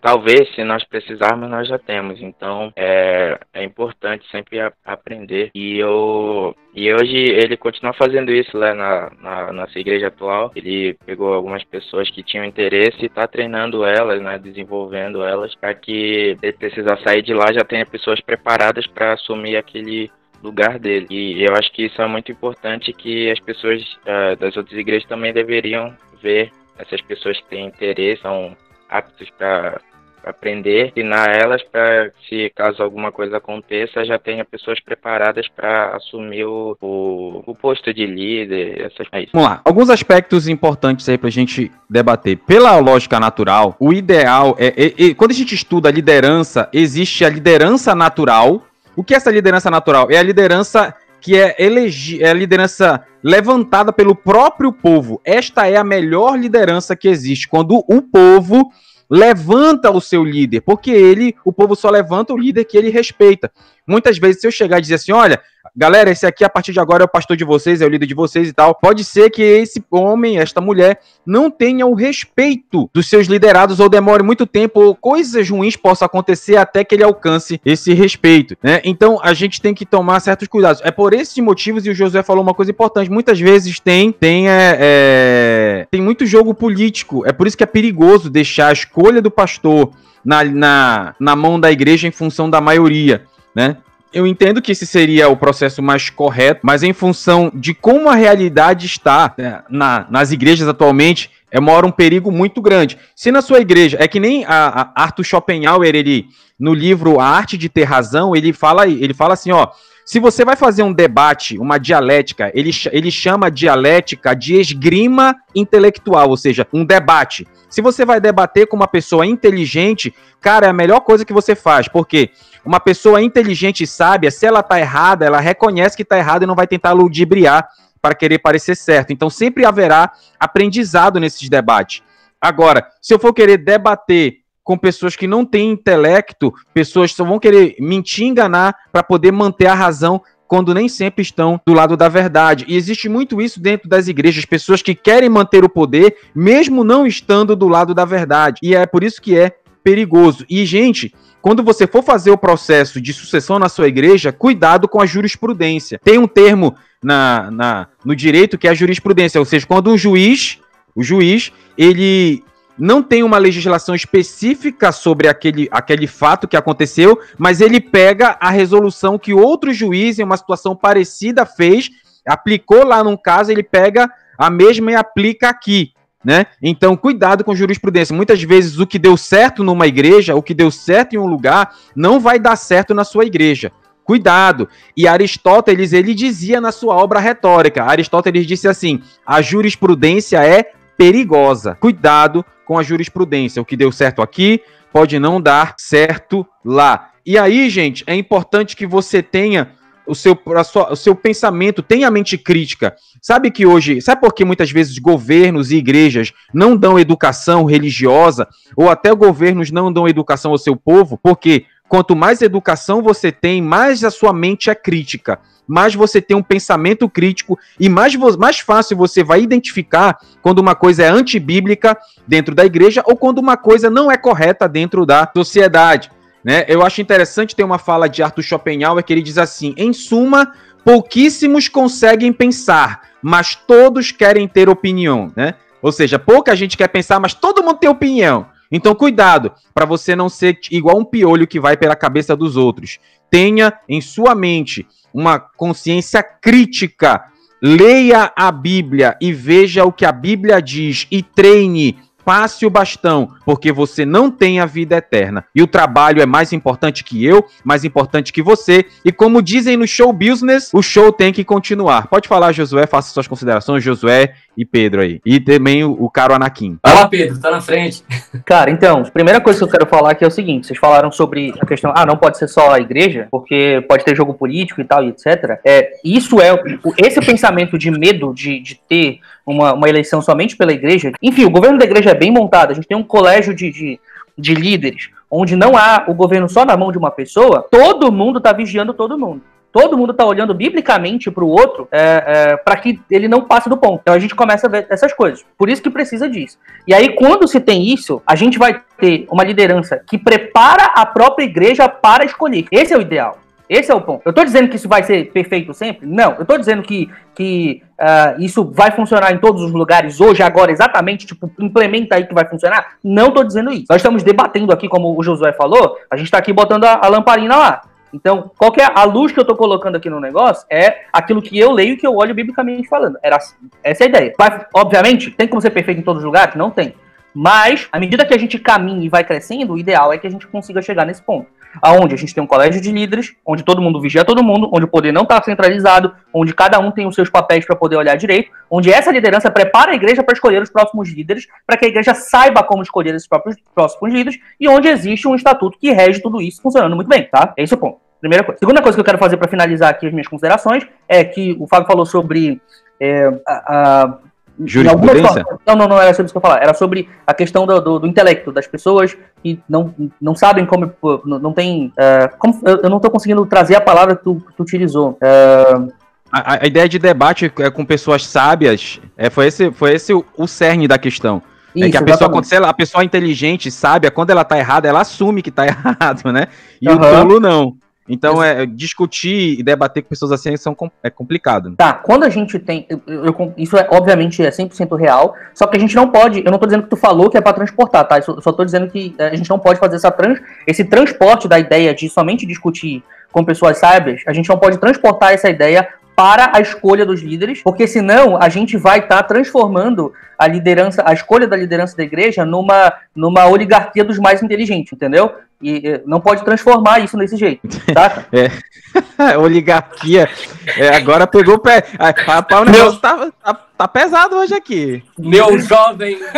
talvez 0.00 0.48
se 0.54 0.64
nós 0.64 0.84
precisarmos 0.84 1.48
nós 1.48 1.68
já 1.68 1.78
temos. 1.78 2.20
Então 2.20 2.72
é, 2.76 3.38
é 3.52 3.64
importante 3.64 4.26
sempre 4.30 4.60
a, 4.60 4.72
aprender. 4.84 5.50
E 5.54 5.78
eu 5.78 6.54
e 6.74 6.92
hoje 6.92 7.16
ele 7.16 7.56
continua 7.56 7.92
fazendo 7.92 8.32
isso 8.32 8.56
lá 8.56 8.74
na, 8.74 9.10
na 9.20 9.52
nossa 9.52 9.78
igreja 9.78 10.08
atual. 10.08 10.52
Ele 10.54 10.96
pegou 11.04 11.32
algumas 11.34 11.64
pessoas 11.64 12.10
que 12.10 12.22
tinham 12.22 12.44
interesse 12.44 13.02
e 13.02 13.06
está 13.06 13.26
treinando 13.26 13.84
elas 13.84 14.20
né 14.22 14.38
desenvolvendo 14.38 15.22
elas 15.22 15.54
para 15.54 15.74
que 15.74 16.36
ele 16.42 16.52
precisar 16.52 16.98
sair 17.02 17.22
de 17.22 17.34
lá 17.34 17.52
já 17.52 17.64
tenha 17.64 17.86
pessoas 17.86 18.20
preparadas 18.20 18.86
para 18.86 19.14
assumir 19.14 19.56
aquele 19.56 20.10
lugar 20.42 20.78
dele. 20.78 21.06
E 21.10 21.42
eu 21.42 21.52
acho 21.54 21.72
que 21.72 21.86
isso 21.86 22.00
é 22.00 22.06
muito 22.06 22.30
importante 22.30 22.92
que 22.92 23.28
as 23.28 23.40
pessoas 23.40 23.82
uh, 23.82 24.36
das 24.38 24.56
outras 24.56 24.78
igrejas 24.78 25.08
também 25.08 25.32
deveriam 25.32 25.96
ver 26.22 26.50
essas 26.78 27.00
pessoas 27.02 27.36
que 27.38 27.48
têm 27.48 27.66
interesse 27.66 28.22
são 28.22 28.56
aptos 28.88 29.28
para 29.30 29.80
aprender, 30.24 30.88
ensinar 30.88 31.34
elas 31.34 31.62
para 31.62 32.10
se 32.28 32.50
caso 32.54 32.82
alguma 32.82 33.10
coisa 33.10 33.38
aconteça, 33.38 34.04
já 34.04 34.18
tenha 34.18 34.44
pessoas 34.44 34.80
preparadas 34.80 35.46
para 35.48 35.96
assumir 35.96 36.44
o, 36.44 36.76
o, 36.80 37.42
o, 37.46 37.54
posto 37.54 37.94
de 37.94 38.06
líder, 38.06 38.80
essas 38.80 39.08
coisas. 39.08 39.30
Vamos 39.32 39.48
lá, 39.48 39.60
alguns 39.64 39.90
aspectos 39.90 40.48
importantes 40.48 41.08
aí 41.08 41.16
para 41.16 41.28
a 41.28 41.32
gente 41.32 41.70
debater. 41.88 42.36
Pela 42.38 42.76
lógica 42.78 43.18
natural, 43.18 43.76
o 43.78 43.92
ideal 43.92 44.56
é, 44.58 44.66
é, 44.76 45.08
é, 45.10 45.14
quando 45.14 45.30
a 45.30 45.34
gente 45.34 45.54
estuda 45.54 45.90
liderança, 45.90 46.68
existe 46.72 47.24
a 47.24 47.28
liderança 47.28 47.94
natural. 47.94 48.62
O 48.96 49.04
que 49.04 49.14
é 49.14 49.16
essa 49.16 49.30
liderança 49.30 49.70
natural? 49.70 50.08
É 50.10 50.18
a 50.18 50.22
liderança 50.22 50.94
que 51.20 51.36
é, 51.36 51.56
elegi 51.58 52.22
é 52.22 52.30
a 52.30 52.34
liderança 52.34 53.04
levantada 53.22 53.92
pelo 53.92 54.14
próprio 54.14 54.72
povo. 54.72 55.20
Esta 55.24 55.66
é 55.66 55.76
a 55.76 55.84
melhor 55.84 56.38
liderança 56.38 56.96
que 56.96 57.08
existe, 57.08 57.48
quando 57.48 57.84
o 57.88 58.02
povo 58.02 58.70
levanta 59.10 59.90
o 59.90 60.00
seu 60.00 60.22
líder, 60.22 60.60
porque 60.60 60.90
ele, 60.90 61.34
o 61.44 61.52
povo 61.52 61.74
só 61.74 61.88
levanta 61.88 62.32
o 62.34 62.38
líder 62.38 62.64
que 62.64 62.76
ele 62.76 62.90
respeita. 62.90 63.50
Muitas 63.86 64.18
vezes, 64.18 64.40
se 64.40 64.46
eu 64.46 64.50
chegar 64.50 64.78
e 64.78 64.82
dizer 64.82 64.96
assim, 64.96 65.12
olha, 65.12 65.40
galera, 65.78 66.10
esse 66.10 66.26
aqui 66.26 66.44
a 66.44 66.50
partir 66.50 66.72
de 66.72 66.80
agora 66.80 67.04
é 67.04 67.06
o 67.06 67.08
pastor 67.08 67.36
de 67.36 67.44
vocês, 67.44 67.80
é 67.80 67.86
o 67.86 67.88
líder 67.88 68.06
de 68.06 68.14
vocês 68.14 68.48
e 68.48 68.52
tal, 68.52 68.74
pode 68.74 69.04
ser 69.04 69.30
que 69.30 69.40
esse 69.40 69.82
homem, 69.88 70.38
esta 70.38 70.60
mulher, 70.60 71.00
não 71.24 71.48
tenha 71.48 71.86
o 71.86 71.94
respeito 71.94 72.90
dos 72.92 73.08
seus 73.08 73.28
liderados 73.28 73.78
ou 73.78 73.88
demore 73.88 74.24
muito 74.24 74.44
tempo, 74.44 74.80
ou 74.80 74.94
coisas 74.96 75.48
ruins 75.48 75.76
possam 75.76 76.06
acontecer 76.06 76.56
até 76.56 76.82
que 76.82 76.96
ele 76.96 77.04
alcance 77.04 77.60
esse 77.64 77.94
respeito, 77.94 78.56
né? 78.60 78.80
Então, 78.82 79.20
a 79.22 79.32
gente 79.32 79.62
tem 79.62 79.72
que 79.72 79.86
tomar 79.86 80.18
certos 80.18 80.48
cuidados. 80.48 80.82
É 80.84 80.90
por 80.90 81.12
esses 81.12 81.38
motivos, 81.38 81.86
e 81.86 81.90
o 81.90 81.94
Josué 81.94 82.24
falou 82.24 82.42
uma 82.42 82.54
coisa 82.54 82.72
importante, 82.72 83.08
muitas 83.08 83.38
vezes 83.38 83.78
tem, 83.78 84.10
tem, 84.10 84.50
é, 84.50 84.76
é, 84.80 85.86
tem 85.92 86.02
muito 86.02 86.26
jogo 86.26 86.52
político, 86.54 87.24
é 87.24 87.32
por 87.32 87.46
isso 87.46 87.56
que 87.56 87.62
é 87.62 87.66
perigoso 87.66 88.28
deixar 88.28 88.68
a 88.68 88.72
escolha 88.72 89.22
do 89.22 89.30
pastor 89.30 89.92
na, 90.24 90.42
na, 90.42 91.14
na 91.20 91.36
mão 91.36 91.60
da 91.60 91.70
igreja 91.70 92.08
em 92.08 92.10
função 92.10 92.50
da 92.50 92.60
maioria 92.60 93.22
né? 93.58 93.76
Eu 94.12 94.26
entendo 94.26 94.62
que 94.62 94.72
esse 94.72 94.86
seria 94.86 95.28
o 95.28 95.36
processo 95.36 95.82
mais 95.82 96.08
correto, 96.08 96.60
mas 96.62 96.82
em 96.82 96.92
função 96.92 97.50
de 97.54 97.74
como 97.74 98.08
a 98.08 98.14
realidade 98.14 98.86
está 98.86 99.34
né, 99.36 99.62
na, 99.68 100.06
nas 100.10 100.32
igrejas 100.32 100.66
atualmente, 100.66 101.30
é 101.50 101.60
mora 101.60 101.86
um 101.86 101.90
perigo 101.90 102.30
muito 102.30 102.62
grande. 102.62 102.98
Se 103.14 103.30
na 103.30 103.42
sua 103.42 103.60
igreja, 103.60 103.98
é 104.00 104.08
que 104.08 104.18
nem 104.18 104.44
a, 104.46 104.92
a 104.94 105.02
Arthur 105.02 105.24
Schopenhauer, 105.24 105.94
ele, 105.94 106.26
no 106.58 106.72
livro 106.72 107.20
A 107.20 107.26
Arte 107.26 107.58
de 107.58 107.68
Ter 107.68 107.84
Razão, 107.84 108.34
ele 108.34 108.52
fala, 108.52 108.86
ele 108.86 109.12
fala 109.12 109.34
assim, 109.34 109.50
ó, 109.50 109.68
se 110.08 110.18
você 110.18 110.42
vai 110.42 110.56
fazer 110.56 110.82
um 110.82 110.92
debate, 110.92 111.58
uma 111.58 111.76
dialética, 111.76 112.50
ele, 112.54 112.70
ele 112.92 113.10
chama 113.10 113.50
dialética 113.50 114.34
de 114.34 114.54
esgrima 114.54 115.36
intelectual, 115.54 116.30
ou 116.30 116.36
seja, 116.36 116.66
um 116.72 116.82
debate. 116.82 117.46
Se 117.68 117.82
você 117.82 118.06
vai 118.06 118.18
debater 118.18 118.66
com 118.66 118.74
uma 118.74 118.88
pessoa 118.88 119.26
inteligente, 119.26 120.14
cara, 120.40 120.66
é 120.66 120.70
a 120.70 120.72
melhor 120.72 121.00
coisa 121.00 121.26
que 121.26 121.32
você 121.32 121.54
faz, 121.54 121.88
porque 121.88 122.30
uma 122.64 122.80
pessoa 122.80 123.22
inteligente 123.22 123.84
e 123.84 123.86
sábia, 123.86 124.30
se 124.30 124.46
ela 124.46 124.62
tá 124.62 124.78
errada, 124.78 125.24
ela 125.24 125.40
reconhece 125.40 125.96
que 125.96 126.04
tá 126.04 126.18
errada 126.18 126.44
e 126.44 126.46
não 126.46 126.54
vai 126.54 126.66
tentar 126.66 126.92
ludibriar 126.92 127.68
para 128.00 128.14
querer 128.14 128.38
parecer 128.38 128.76
certo. 128.76 129.12
Então 129.12 129.28
sempre 129.28 129.64
haverá 129.64 130.12
aprendizado 130.38 131.18
nesses 131.18 131.48
debates. 131.48 132.02
Agora, 132.40 132.86
se 133.02 133.12
eu 133.12 133.18
for 133.18 133.32
querer 133.32 133.58
debater 133.58 134.38
com 134.62 134.76
pessoas 134.76 135.16
que 135.16 135.26
não 135.26 135.44
têm 135.44 135.70
intelecto, 135.70 136.52
pessoas 136.74 137.10
que 137.10 137.16
só 137.16 137.24
vão 137.24 137.38
querer 137.38 137.76
mentir, 137.80 138.26
enganar 138.26 138.76
para 138.92 139.02
poder 139.02 139.32
manter 139.32 139.66
a 139.66 139.74
razão 139.74 140.22
quando 140.46 140.72
nem 140.72 140.88
sempre 140.88 141.22
estão 141.22 141.60
do 141.66 141.74
lado 141.74 141.96
da 141.96 142.08
verdade. 142.08 142.64
E 142.68 142.76
existe 142.76 143.08
muito 143.08 143.40
isso 143.40 143.60
dentro 143.60 143.88
das 143.88 144.08
igrejas, 144.08 144.44
pessoas 144.44 144.80
que 144.80 144.94
querem 144.94 145.28
manter 145.28 145.64
o 145.64 145.68
poder 145.68 146.16
mesmo 146.34 146.82
não 146.82 147.06
estando 147.06 147.54
do 147.54 147.68
lado 147.68 147.94
da 147.94 148.04
verdade. 148.04 148.60
E 148.62 148.74
é 148.74 148.86
por 148.86 149.02
isso 149.02 149.20
que 149.20 149.36
é 149.36 149.56
perigoso. 149.82 150.44
E 150.48 150.64
gente, 150.64 151.14
quando 151.40 151.62
você 151.62 151.86
for 151.86 152.02
fazer 152.02 152.30
o 152.30 152.38
processo 152.38 153.00
de 153.00 153.12
sucessão 153.12 153.58
na 153.58 153.68
sua 153.68 153.88
igreja, 153.88 154.32
cuidado 154.32 154.88
com 154.88 155.00
a 155.00 155.06
jurisprudência. 155.06 156.00
Tem 156.02 156.18
um 156.18 156.26
termo 156.26 156.76
na, 157.02 157.50
na, 157.50 157.86
no 158.04 158.14
direito 158.14 158.58
que 158.58 158.66
é 158.66 158.70
a 158.70 158.74
jurisprudência, 158.74 159.40
ou 159.40 159.44
seja, 159.44 159.66
quando 159.66 159.90
um 159.90 159.96
juiz, 159.96 160.58
o 160.94 161.02
juiz, 161.02 161.52
ele 161.76 162.42
não 162.78 163.02
tem 163.02 163.22
uma 163.22 163.38
legislação 163.38 163.94
específica 163.94 164.92
sobre 164.92 165.28
aquele, 165.28 165.68
aquele 165.70 166.06
fato 166.06 166.46
que 166.46 166.56
aconteceu, 166.56 167.18
mas 167.36 167.60
ele 167.60 167.80
pega 167.80 168.36
a 168.40 168.50
resolução 168.50 169.18
que 169.18 169.34
outro 169.34 169.72
juiz, 169.72 170.18
em 170.18 170.24
uma 170.24 170.36
situação 170.36 170.76
parecida, 170.76 171.44
fez, 171.44 171.90
aplicou 172.26 172.84
lá 172.84 173.02
num 173.02 173.16
caso, 173.16 173.50
ele 173.50 173.62
pega 173.62 174.08
a 174.36 174.48
mesma 174.48 174.92
e 174.92 174.94
aplica 174.94 175.48
aqui. 175.48 175.92
Né? 176.24 176.46
Então, 176.60 176.96
cuidado 176.96 177.44
com 177.44 177.54
jurisprudência. 177.54 178.14
Muitas 178.14 178.42
vezes 178.42 178.78
o 178.78 178.86
que 178.86 178.98
deu 178.98 179.16
certo 179.16 179.62
numa 179.62 179.86
igreja, 179.86 180.34
o 180.34 180.42
que 180.42 180.52
deu 180.52 180.70
certo 180.70 181.14
em 181.14 181.18
um 181.18 181.26
lugar, 181.26 181.74
não 181.94 182.18
vai 182.18 182.38
dar 182.38 182.56
certo 182.56 182.92
na 182.92 183.04
sua 183.04 183.24
igreja. 183.24 183.70
Cuidado. 184.02 184.68
E 184.96 185.06
Aristóteles, 185.06 185.92
ele 185.92 186.14
dizia 186.14 186.60
na 186.60 186.72
sua 186.72 186.96
obra 186.96 187.20
retórica, 187.20 187.84
Aristóteles 187.84 188.46
disse 188.46 188.66
assim: 188.66 189.02
"A 189.24 189.42
jurisprudência 189.42 190.42
é 190.44 190.72
perigosa. 190.96 191.76
Cuidado 191.76 192.44
com 192.66 192.76
a 192.76 192.82
jurisprudência. 192.82 193.62
O 193.62 193.64
que 193.64 193.76
deu 193.76 193.92
certo 193.92 194.20
aqui 194.20 194.60
pode 194.92 195.18
não 195.18 195.40
dar 195.40 195.74
certo 195.78 196.46
lá. 196.64 197.10
E 197.24 197.38
aí, 197.38 197.68
gente, 197.70 198.02
é 198.06 198.14
importante 198.14 198.74
que 198.74 198.86
você 198.86 199.22
tenha 199.22 199.72
o 200.08 200.14
seu, 200.14 200.36
sua, 200.64 200.92
o 200.92 200.96
seu 200.96 201.14
pensamento, 201.14 201.82
tenha 201.82 202.08
a 202.08 202.10
mente 202.10 202.36
crítica. 202.36 202.96
Sabe 203.20 203.50
que 203.50 203.66
hoje, 203.66 204.00
sabe 204.00 204.20
por 204.20 204.32
que 204.32 204.44
muitas 204.44 204.70
vezes 204.70 204.98
governos 204.98 205.70
e 205.70 205.76
igrejas 205.76 206.32
não 206.52 206.76
dão 206.76 206.98
educação 206.98 207.64
religiosa, 207.64 208.48
ou 208.76 208.88
até 208.88 209.14
governos 209.14 209.70
não 209.70 209.92
dão 209.92 210.08
educação 210.08 210.52
ao 210.52 210.58
seu 210.58 210.74
povo? 210.74 211.18
Porque 211.22 211.66
quanto 211.88 212.16
mais 212.16 212.42
educação 212.42 213.02
você 213.02 213.30
tem, 213.30 213.62
mais 213.62 214.02
a 214.02 214.10
sua 214.10 214.32
mente 214.32 214.70
é 214.70 214.74
crítica 214.74 215.38
mais 215.68 215.94
você 215.94 216.22
tem 216.22 216.34
um 216.34 216.42
pensamento 216.42 217.08
crítico 217.10 217.58
e 217.78 217.90
mais, 217.90 218.16
mais 218.16 218.58
fácil 218.58 218.96
você 218.96 219.22
vai 219.22 219.42
identificar 219.42 220.18
quando 220.40 220.60
uma 220.60 220.74
coisa 220.74 221.02
é 221.02 221.08
antibíblica 221.08 221.96
dentro 222.26 222.54
da 222.54 222.64
igreja 222.64 223.02
ou 223.04 223.14
quando 223.14 223.38
uma 223.38 223.56
coisa 223.56 223.90
não 223.90 224.10
é 224.10 224.16
correta 224.16 224.66
dentro 224.66 225.04
da 225.04 225.30
sociedade. 225.36 226.10
Né? 226.48 226.64
Eu 226.66 226.82
acho 226.82 227.02
interessante 227.02 227.54
ter 227.54 227.62
uma 227.62 227.76
fala 227.76 228.08
de 228.08 228.22
Arthur 228.22 228.42
Schopenhauer 228.42 229.04
que 229.04 229.12
ele 229.12 229.20
diz 229.20 229.36
assim: 229.36 229.74
em 229.76 229.92
suma, 229.92 230.54
pouquíssimos 230.82 231.68
conseguem 231.68 232.32
pensar, 232.32 233.02
mas 233.20 233.54
todos 233.54 234.10
querem 234.12 234.48
ter 234.48 234.66
opinião. 234.66 235.30
Né? 235.36 235.52
Ou 235.82 235.92
seja, 235.92 236.18
pouca 236.18 236.56
gente 236.56 236.74
quer 236.74 236.88
pensar, 236.88 237.20
mas 237.20 237.34
todo 237.34 237.62
mundo 237.62 237.76
tem 237.76 237.90
opinião. 237.90 238.46
Então, 238.72 238.94
cuidado 238.94 239.52
para 239.74 239.84
você 239.84 240.16
não 240.16 240.30
ser 240.30 240.58
igual 240.70 240.96
um 240.96 241.04
piolho 241.04 241.46
que 241.46 241.60
vai 241.60 241.76
pela 241.76 241.94
cabeça 241.94 242.34
dos 242.34 242.56
outros. 242.56 242.98
Tenha 243.30 243.70
em 243.86 244.00
sua 244.00 244.34
mente 244.34 244.86
uma 245.12 245.38
consciência 245.38 246.22
crítica. 246.22 247.24
Leia 247.60 248.32
a 248.34 248.50
Bíblia 248.50 249.18
e 249.20 249.34
veja 249.34 249.84
o 249.84 249.92
que 249.92 250.06
a 250.06 250.12
Bíblia 250.12 250.62
diz 250.62 251.06
e 251.10 251.22
treine 251.22 251.98
passe 252.28 252.66
o 252.66 252.70
bastão, 252.70 253.30
porque 253.42 253.72
você 253.72 254.04
não 254.04 254.30
tem 254.30 254.60
a 254.60 254.66
vida 254.66 254.96
eterna. 254.96 255.46
E 255.54 255.62
o 255.62 255.66
trabalho 255.66 256.20
é 256.20 256.26
mais 256.26 256.52
importante 256.52 257.02
que 257.02 257.24
eu, 257.24 257.42
mais 257.64 257.86
importante 257.86 258.34
que 258.34 258.42
você. 258.42 258.84
E 259.02 259.10
como 259.10 259.40
dizem 259.40 259.78
no 259.78 259.88
show 259.88 260.12
business, 260.12 260.68
o 260.74 260.82
show 260.82 261.10
tem 261.10 261.32
que 261.32 261.42
continuar. 261.42 262.06
Pode 262.08 262.28
falar, 262.28 262.52
Josué, 262.52 262.86
faça 262.86 263.14
suas 263.14 263.26
considerações, 263.26 263.82
Josué 263.82 264.34
e 264.58 264.64
Pedro 264.64 265.00
aí. 265.00 265.20
E 265.24 265.38
também 265.38 265.84
o, 265.84 265.92
o 265.92 266.10
caro 266.10 266.34
Anakin. 266.34 266.78
Vai 266.82 266.92
lá, 266.92 267.06
Pedro, 267.06 267.40
tá 267.40 267.48
na 267.48 267.60
frente. 267.60 268.02
Cara, 268.44 268.72
então, 268.72 269.02
a 269.02 269.10
primeira 269.10 269.40
coisa 269.40 269.60
que 269.60 269.64
eu 269.64 269.68
quero 269.68 269.86
falar 269.86 270.10
aqui 270.10 270.24
é 270.24 270.26
o 270.26 270.32
seguinte: 270.32 270.66
vocês 270.66 270.78
falaram 270.78 271.12
sobre 271.12 271.54
a 271.60 271.64
questão, 271.64 271.92
ah, 271.94 272.04
não 272.04 272.16
pode 272.16 272.38
ser 272.38 272.48
só 272.48 272.72
a 272.72 272.80
igreja, 272.80 273.28
porque 273.30 273.84
pode 273.88 274.04
ter 274.04 274.16
jogo 274.16 274.34
político 274.34 274.80
e 274.80 274.84
tal, 274.84 275.04
e 275.04 275.10
etc. 275.10 275.60
É, 275.64 275.92
isso 276.04 276.40
é, 276.40 276.50
esse 276.98 277.20
pensamento 277.20 277.78
de 277.78 277.88
medo 277.92 278.34
de, 278.34 278.58
de 278.58 278.74
ter 278.74 279.20
uma, 279.46 279.74
uma 279.74 279.88
eleição 279.88 280.20
somente 280.20 280.56
pela 280.56 280.72
igreja. 280.72 281.12
Enfim, 281.22 281.44
o 281.44 281.50
governo 281.50 281.78
da 281.78 281.84
igreja 281.84 282.10
é 282.10 282.14
bem 282.14 282.32
montado, 282.32 282.72
a 282.72 282.74
gente 282.74 282.88
tem 282.88 282.96
um 282.96 283.04
colégio 283.04 283.54
de, 283.54 283.70
de, 283.70 284.00
de 284.36 284.54
líderes, 284.54 285.08
onde 285.30 285.54
não 285.54 285.76
há 285.76 286.04
o 286.08 286.14
governo 286.14 286.48
só 286.48 286.64
na 286.64 286.76
mão 286.76 286.90
de 286.90 286.98
uma 286.98 287.12
pessoa, 287.12 287.64
todo 287.70 288.10
mundo 288.10 288.40
tá 288.40 288.52
vigiando 288.52 288.92
todo 288.92 289.16
mundo 289.16 289.40
todo 289.78 289.96
mundo 289.96 290.10
está 290.10 290.24
olhando 290.24 290.52
biblicamente 290.52 291.30
para 291.30 291.44
o 291.44 291.48
outro 291.48 291.86
é, 291.92 292.24
é, 292.26 292.56
para 292.56 292.76
que 292.76 293.00
ele 293.08 293.28
não 293.28 293.44
passe 293.44 293.68
do 293.68 293.76
ponto. 293.76 294.00
Então 294.02 294.12
a 294.12 294.18
gente 294.18 294.34
começa 294.34 294.66
a 294.66 294.70
ver 294.70 294.88
essas 294.90 295.12
coisas. 295.12 295.44
Por 295.56 295.68
isso 295.68 295.80
que 295.80 295.88
precisa 295.88 296.28
disso. 296.28 296.58
E 296.84 296.92
aí, 296.92 297.14
quando 297.14 297.46
se 297.46 297.60
tem 297.60 297.86
isso, 297.86 298.20
a 298.26 298.34
gente 298.34 298.58
vai 298.58 298.80
ter 298.98 299.24
uma 299.30 299.44
liderança 299.44 300.02
que 300.04 300.18
prepara 300.18 300.86
a 300.96 301.06
própria 301.06 301.44
igreja 301.44 301.88
para 301.88 302.24
escolher. 302.24 302.66
Esse 302.72 302.92
é 302.92 302.98
o 302.98 303.00
ideal. 303.00 303.38
Esse 303.68 303.92
é 303.92 303.94
o 303.94 304.00
ponto. 304.00 304.22
Eu 304.24 304.30
estou 304.30 304.44
dizendo 304.44 304.68
que 304.68 304.74
isso 304.74 304.88
vai 304.88 305.04
ser 305.04 305.30
perfeito 305.30 305.72
sempre? 305.72 306.08
Não. 306.08 306.32
Eu 306.32 306.42
estou 306.42 306.58
dizendo 306.58 306.82
que, 306.82 307.08
que 307.34 307.82
uh, 308.00 308.42
isso 308.42 308.64
vai 308.74 308.90
funcionar 308.90 309.32
em 309.32 309.38
todos 309.38 309.62
os 309.62 309.70
lugares 309.70 310.20
hoje, 310.20 310.42
agora, 310.42 310.72
exatamente, 310.72 311.26
tipo, 311.26 311.52
implementa 311.60 312.16
aí 312.16 312.26
que 312.26 312.34
vai 312.34 312.48
funcionar? 312.48 312.94
Não 313.04 313.28
estou 313.28 313.44
dizendo 313.44 313.70
isso. 313.70 313.84
Nós 313.88 313.98
estamos 313.98 314.24
debatendo 314.24 314.72
aqui, 314.72 314.88
como 314.88 315.16
o 315.16 315.22
Josué 315.22 315.52
falou, 315.52 315.98
a 316.10 316.16
gente 316.16 316.26
está 316.26 316.38
aqui 316.38 316.52
botando 316.52 316.84
a, 316.84 316.98
a 317.02 317.08
lamparina 317.08 317.56
lá. 317.56 317.82
Então, 318.12 318.50
qual 318.56 318.72
é 318.78 318.84
a 318.84 319.04
luz 319.04 319.32
que 319.32 319.38
eu 319.38 319.42
estou 319.42 319.56
colocando 319.56 319.96
aqui 319.96 320.08
no 320.08 320.20
negócio 320.20 320.66
é 320.70 321.04
aquilo 321.12 321.42
que 321.42 321.58
eu 321.58 321.72
leio 321.72 321.94
e 321.94 321.96
que 321.96 322.06
eu 322.06 322.16
olho 322.16 322.34
biblicamente 322.34 322.88
falando. 322.88 323.18
Era 323.22 323.36
assim. 323.36 323.54
Essa 323.82 324.04
é 324.04 324.06
a 324.06 324.08
ideia. 324.08 324.34
Vai, 324.38 324.66
obviamente, 324.74 325.30
tem 325.30 325.46
como 325.46 325.60
ser 325.60 325.70
perfeito 325.70 326.00
em 326.00 326.04
todos 326.04 326.22
os 326.22 326.26
lugares? 326.26 326.54
Não 326.54 326.70
tem. 326.70 326.94
Mas, 327.34 327.86
à 327.92 328.00
medida 328.00 328.24
que 328.24 328.34
a 328.34 328.38
gente 328.38 328.58
caminha 328.58 329.04
e 329.04 329.08
vai 329.08 329.22
crescendo, 329.22 329.74
o 329.74 329.78
ideal 329.78 330.12
é 330.12 330.18
que 330.18 330.26
a 330.26 330.30
gente 330.30 330.46
consiga 330.46 330.82
chegar 330.82 331.04
nesse 331.04 331.22
ponto. 331.22 331.46
Aonde 331.80 332.14
a 332.14 332.18
gente 332.18 332.34
tem 332.34 332.42
um 332.42 332.46
colégio 332.46 332.80
de 332.80 332.90
líderes, 332.90 333.34
onde 333.46 333.62
todo 333.62 333.80
mundo 333.80 334.00
vigia 334.00 334.24
todo 334.24 334.42
mundo, 334.42 334.70
onde 334.72 334.84
o 334.84 334.88
poder 334.88 335.12
não 335.12 335.22
está 335.22 335.42
centralizado, 335.42 336.14
onde 336.32 336.54
cada 336.54 336.78
um 336.78 336.90
tem 336.90 337.06
os 337.06 337.14
seus 337.14 337.30
papéis 337.30 337.64
para 337.64 337.76
poder 337.76 337.96
olhar 337.96 338.16
direito, 338.16 338.50
onde 338.70 338.92
essa 338.92 339.10
liderança 339.10 339.50
prepara 339.50 339.92
a 339.92 339.94
igreja 339.94 340.22
para 340.22 340.34
escolher 340.34 340.62
os 340.62 340.70
próximos 340.70 341.08
líderes, 341.08 341.46
para 341.66 341.76
que 341.76 341.84
a 341.86 341.88
igreja 341.88 342.14
saiba 342.14 342.62
como 342.62 342.82
escolher 342.82 343.14
esses 343.14 343.28
próprios 343.28 343.56
próximos 343.74 344.12
líderes, 344.12 344.38
e 344.58 344.68
onde 344.68 344.88
existe 344.88 345.28
um 345.28 345.34
estatuto 345.34 345.78
que 345.78 345.92
rege 345.92 346.20
tudo 346.20 346.40
isso 346.40 346.62
funcionando 346.62 346.96
muito 346.96 347.08
bem, 347.08 347.24
tá? 347.24 347.52
Esse 347.56 347.74
é 347.74 347.76
o 347.76 347.80
ponto. 347.80 347.98
Primeira 348.20 348.44
coisa. 348.44 348.58
Segunda 348.58 348.82
coisa 348.82 348.96
que 348.96 349.00
eu 349.00 349.04
quero 349.04 349.18
fazer 349.18 349.36
para 349.36 349.48
finalizar 349.48 349.90
aqui 349.90 350.06
as 350.06 350.12
minhas 350.12 350.26
considerações 350.26 350.84
é 351.08 351.22
que 351.22 351.56
o 351.60 351.68
Fábio 351.68 351.86
falou 351.86 352.04
sobre 352.04 352.60
é, 353.00 353.28
a, 353.46 354.02
a 354.02 354.18
Jurisprudência? 354.64 355.44
Não, 355.66 355.76
não, 355.76 355.88
não 355.88 356.00
era 356.00 356.12
sobre 356.12 356.24
isso 356.24 356.34
que 356.34 356.38
eu 356.38 356.42
falar. 356.42 356.62
Era 356.62 356.74
sobre 356.74 357.08
a 357.26 357.32
questão 357.32 357.66
do, 357.66 357.80
do, 357.80 357.98
do 358.00 358.06
intelecto, 358.06 358.50
das 358.50 358.66
pessoas 358.66 359.16
que 359.42 359.60
não, 359.68 359.94
não 360.20 360.34
sabem 360.34 360.66
como. 360.66 360.92
Não 361.24 361.52
tem. 361.52 361.92
Uh, 361.96 362.36
como, 362.38 362.60
eu 362.64 362.90
não 362.90 362.96
estou 362.96 363.10
conseguindo 363.10 363.44
trazer 363.46 363.76
a 363.76 363.80
palavra 363.80 364.16
que 364.16 364.24
tu, 364.24 364.36
que 364.36 364.54
tu 364.54 364.62
utilizou. 364.62 365.18
Uh, 365.22 365.92
a, 366.30 366.62
a, 366.62 366.66
ideia 366.66 366.88
de 366.88 366.98
debate 366.98 367.52
é 367.58 367.70
com 367.70 367.84
pessoas 367.84 368.26
sábias 368.26 369.00
é, 369.16 369.30
foi 369.30 369.46
esse, 369.46 369.70
foi 369.72 369.94
esse 369.94 370.12
o, 370.12 370.24
o 370.36 370.46
cerne 370.46 370.86
da 370.86 370.98
questão. 370.98 371.42
Isso, 371.74 371.86
é 371.86 371.90
que 371.90 371.96
a 371.96 372.02
pessoa, 372.02 372.30
quando 372.30 372.46
a 372.64 372.74
pessoa 372.74 373.04
inteligente, 373.04 373.70
sábia, 373.70 374.10
quando 374.10 374.30
ela 374.30 374.44
tá 374.44 374.58
errada, 374.58 374.88
ela 374.88 375.00
assume 375.00 375.42
que 375.42 375.50
tá 375.50 375.64
errado, 375.68 376.32
né? 376.32 376.48
E 376.80 376.88
uhum. 376.88 376.96
o 376.96 376.98
tolo 376.98 377.40
não. 377.40 377.76
Então, 378.08 378.42
é, 378.42 378.64
discutir 378.64 379.58
e 379.58 379.62
debater 379.62 380.02
com 380.02 380.08
pessoas 380.08 380.32
assim 380.32 380.56
são, 380.56 380.76
é 381.02 381.10
complicado. 381.10 381.74
Tá, 381.76 381.92
quando 381.92 382.24
a 382.24 382.28
gente 382.28 382.58
tem. 382.58 382.86
Eu, 382.88 383.00
eu, 383.06 383.54
isso 383.56 383.76
é, 383.76 383.86
obviamente, 383.90 384.42
é 384.42 384.50
100% 384.50 384.96
real, 384.98 385.34
só 385.54 385.66
que 385.66 385.76
a 385.76 385.80
gente 385.80 385.94
não 385.94 386.08
pode. 386.08 386.42
Eu 386.44 386.50
não 386.50 386.58
tô 386.58 386.66
dizendo 386.66 386.84
que 386.84 386.90
tu 386.90 386.96
falou 386.96 387.28
que 387.28 387.36
é 387.36 387.40
para 387.40 387.52
transportar, 387.52 388.06
tá? 388.06 388.18
Eu 388.18 388.40
só 388.40 388.52
tô 388.52 388.64
dizendo 388.64 388.88
que 388.88 389.14
é, 389.18 389.28
a 389.28 389.36
gente 389.36 389.50
não 389.50 389.58
pode 389.58 389.78
fazer 389.78 389.96
essa 389.96 390.10
trans, 390.10 390.40
esse 390.66 390.84
transporte 390.84 391.46
da 391.46 391.58
ideia 391.58 391.94
de 391.94 392.08
somente 392.08 392.46
discutir 392.46 393.02
com 393.30 393.44
pessoas 393.44 393.78
sábias, 393.78 394.22
a 394.26 394.32
gente 394.32 394.48
não 394.48 394.58
pode 394.58 394.78
transportar 394.78 395.34
essa 395.34 395.50
ideia 395.50 395.86
para 396.18 396.50
a 396.52 396.60
escolha 396.60 397.06
dos 397.06 397.20
líderes, 397.20 397.62
porque 397.62 397.86
senão 397.86 398.36
a 398.42 398.48
gente 398.48 398.76
vai 398.76 398.98
estar 398.98 399.18
tá 399.18 399.22
transformando 399.22 400.12
a 400.36 400.48
liderança, 400.48 401.00
a 401.06 401.12
escolha 401.12 401.46
da 401.46 401.56
liderança 401.56 401.96
da 401.96 402.02
igreja 402.02 402.44
numa, 402.44 402.92
numa 403.14 403.46
oligarquia 403.46 404.04
dos 404.04 404.18
mais 404.18 404.42
inteligentes, 404.42 404.92
entendeu? 404.92 405.32
E 405.60 406.00
não 406.06 406.20
pode 406.20 406.44
transformar 406.44 407.00
isso 407.00 407.16
desse 407.16 407.36
jeito, 407.36 407.68
tá? 407.92 408.24
é. 408.32 408.50
oligarquia. 409.38 410.28
É, 410.76 410.96
agora 410.96 411.26
pegou 411.26 411.56
o 411.56 411.58
pé. 411.58 411.84
Rapaz, 411.98 412.60
o 412.62 412.64
negócio 412.64 413.00
tá, 413.00 413.30
tá, 413.42 413.54
tá, 413.76 413.88
pesado 413.88 414.36
hoje 414.36 414.54
aqui. 414.54 415.02
Meu 415.18 415.58
jovem. 415.58 416.18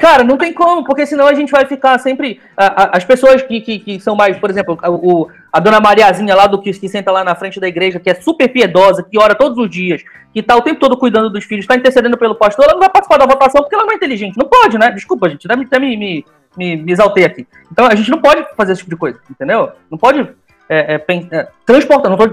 Cara, 0.00 0.22
não 0.22 0.36
tem 0.36 0.52
como, 0.52 0.84
porque 0.84 1.06
senão 1.06 1.26
a 1.26 1.34
gente 1.34 1.50
vai 1.50 1.64
ficar 1.66 1.98
sempre. 1.98 2.40
A, 2.56 2.82
a, 2.82 2.96
as 2.96 3.04
pessoas 3.04 3.42
que, 3.42 3.60
que, 3.60 3.78
que, 3.78 4.00
são 4.00 4.14
mais, 4.14 4.38
por 4.38 4.50
exemplo, 4.50 4.78
o, 4.84 5.28
a 5.52 5.58
dona 5.58 5.80
Mariazinha 5.80 6.34
lá 6.34 6.46
do 6.46 6.60
que, 6.60 6.72
que 6.72 6.88
senta 6.88 7.10
lá 7.10 7.24
na 7.24 7.34
frente 7.34 7.58
da 7.58 7.66
igreja, 7.66 7.98
que 7.98 8.10
é 8.10 8.14
super 8.14 8.48
piedosa, 8.48 9.02
que 9.02 9.18
ora 9.18 9.34
todos 9.34 9.58
os 9.58 9.70
dias, 9.70 10.02
que 10.32 10.42
tá 10.42 10.54
o 10.54 10.62
tempo 10.62 10.80
todo 10.80 10.96
cuidando 10.96 11.30
dos 11.30 11.44
filhos, 11.44 11.66
tá 11.66 11.76
intercedendo 11.76 12.18
pelo 12.18 12.34
pastor, 12.34 12.64
ela 12.64 12.74
não 12.74 12.80
vai 12.80 12.90
participar 12.90 13.18
da 13.18 13.26
votação 13.26 13.62
porque 13.62 13.74
ela 13.74 13.84
não 13.84 13.92
é 13.92 13.96
inteligente. 13.96 14.36
Não 14.36 14.48
pode, 14.48 14.78
né? 14.78 14.90
Desculpa, 14.90 15.28
gente. 15.28 15.46
Até 15.50 15.78
me, 15.78 15.96
me, 15.96 16.24
me, 16.56 16.76
me 16.76 16.92
exaltei 16.92 17.24
aqui. 17.24 17.46
Então 17.72 17.86
a 17.86 17.94
gente 17.94 18.10
não 18.10 18.20
pode 18.20 18.44
fazer 18.56 18.72
esse 18.72 18.80
tipo 18.80 18.90
de 18.90 18.96
coisa, 18.96 19.18
entendeu? 19.30 19.70
Não 19.90 19.96
pode 19.96 20.28
é, 20.68 20.94
é, 20.94 21.04
é, 21.30 21.48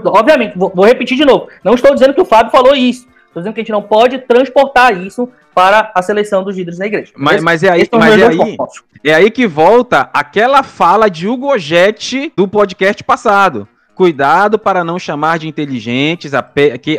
tô, 0.02 0.10
obviamente, 0.10 0.58
vou, 0.58 0.72
vou, 0.74 0.84
repetir 0.84 1.16
de 1.16 1.24
novo. 1.24 1.48
Não 1.62 1.74
estou 1.74 1.94
dizendo 1.94 2.14
que 2.14 2.20
o 2.20 2.24
Fábio 2.24 2.50
falou 2.50 2.74
isso. 2.74 3.06
Estou 3.34 3.42
dizendo 3.42 3.54
que 3.54 3.60
a 3.60 3.64
gente 3.64 3.72
não 3.72 3.82
pode 3.82 4.18
transportar 4.18 4.96
isso 4.96 5.28
para 5.52 5.90
a 5.92 6.00
seleção 6.02 6.44
dos 6.44 6.56
líderes 6.56 6.78
da 6.78 6.86
igreja. 6.86 7.12
Mas, 7.16 7.42
mas 7.42 7.64
é 7.64 7.70
aí, 7.70 7.88
mas 7.92 8.16
é 8.16 8.26
aí, 8.28 8.56
é 9.02 9.14
aí 9.14 9.28
que 9.28 9.44
volta 9.44 10.08
aquela 10.14 10.62
fala 10.62 11.08
de 11.10 11.26
Hugo 11.26 11.52
Ogete 11.52 12.32
do 12.36 12.46
podcast 12.46 13.02
passado. 13.02 13.66
Cuidado 13.92 14.56
para 14.56 14.84
não 14.84 15.00
chamar 15.00 15.40
de 15.40 15.48
inteligentes 15.48 16.32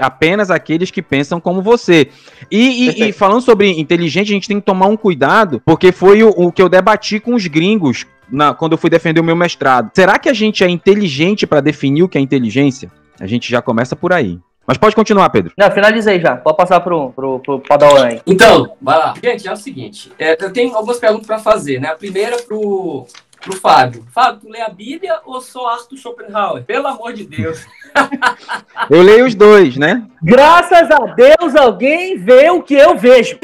apenas 0.02 0.52
aqueles 0.52 0.92
que 0.92 1.02
pensam 1.02 1.40
como 1.40 1.62
você. 1.62 2.10
E, 2.52 2.90
e, 2.90 3.10
e, 3.10 3.12
falando 3.14 3.42
sobre 3.42 3.70
inteligente, 3.70 4.32
a 4.32 4.34
gente 4.34 4.48
tem 4.50 4.60
que 4.60 4.66
tomar 4.66 4.88
um 4.88 4.98
cuidado, 4.98 5.62
porque 5.66 5.94
foi 5.94 6.22
o, 6.22 6.30
o 6.30 6.52
que 6.52 6.62
eu 6.62 6.68
debati 6.68 7.18
com 7.18 7.34
os 7.34 7.48
gringos 7.48 8.06
na, 8.30 8.54
quando 8.54 8.74
eu 8.74 8.78
fui 8.78 8.90
defender 8.90 9.22
o 9.22 9.24
meu 9.24 9.38
mestrado. 9.38 9.90
Será 9.94 10.20
que 10.20 10.28
a 10.28 10.34
gente 10.34 10.66
é 10.66 10.70
inteligente 10.70 11.48
para 11.48 11.62
definir 11.62 12.04
o 12.04 12.10
que 12.10 12.18
é 12.18 12.22
inteligência? 12.22 12.92
A 13.22 13.26
gente 13.26 13.50
já 13.50 13.62
começa 13.62 13.96
por 13.96 14.12
aí. 14.12 14.38
Mas 14.68 14.78
pode 14.78 14.96
continuar, 14.96 15.30
Pedro. 15.30 15.54
Não, 15.58 15.70
finalizei 15.72 16.20
já. 16.20 16.36
Pode 16.36 16.58
passar 16.58 16.80
pro, 16.80 17.12
pro, 17.12 17.40
pro 17.40 17.60
Padawan 17.60 18.06
aí. 18.06 18.22
Então, 18.26 18.76
vai 18.82 18.98
lá. 18.98 19.14
Gente, 19.24 19.48
é 19.48 19.54
o 19.54 19.58
seguinte. 19.58 20.12
É, 20.18 20.36
eu 20.44 20.52
tenho 20.52 20.76
algumas 20.76 20.98
perguntas 20.98 21.28
para 21.28 21.38
fazer, 21.38 21.80
né? 21.80 21.90
A 21.90 21.96
primeira 21.96 22.38
pro, 22.38 23.06
pro 23.42 23.56
Fábio. 23.58 24.04
Fábio, 24.12 24.42
tu 24.42 24.50
lê 24.50 24.62
a 24.62 24.70
Bíblia 24.70 25.20
ou 25.24 25.40
só 25.40 25.68
Arthur 25.68 25.98
Schopenhauer? 25.98 26.64
Pelo 26.64 26.88
amor 26.88 27.14
de 27.14 27.26
Deus. 27.26 27.64
eu 28.90 29.02
leio 29.04 29.28
os 29.28 29.36
dois, 29.36 29.78
né? 29.78 30.04
Graças 30.22 30.90
a 30.90 31.14
Deus 31.14 31.56
alguém 31.56 32.18
vê 32.18 32.50
o 32.50 32.64
que 32.64 32.74
eu 32.74 32.98
vejo. 32.98 33.38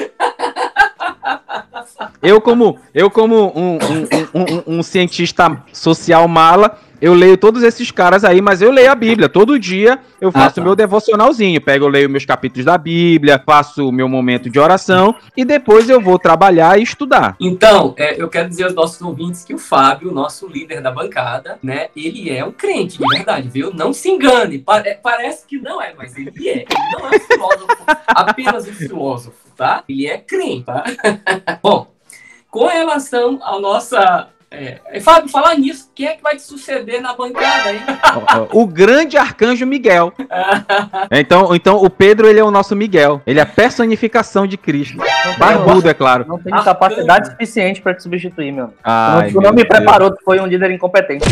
Eu 2.22 2.42
como, 2.42 2.80
eu 2.94 3.10
como 3.12 3.52
um, 3.56 3.76
um, 3.76 4.68
um, 4.74 4.78
um 4.78 4.84
cientista 4.84 5.64
social 5.72 6.28
mala, 6.28 6.78
eu 7.02 7.16
leio 7.16 7.36
todos 7.36 7.64
esses 7.64 7.90
caras 7.90 8.24
aí, 8.24 8.42
mas 8.42 8.62
eu 8.62 8.72
leio 8.72 8.92
a 8.92 8.96
Bíblia. 8.96 9.28
Todo 9.28 9.58
dia 9.58 10.00
eu 10.20 10.30
ah, 10.30 10.32
faço 10.32 10.48
ah, 10.48 10.54
tá. 10.54 10.62
meu 10.62 10.76
devocionalzinho. 10.76 11.60
Pego, 11.60 11.86
eu 11.86 11.90
leio 11.90 12.10
meus 12.10 12.26
capítulos 12.26 12.66
da 12.66 12.78
Bíblia, 12.78 13.42
faço 13.44 13.90
o 13.90 13.92
meu 13.92 14.08
momento 14.08 14.50
de 14.50 14.60
oração 14.60 15.16
e 15.36 15.44
depois 15.44 15.90
eu 15.90 16.00
vou 16.00 16.20
trabalhar 16.20 16.80
e 16.80 16.84
estudar. 16.84 17.36
Então, 17.40 17.96
é, 17.98 18.22
eu 18.22 18.30
quero 18.30 18.48
dizer 18.48 18.66
aos 18.66 18.76
nossos 18.76 19.02
ouvintes 19.02 19.44
que 19.44 19.54
o 19.54 19.58
Fábio, 19.58 20.12
nosso 20.12 20.48
líder 20.48 20.82
da 20.82 20.92
bancada, 20.92 21.58
né, 21.64 21.88
ele 21.96 22.30
é 22.30 22.46
um 22.46 22.52
crente, 22.52 23.00
de 23.00 23.08
verdade, 23.08 23.50
viu? 23.50 23.74
Não 23.74 23.92
se 23.92 24.10
engane. 24.10 24.60
Pa 24.60 24.78
é, 24.80 24.94
parece 24.94 25.48
que 25.48 25.58
não 25.58 25.82
é, 25.82 25.94
mas 25.98 26.16
ele 26.16 26.50
é. 26.50 26.58
Ele 26.58 26.68
não 26.94 27.08
é 27.08 27.18
um 27.18 27.20
filósofo, 27.20 27.78
apenas 28.08 28.68
um 28.68 28.74
filósofo, 28.74 29.38
tá? 29.58 29.84
Ele 29.90 30.06
é 30.06 30.18
crente, 30.20 30.66
tá? 30.66 30.84
Bom, 31.64 31.88
com 32.50 32.68
relação 32.68 33.40
à 33.42 33.60
nossa 33.60 34.30
é. 34.52 35.00
Fábio, 35.00 35.30
falar 35.30 35.56
nisso, 35.56 35.90
quem 35.96 36.08
é 36.08 36.14
que 36.14 36.22
vai 36.22 36.36
te 36.36 36.42
suceder 36.42 37.02
na 37.02 37.14
bancada 37.14 37.70
aí? 37.70 37.80
o 38.52 38.68
grande 38.68 39.16
arcanjo 39.16 39.66
Miguel. 39.66 40.12
então, 41.10 41.56
então, 41.56 41.78
o 41.78 41.90
Pedro, 41.90 42.28
ele 42.28 42.42
é 42.42 42.44
o 42.44 42.52
nosso 42.52 42.76
Miguel. 42.76 43.22
Ele 43.26 43.40
é 43.40 43.44
a 43.44 43.46
personificação 43.46 44.46
de 44.46 44.58
Cristo. 44.58 44.98
Barbudo, 45.38 45.88
é 45.88 45.94
claro. 45.94 46.26
Não 46.28 46.38
tem 46.38 46.52
capacidade 46.52 47.32
suficiente 47.32 47.82
para 47.82 47.94
te 47.94 48.04
substituir, 48.04 48.52
meu. 48.52 48.74
Ai, 48.84 49.32
tu 49.32 49.40
não, 49.40 49.54
me 49.54 49.64
preparou, 49.64 50.12
tu 50.12 50.22
foi 50.26 50.42
um 50.42 50.46
líder 50.46 50.72
incompetente. 50.72 51.26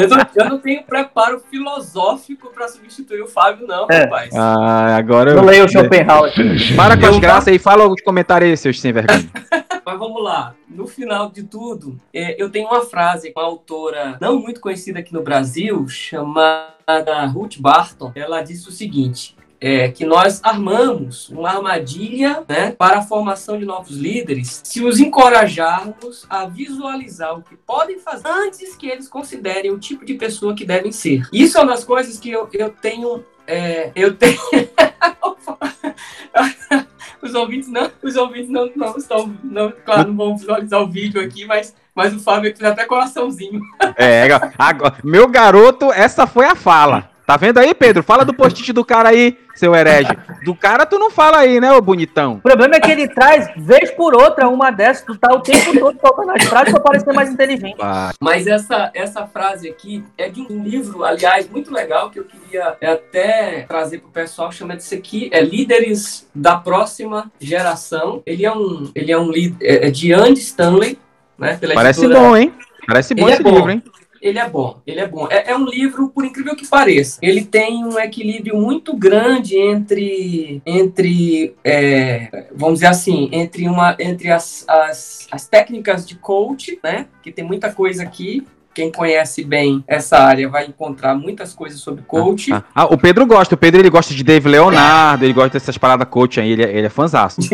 eu, 0.00 0.08
não, 0.08 0.26
eu, 0.32 0.44
não, 0.48 0.58
tenho 0.58 0.84
preparo 0.84 1.42
filosófico 1.50 2.52
para 2.54 2.68
substituir 2.68 3.22
o 3.22 3.26
Fábio, 3.26 3.66
não, 3.66 3.88
é. 3.90 4.02
rapaz. 4.02 4.30
Ah, 4.32 4.94
agora 4.96 5.30
eu... 5.30 5.36
Não 5.36 5.44
leio 5.44 5.64
o 5.64 5.68
Schopenhauer. 5.68 6.32
Para 6.76 6.96
com 6.96 7.06
as 7.06 7.18
graças 7.18 7.48
aí, 7.48 7.58
fala 7.58 7.82
alguns 7.82 8.00
comentários 8.00 8.48
aí, 8.48 8.56
seus 8.56 8.80
sem 8.80 8.92
vergonha. 8.92 9.28
Mas 9.86 9.98
vamos 10.00 10.20
lá. 10.20 10.56
No 10.68 10.88
final 10.88 11.30
de 11.30 11.44
tudo, 11.44 12.00
é, 12.12 12.42
eu 12.42 12.50
tenho 12.50 12.66
uma 12.66 12.84
frase 12.84 13.30
com 13.30 13.38
uma 13.38 13.46
autora 13.46 14.18
não 14.20 14.40
muito 14.40 14.60
conhecida 14.60 14.98
aqui 14.98 15.14
no 15.14 15.22
Brasil, 15.22 15.86
chamada 15.86 17.24
Ruth 17.26 17.60
Barton. 17.60 18.10
Ela 18.16 18.42
disse 18.42 18.68
o 18.68 18.72
seguinte: 18.72 19.36
é, 19.60 19.88
que 19.88 20.04
nós 20.04 20.40
armamos 20.42 21.28
uma 21.28 21.50
armadilha 21.50 22.42
né, 22.48 22.72
para 22.72 22.98
a 22.98 23.02
formação 23.02 23.56
de 23.56 23.64
novos 23.64 23.96
líderes 23.96 24.60
se 24.64 24.84
os 24.84 24.98
encorajarmos 24.98 26.26
a 26.28 26.46
visualizar 26.46 27.38
o 27.38 27.42
que 27.42 27.56
podem 27.56 28.00
fazer 28.00 28.26
antes 28.26 28.74
que 28.74 28.88
eles 28.88 29.08
considerem 29.08 29.70
o 29.70 29.78
tipo 29.78 30.04
de 30.04 30.14
pessoa 30.14 30.52
que 30.52 30.64
devem 30.64 30.90
ser. 30.90 31.28
Isso 31.32 31.58
é 31.58 31.60
uma 31.60 31.72
das 31.72 31.84
coisas 31.84 32.18
que 32.18 32.28
eu, 32.28 32.48
eu 32.52 32.70
tenho. 32.70 33.24
É, 33.46 33.92
eu 33.94 34.16
tenho. 34.16 34.40
os 37.22 37.34
ouvintes 37.34 37.68
não, 37.68 37.90
os 38.02 38.16
ouvintes 38.16 38.50
não, 38.50 38.70
não 38.74 38.96
estão, 38.96 39.34
não, 39.42 39.72
claro, 39.84 40.08
não 40.08 40.16
vão 40.16 40.36
visualizar 40.36 40.80
o 40.80 40.88
vídeo 40.88 41.20
aqui, 41.20 41.44
mas, 41.44 41.74
mas 41.94 42.14
o 42.14 42.20
Fábio 42.20 42.54
fez 42.56 42.70
até 42.70 42.84
coraçãozinho. 42.84 43.60
É, 43.96 44.28
agora, 44.58 44.96
meu 45.02 45.26
garoto, 45.28 45.92
essa 45.92 46.26
foi 46.26 46.46
a 46.46 46.54
fala. 46.54 47.15
Tá 47.26 47.36
vendo 47.36 47.58
aí, 47.58 47.74
Pedro? 47.74 48.04
Fala 48.04 48.24
do 48.24 48.32
post-it 48.32 48.72
do 48.72 48.84
cara 48.84 49.08
aí, 49.08 49.36
seu 49.56 49.74
herege. 49.74 50.16
Do 50.44 50.54
cara 50.54 50.86
tu 50.86 50.96
não 50.96 51.10
fala 51.10 51.38
aí, 51.38 51.60
né, 51.60 51.72
ô 51.72 51.80
bonitão? 51.80 52.34
O 52.34 52.40
problema 52.40 52.76
é 52.76 52.80
que 52.80 52.90
ele 52.90 53.08
traz, 53.08 53.50
vez 53.56 53.90
por 53.90 54.14
outra, 54.14 54.48
uma 54.48 54.70
dessas, 54.70 55.04
tu 55.04 55.16
tá 55.16 55.34
o 55.34 55.40
tempo 55.40 55.76
todo 55.76 55.98
faltando 55.98 56.30
as 56.30 56.44
frases 56.44 56.72
pra 56.72 56.80
parecer 56.80 57.12
mais 57.12 57.28
inteligente. 57.28 57.78
Mas 58.20 58.46
essa, 58.46 58.92
essa 58.94 59.26
frase 59.26 59.68
aqui 59.68 60.04
é 60.16 60.28
de 60.28 60.40
um 60.40 60.62
livro, 60.62 61.02
aliás, 61.02 61.50
muito 61.50 61.74
legal, 61.74 62.10
que 62.10 62.20
eu 62.20 62.24
queria 62.24 62.76
até 62.80 63.64
trazer 63.66 63.98
pro 63.98 64.10
pessoal, 64.10 64.52
chama 64.52 64.76
disso 64.76 64.94
aqui, 64.94 65.28
é 65.32 65.40
Líderes 65.40 66.28
da 66.32 66.54
Próxima 66.56 67.32
Geração. 67.40 68.22
Ele 68.24 68.46
é 68.46 68.52
um, 68.52 68.88
ele 68.94 69.10
é 69.10 69.18
um 69.18 69.32
líder, 69.32 69.66
é, 69.66 69.88
é 69.88 69.90
de 69.90 70.12
Andy 70.12 70.38
Stanley, 70.38 70.96
né, 71.36 71.58
Parece 71.74 72.04
editora... 72.04 72.20
bom, 72.20 72.36
hein? 72.36 72.54
Parece 72.86 73.14
bom 73.14 73.22
ele 73.22 73.30
é 73.30 73.34
esse 73.34 73.40
é 73.40 73.44
bom. 73.44 73.56
livro, 73.56 73.70
hein? 73.72 73.82
Ele 74.20 74.38
é 74.38 74.48
bom, 74.48 74.80
ele 74.86 75.00
é 75.00 75.06
bom. 75.06 75.28
É, 75.30 75.50
é, 75.50 75.56
um 75.56 75.64
livro, 75.64 76.08
por 76.08 76.24
incrível 76.24 76.54
que 76.56 76.66
pareça, 76.66 77.18
ele 77.22 77.44
tem 77.44 77.84
um 77.84 77.98
equilíbrio 77.98 78.56
muito 78.56 78.94
grande 78.96 79.56
entre, 79.56 80.62
entre 80.64 81.54
é, 81.64 82.48
vamos 82.54 82.74
dizer 82.76 82.86
assim, 82.86 83.28
entre, 83.32 83.68
uma, 83.68 83.96
entre 83.98 84.30
as, 84.30 84.64
as, 84.68 85.26
as 85.30 85.46
técnicas 85.46 86.06
de 86.06 86.16
coach, 86.16 86.78
né? 86.82 87.06
Que 87.22 87.30
tem 87.30 87.44
muita 87.44 87.72
coisa 87.72 88.02
aqui, 88.02 88.46
quem 88.74 88.92
conhece 88.92 89.42
bem 89.42 89.82
essa 89.88 90.18
área 90.18 90.48
vai 90.48 90.66
encontrar 90.66 91.14
muitas 91.14 91.54
coisas 91.54 91.80
sobre 91.80 92.02
coach. 92.02 92.52
Ah, 92.52 92.62
ah, 92.74 92.84
o 92.84 92.98
Pedro 92.98 93.24
gosta, 93.24 93.54
o 93.54 93.58
Pedro 93.58 93.80
ele 93.80 93.88
gosta 93.88 94.14
de 94.14 94.22
Dave 94.22 94.48
Leonardo, 94.48 95.24
ele 95.24 95.32
gosta 95.32 95.50
dessas 95.58 95.78
paradas 95.78 96.06
coach 96.08 96.38
aí, 96.38 96.52
ele, 96.52 96.62
é, 96.62 96.76
ele 96.76 96.86
é 96.86 96.90
fãzaço. 96.90 97.40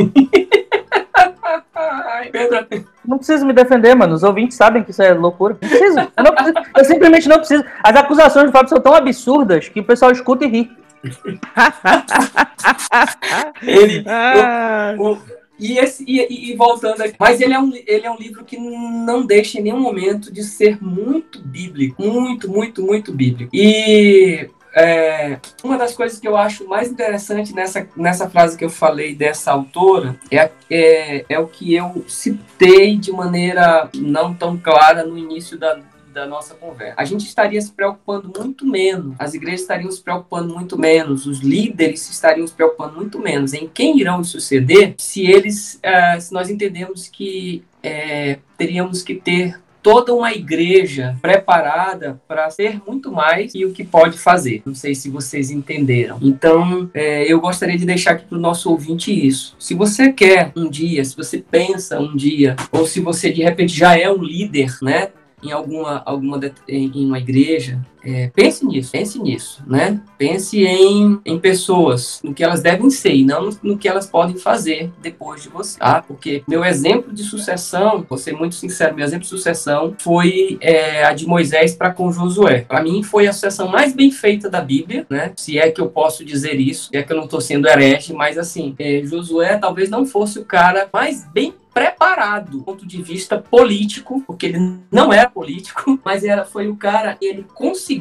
Pedro. 2.32 2.86
Não 3.06 3.18
preciso 3.18 3.44
me 3.44 3.52
defender, 3.52 3.94
mano. 3.94 4.14
Os 4.14 4.22
ouvintes 4.22 4.56
sabem 4.56 4.82
que 4.82 4.90
isso 4.90 5.02
é 5.02 5.12
loucura. 5.12 5.56
Não 5.60 5.68
preciso. 5.68 5.98
Eu, 5.98 6.24
não 6.24 6.34
preciso. 6.34 6.54
eu 6.76 6.84
simplesmente 6.84 7.28
não 7.28 7.38
preciso. 7.38 7.64
As 7.82 7.96
acusações 7.96 8.46
do 8.46 8.52
Fábio 8.52 8.68
são 8.68 8.80
tão 8.80 8.94
absurdas 8.94 9.68
que 9.68 9.80
o 9.80 9.84
pessoal 9.84 10.12
escuta 10.12 10.44
e 10.44 10.48
ri. 10.48 10.70
ele. 13.62 14.04
Ah. 14.06 14.94
O, 14.98 15.14
o, 15.14 15.22
e, 15.58 15.78
esse, 15.78 16.04
e, 16.06 16.50
e, 16.50 16.56
voltando 16.56 17.02
aqui, 17.02 17.14
mas 17.20 17.40
ele 17.40 17.54
é, 17.54 17.60
um, 17.60 17.72
ele 17.86 18.06
é 18.06 18.10
um 18.10 18.16
livro 18.16 18.44
que 18.44 18.58
não 18.58 19.24
deixa 19.24 19.58
em 19.58 19.62
nenhum 19.62 19.80
momento 19.80 20.32
de 20.32 20.42
ser 20.42 20.82
muito 20.82 21.40
bíblico, 21.40 22.02
muito, 22.02 22.50
muito, 22.50 22.82
muito 22.82 23.12
bíblico. 23.12 23.54
E 23.54 24.48
é, 24.74 25.38
uma 25.62 25.76
das 25.76 25.94
coisas 25.94 26.18
que 26.18 26.26
eu 26.26 26.36
acho 26.36 26.66
mais 26.66 26.90
interessante 26.90 27.54
nessa, 27.54 27.86
nessa 27.96 28.28
frase 28.28 28.56
que 28.56 28.64
eu 28.64 28.70
falei 28.70 29.14
dessa 29.14 29.52
autora 29.52 30.18
é, 30.30 30.50
é, 30.70 31.24
é 31.28 31.38
o 31.38 31.46
que 31.46 31.74
eu 31.74 32.04
citei 32.08 32.96
de 32.96 33.12
maneira 33.12 33.90
não 33.94 34.32
tão 34.32 34.56
clara 34.56 35.04
no 35.04 35.18
início 35.18 35.58
da, 35.58 35.78
da 36.12 36.26
nossa 36.26 36.54
conversa. 36.54 36.94
A 36.96 37.04
gente 37.04 37.26
estaria 37.26 37.60
se 37.60 37.72
preocupando 37.72 38.32
muito 38.38 38.66
menos, 38.66 39.14
as 39.18 39.34
igrejas 39.34 39.62
estariam 39.62 39.90
se 39.90 40.02
preocupando 40.02 40.54
muito 40.54 40.78
menos, 40.78 41.26
os 41.26 41.40
líderes 41.40 42.08
estariam 42.08 42.46
se 42.46 42.54
preocupando 42.54 42.94
muito 42.94 43.18
menos 43.18 43.52
em 43.52 43.68
quem 43.68 43.98
irão 43.98 44.22
suceder 44.24 44.94
se 44.98 45.26
eles, 45.26 45.80
uh, 45.84 46.20
se 46.20 46.32
nós 46.32 46.48
entendemos 46.48 47.08
que 47.08 47.64
é, 47.82 48.38
teríamos 48.56 49.02
que 49.02 49.16
ter 49.16 49.60
toda 49.82 50.14
uma 50.14 50.32
igreja 50.32 51.16
preparada 51.20 52.20
para 52.28 52.48
ser 52.50 52.80
muito 52.86 53.10
mais 53.10 53.54
e 53.54 53.64
o 53.64 53.72
que 53.72 53.84
pode 53.84 54.18
fazer. 54.18 54.62
Não 54.64 54.74
sei 54.74 54.94
se 54.94 55.10
vocês 55.10 55.50
entenderam. 55.50 56.18
Então, 56.22 56.90
é, 56.94 57.30
eu 57.30 57.40
gostaria 57.40 57.76
de 57.76 57.84
deixar 57.84 58.12
aqui 58.12 58.24
para 58.24 58.38
o 58.38 58.40
nosso 58.40 58.70
ouvinte 58.70 59.12
isso. 59.12 59.56
Se 59.58 59.74
você 59.74 60.12
quer 60.12 60.52
um 60.54 60.68
dia, 60.68 61.04
se 61.04 61.16
você 61.16 61.38
pensa 61.38 61.98
um 61.98 62.16
dia, 62.16 62.56
ou 62.70 62.86
se 62.86 63.00
você 63.00 63.32
de 63.32 63.42
repente 63.42 63.74
já 63.74 63.98
é 63.98 64.10
um 64.10 64.22
líder, 64.22 64.76
né? 64.80 65.08
em 65.42 65.50
alguma, 65.50 66.02
alguma 66.06 66.40
em 66.68 67.04
uma 67.04 67.18
igreja, 67.18 67.80
é, 68.04 68.30
pense 68.34 68.64
nisso, 68.66 68.90
pense 68.90 69.18
nisso, 69.18 69.62
né? 69.66 70.00
Pense 70.18 70.64
em, 70.64 71.20
em 71.24 71.38
pessoas, 71.38 72.20
no 72.22 72.34
que 72.34 72.42
elas 72.42 72.60
devem 72.60 72.90
ser 72.90 73.14
e 73.14 73.24
não 73.24 73.50
no, 73.62 73.78
que 73.78 73.88
elas 73.88 74.06
podem 74.06 74.36
fazer 74.36 74.90
depois 75.00 75.42
de 75.42 75.48
você, 75.48 75.78
tá? 75.78 76.02
Porque 76.02 76.42
meu 76.48 76.64
exemplo 76.64 77.12
de 77.12 77.22
sucessão, 77.22 78.04
vou 78.08 78.18
ser 78.18 78.32
muito 78.32 78.54
sincero, 78.54 78.94
meu 78.94 79.04
exemplo 79.04 79.22
de 79.22 79.28
sucessão 79.28 79.94
foi 79.98 80.58
é, 80.60 81.04
a 81.04 81.12
de 81.12 81.26
Moisés 81.26 81.74
para 81.74 81.92
com 81.92 82.12
Josué. 82.12 82.62
Para 82.62 82.82
mim 82.82 83.02
foi 83.02 83.26
a 83.26 83.32
sucessão 83.32 83.68
mais 83.68 83.92
bem 83.92 84.10
feita 84.10 84.50
da 84.50 84.60
Bíblia, 84.60 85.06
né? 85.08 85.32
Se 85.36 85.58
é 85.58 85.70
que 85.70 85.80
eu 85.80 85.88
posso 85.88 86.24
dizer 86.24 86.58
isso, 86.60 86.88
se 86.90 86.96
é 86.96 87.02
que 87.02 87.12
eu 87.12 87.16
não 87.16 87.24
estou 87.24 87.40
sendo 87.40 87.68
herege, 87.68 88.12
mas 88.12 88.38
assim, 88.38 88.74
é, 88.78 89.02
Josué 89.04 89.56
talvez 89.56 89.88
não 89.88 90.04
fosse 90.04 90.38
o 90.38 90.44
cara 90.44 90.88
mais 90.92 91.24
bem 91.32 91.54
preparado 91.72 92.50
do 92.50 92.62
ponto 92.62 92.86
de 92.86 93.02
vista 93.02 93.38
político, 93.38 94.22
porque 94.26 94.46
ele 94.46 94.78
não 94.90 95.12
era 95.12 95.28
político, 95.28 95.98
mas 96.04 96.22
era, 96.22 96.44
foi 96.44 96.68
o 96.68 96.76
cara, 96.76 97.16
ele 97.20 97.46
conseguiu, 97.54 97.91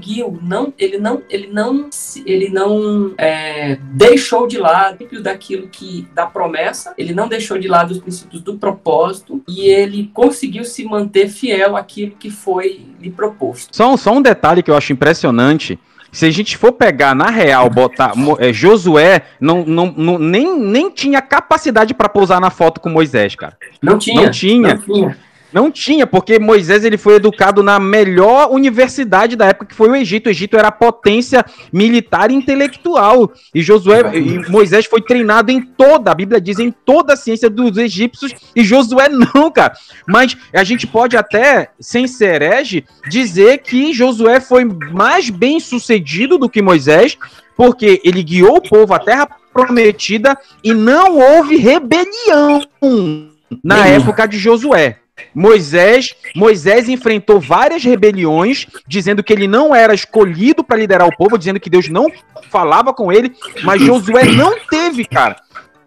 não, 0.42 0.74
ele 0.78 0.98
não, 0.98 1.22
ele 1.30 1.48
não, 1.48 1.90
ele 2.26 2.50
não 2.50 3.14
é, 3.18 3.78
deixou 3.82 4.48
de 4.48 4.58
lado 4.58 5.08
daquilo 5.22 5.68
que 5.68 6.08
da 6.14 6.26
promessa, 6.26 6.94
ele 6.98 7.14
não 7.14 7.28
deixou 7.28 7.58
de 7.58 7.68
lado 7.68 7.92
os 7.92 8.00
princípios 8.00 8.42
do 8.42 8.58
propósito 8.58 9.42
e 9.48 9.68
ele 9.68 10.10
conseguiu 10.14 10.64
se 10.64 10.84
manter 10.84 11.30
fiel 11.30 11.76
àquilo 11.76 12.12
que 12.20 12.30
foi 12.30 12.86
lhe 13.00 13.10
proposto. 13.10 13.76
Só, 13.76 13.96
só 13.98 14.14
um 14.14 14.22
detalhe 14.22 14.62
que 14.64 14.72
eu 14.72 14.76
acho 14.76 14.94
impressionante 14.94 15.80
se 16.12 16.26
a 16.26 16.30
gente 16.30 16.58
for 16.58 16.74
pegar 16.74 17.16
na 17.16 17.30
real, 17.30 17.70
botar 17.70 18.14
é, 18.40 18.52
Josué, 18.52 19.22
não, 19.40 19.64
não, 19.66 19.94
não, 19.96 20.20
nem, 20.20 20.60
nem 20.60 20.90
tinha 20.90 21.22
capacidade 21.22 21.94
para 21.94 22.10
pousar 22.10 22.42
na 22.42 22.50
foto 22.50 22.82
com 22.82 22.90
Moisés, 22.90 23.34
cara. 23.34 23.58
Não 23.82 23.98
tinha. 23.98 24.24
Não 24.24 24.32
tinha. 24.32 24.74
Não 24.76 24.82
tinha. 24.82 25.18
Não 25.54 25.70
tinha, 25.70 26.08
porque 26.08 26.40
Moisés 26.40 26.86
ele 26.86 26.98
foi 26.98 27.16
educado 27.16 27.62
na 27.62 27.80
melhor 27.80 28.50
universidade 28.52 29.36
da 29.36 29.48
época, 29.48 29.66
que 29.66 29.76
foi 29.76 29.90
o 29.90 29.96
Egito. 29.96 30.28
O 30.28 30.30
Egito 30.30 30.58
era 30.58 30.72
potência 30.72 31.46
militar 31.72 32.32
e 32.32 32.36
intelectual. 32.36 33.32
E 33.54 33.62
Josué 33.62 34.18
e 34.18 34.50
Moisés 34.50 34.86
foi 34.86 35.02
treinado 35.02 35.52
em 35.52 35.62
toda, 35.62 36.12
a 36.12 36.16
Bíblia 36.16 36.40
diz, 36.40 36.60
em 36.60 36.72
toda 36.72 37.14
a 37.14 37.18
ciência 37.18 37.50
dos 37.50 37.78
egípcios, 37.78 38.34
e 38.56 38.64
Josué 38.64 39.10
não, 39.10 39.52
cara. 39.52 39.74
Mas 40.08 40.38
a 40.54 40.64
gente 40.64 40.88
pode 40.88 41.18
até, 41.18 41.70
sem 41.80 42.08
ser 42.08 42.42
herege, 42.42 42.86
dizer 43.10 43.60
que 43.60 43.94
Josué 43.94 44.40
foi 44.40 44.64
mais 44.66 45.30
bem 45.30 45.60
sucedido 45.60 46.38
do 46.38 46.50
que 46.50 46.62
Moisés, 46.62 47.18
porque 47.56 48.02
ele 48.04 48.24
guiou 48.24 48.58
o 48.58 48.62
povo 48.62 48.94
à 48.94 49.00
terra 49.00 49.28
prometida 49.54 50.38
e 50.64 50.74
não 50.74 51.18
houve 51.18 51.58
rebelião 51.58 52.62
na 53.64 53.86
época 53.88 54.26
de 54.26 54.38
Josué. 54.38 54.98
Moisés, 55.34 56.16
Moisés 56.36 56.90
enfrentou 56.90 57.40
várias 57.40 57.84
rebeliões, 57.84 58.68
dizendo 58.88 59.24
que 59.24 59.32
ele 59.32 59.48
não 59.48 59.74
era 59.74 59.94
escolhido 59.94 60.64
para 60.64 60.78
liderar 60.78 61.08
o 61.08 61.16
povo, 61.16 61.38
dizendo 61.38 61.60
que 61.60 61.70
Deus 61.70 61.88
não 61.90 62.12
falava 62.50 62.94
com 62.94 63.12
ele, 63.12 63.34
mas 63.64 63.82
Josué 63.82 64.26
não 64.26 64.58
teve, 64.70 65.06
cara. 65.06 65.38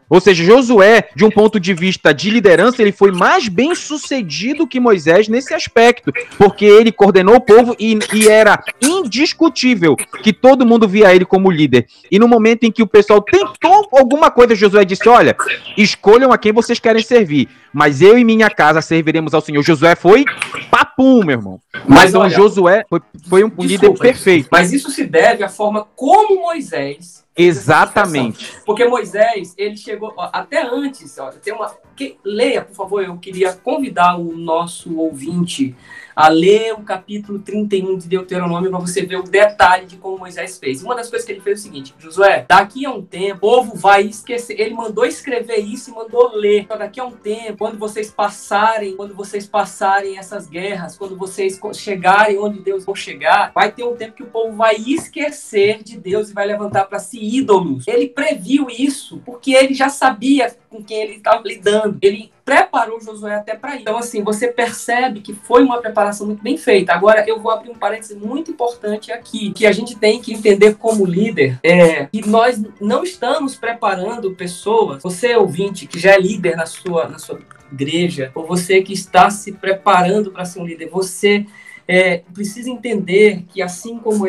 Ou 0.08 0.20
seja, 0.20 0.44
Josué, 0.44 1.08
de 1.14 1.24
um 1.24 1.30
ponto 1.30 1.58
de 1.58 1.72
vista 1.72 2.12
de 2.12 2.30
liderança, 2.30 2.82
ele 2.82 2.92
foi 2.92 3.10
mais 3.10 3.48
bem 3.48 3.74
sucedido 3.74 4.66
que 4.66 4.80
Moisés 4.80 5.28
nesse 5.28 5.54
aspecto, 5.54 6.12
porque 6.36 6.64
ele 6.64 6.92
coordenou 6.92 7.36
o 7.36 7.40
povo 7.40 7.74
e, 7.78 7.98
e, 8.12 8.28
era 8.28 8.62
indiscutível 8.82 9.96
que 10.22 10.32
todo 10.32 10.66
mundo 10.66 10.86
via 10.86 11.14
ele 11.14 11.24
como 11.24 11.50
líder. 11.50 11.86
E 12.10 12.18
no 12.18 12.28
momento 12.28 12.64
em 12.64 12.72
que 12.72 12.82
o 12.82 12.86
pessoal 12.86 13.22
tentou 13.22 13.88
alguma 13.92 14.30
coisa, 14.30 14.54
Josué 14.54 14.84
disse: 14.84 15.08
Olha, 15.08 15.36
escolham 15.76 16.32
a 16.32 16.38
quem 16.38 16.52
vocês 16.52 16.78
querem 16.78 17.02
servir, 17.02 17.48
mas 17.72 18.02
eu 18.02 18.18
e 18.18 18.24
minha 18.24 18.50
casa 18.50 18.82
serviremos 18.82 19.34
ao 19.34 19.40
Senhor. 19.40 19.62
Josué 19.62 19.94
foi 19.94 20.24
papum, 20.70 21.24
meu 21.24 21.38
irmão. 21.38 21.60
Mas 21.88 22.10
então, 22.10 22.20
olha, 22.22 22.30
Josué 22.30 22.84
foi, 22.88 23.00
foi 23.28 23.44
um 23.44 23.48
desculpa, 23.48 23.66
líder 23.66 23.98
perfeito. 23.98 24.48
Mas 24.50 24.72
isso 24.72 24.90
se 24.90 25.04
deve 25.04 25.42
à 25.42 25.48
forma 25.48 25.86
como 25.96 26.42
Moisés 26.42 27.23
Exatamente. 27.36 28.56
Porque 28.64 28.84
Moisés, 28.84 29.54
ele 29.58 29.76
chegou 29.76 30.12
ó, 30.16 30.30
até 30.32 30.62
antes, 30.62 31.18
ó, 31.18 31.30
tem 31.30 31.52
uma 31.52 31.74
que, 31.96 32.16
leia, 32.24 32.62
por 32.62 32.74
favor, 32.74 33.02
eu 33.02 33.16
queria 33.18 33.52
convidar 33.52 34.16
o 34.16 34.36
nosso 34.36 34.96
ouvinte 34.96 35.74
a 36.14 36.28
ler 36.28 36.72
o 36.74 36.82
capítulo 36.82 37.38
31 37.38 37.98
de 37.98 38.08
Deuteronômio 38.08 38.70
para 38.70 38.78
você 38.78 39.04
ver 39.04 39.16
o 39.16 39.22
detalhe 39.22 39.86
de 39.86 39.96
como 39.96 40.18
Moisés 40.18 40.58
fez. 40.58 40.82
Uma 40.82 40.94
das 40.94 41.10
coisas 41.10 41.26
que 41.26 41.32
ele 41.32 41.40
fez 41.40 41.58
é 41.58 41.60
o 41.60 41.62
seguinte: 41.62 41.94
Josué, 41.98 42.44
daqui 42.48 42.86
a 42.86 42.90
um 42.90 43.02
tempo, 43.02 43.36
o 43.36 43.40
povo 43.40 43.76
vai 43.76 44.02
esquecer. 44.02 44.60
Ele 44.60 44.74
mandou 44.74 45.04
escrever 45.04 45.58
isso 45.58 45.90
e 45.90 45.94
mandou 45.94 46.34
ler. 46.34 46.60
Então, 46.60 46.78
daqui 46.78 47.00
a 47.00 47.04
um 47.04 47.12
tempo, 47.12 47.58
quando 47.58 47.78
vocês 47.78 48.10
passarem, 48.10 48.96
quando 48.96 49.14
vocês 49.14 49.46
passarem 49.46 50.18
essas 50.18 50.46
guerras, 50.48 50.96
quando 50.96 51.16
vocês 51.16 51.60
chegarem 51.74 52.38
onde 52.38 52.60
Deus 52.60 52.84
vai 52.84 52.94
chegar, 52.94 53.52
vai 53.54 53.72
ter 53.72 53.84
um 53.84 53.96
tempo 53.96 54.14
que 54.14 54.22
o 54.22 54.26
povo 54.26 54.56
vai 54.56 54.76
esquecer 54.76 55.82
de 55.82 55.98
Deus 55.98 56.30
e 56.30 56.34
vai 56.34 56.46
levantar 56.46 56.84
para 56.84 56.98
si 56.98 57.18
ídolos. 57.20 57.86
Ele 57.86 58.08
previu 58.08 58.68
isso 58.70 59.20
porque 59.24 59.52
ele 59.52 59.74
já 59.74 59.88
sabia 59.88 60.54
com 60.74 60.82
quem 60.82 61.02
ele 61.02 61.16
estava 61.16 61.40
lidando. 61.46 61.96
Ele 62.02 62.32
preparou 62.44 63.00
Josué 63.00 63.36
até 63.36 63.54
para 63.54 63.76
ir. 63.76 63.82
Então, 63.82 63.96
assim, 63.96 64.24
você 64.24 64.48
percebe 64.48 65.20
que 65.20 65.32
foi 65.32 65.62
uma 65.62 65.80
preparação 65.80 66.26
muito 66.26 66.42
bem 66.42 66.58
feita. 66.58 66.92
Agora, 66.92 67.24
eu 67.28 67.38
vou 67.38 67.52
abrir 67.52 67.70
um 67.70 67.76
parênteses 67.76 68.16
muito 68.16 68.50
importante 68.50 69.12
aqui, 69.12 69.52
que 69.52 69.66
a 69.66 69.72
gente 69.72 69.96
tem 69.96 70.20
que 70.20 70.34
entender 70.34 70.74
como 70.74 71.06
líder, 71.06 71.60
é 71.62 72.06
que 72.06 72.26
nós 72.28 72.60
não 72.80 73.04
estamos 73.04 73.54
preparando 73.54 74.34
pessoas, 74.34 75.02
você 75.02 75.36
ouvinte, 75.36 75.86
que 75.86 75.98
já 75.98 76.12
é 76.12 76.18
líder 76.18 76.56
na 76.56 76.66
sua, 76.66 77.08
na 77.08 77.18
sua 77.18 77.38
igreja, 77.70 78.32
ou 78.34 78.44
você 78.44 78.82
que 78.82 78.92
está 78.92 79.30
se 79.30 79.52
preparando 79.52 80.32
para 80.32 80.44
ser 80.44 80.60
um 80.60 80.66
líder, 80.66 80.88
você 80.88 81.46
é, 81.86 82.22
precisa 82.32 82.68
entender 82.68 83.44
que 83.48 83.62
assim 83.62 83.98
como 83.98 84.26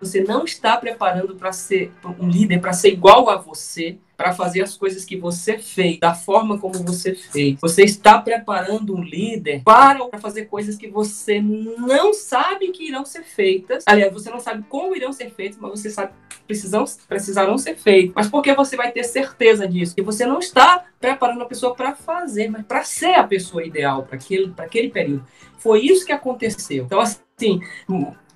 você 0.00 0.22
não 0.22 0.44
está 0.44 0.76
preparando 0.76 1.36
para 1.36 1.52
ser 1.52 1.92
um 2.18 2.28
líder, 2.28 2.60
para 2.60 2.72
ser 2.72 2.88
igual 2.88 3.28
a 3.28 3.36
você, 3.36 3.98
para 4.22 4.32
fazer 4.32 4.62
as 4.62 4.76
coisas 4.76 5.04
que 5.04 5.16
você 5.16 5.58
fez, 5.58 5.98
da 5.98 6.14
forma 6.14 6.56
como 6.56 6.74
você 6.74 7.12
fez. 7.12 7.58
Você 7.60 7.82
está 7.82 8.20
preparando 8.20 8.94
um 8.94 9.02
líder 9.02 9.62
para 9.64 9.98
fazer 10.20 10.44
coisas 10.44 10.76
que 10.76 10.86
você 10.86 11.40
não 11.42 12.14
sabe 12.14 12.70
que 12.70 12.86
irão 12.86 13.04
ser 13.04 13.24
feitas. 13.24 13.82
Aliás, 13.84 14.12
você 14.12 14.30
não 14.30 14.38
sabe 14.38 14.64
como 14.68 14.94
irão 14.94 15.12
ser 15.12 15.30
feitas, 15.30 15.58
mas 15.60 15.72
você 15.72 15.90
sabe 15.90 16.12
que 16.28 16.36
precisam, 16.46 16.84
precisarão 17.08 17.58
ser 17.58 17.76
feitas. 17.76 18.12
Mas 18.14 18.28
porque 18.28 18.54
você 18.54 18.76
vai 18.76 18.92
ter 18.92 19.02
certeza 19.02 19.66
disso? 19.66 19.92
Que 19.92 20.02
você 20.02 20.24
não 20.24 20.38
está 20.38 20.84
preparando 21.00 21.42
a 21.42 21.46
pessoa 21.46 21.74
para 21.74 21.96
fazer, 21.96 22.48
mas 22.48 22.64
para 22.64 22.84
ser 22.84 23.14
a 23.14 23.24
pessoa 23.24 23.66
ideal 23.66 24.04
para 24.04 24.14
aquele, 24.14 24.54
aquele 24.56 24.88
período. 24.88 25.26
Foi 25.58 25.80
isso 25.80 26.06
que 26.06 26.12
aconteceu. 26.12 26.84
Então, 26.84 27.00
assim, 27.00 27.60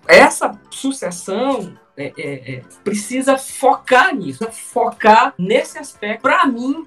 essa 0.09 0.61
sucessão 0.69 1.79
é, 1.97 2.13
é, 2.17 2.55
é, 2.55 2.63
precisa 2.85 3.39
focar 3.39 4.15
nisso, 4.15 4.47
focar 4.53 5.35
nesse 5.39 5.79
aspecto. 5.79 6.23
Para 6.23 6.47
mim, 6.47 6.87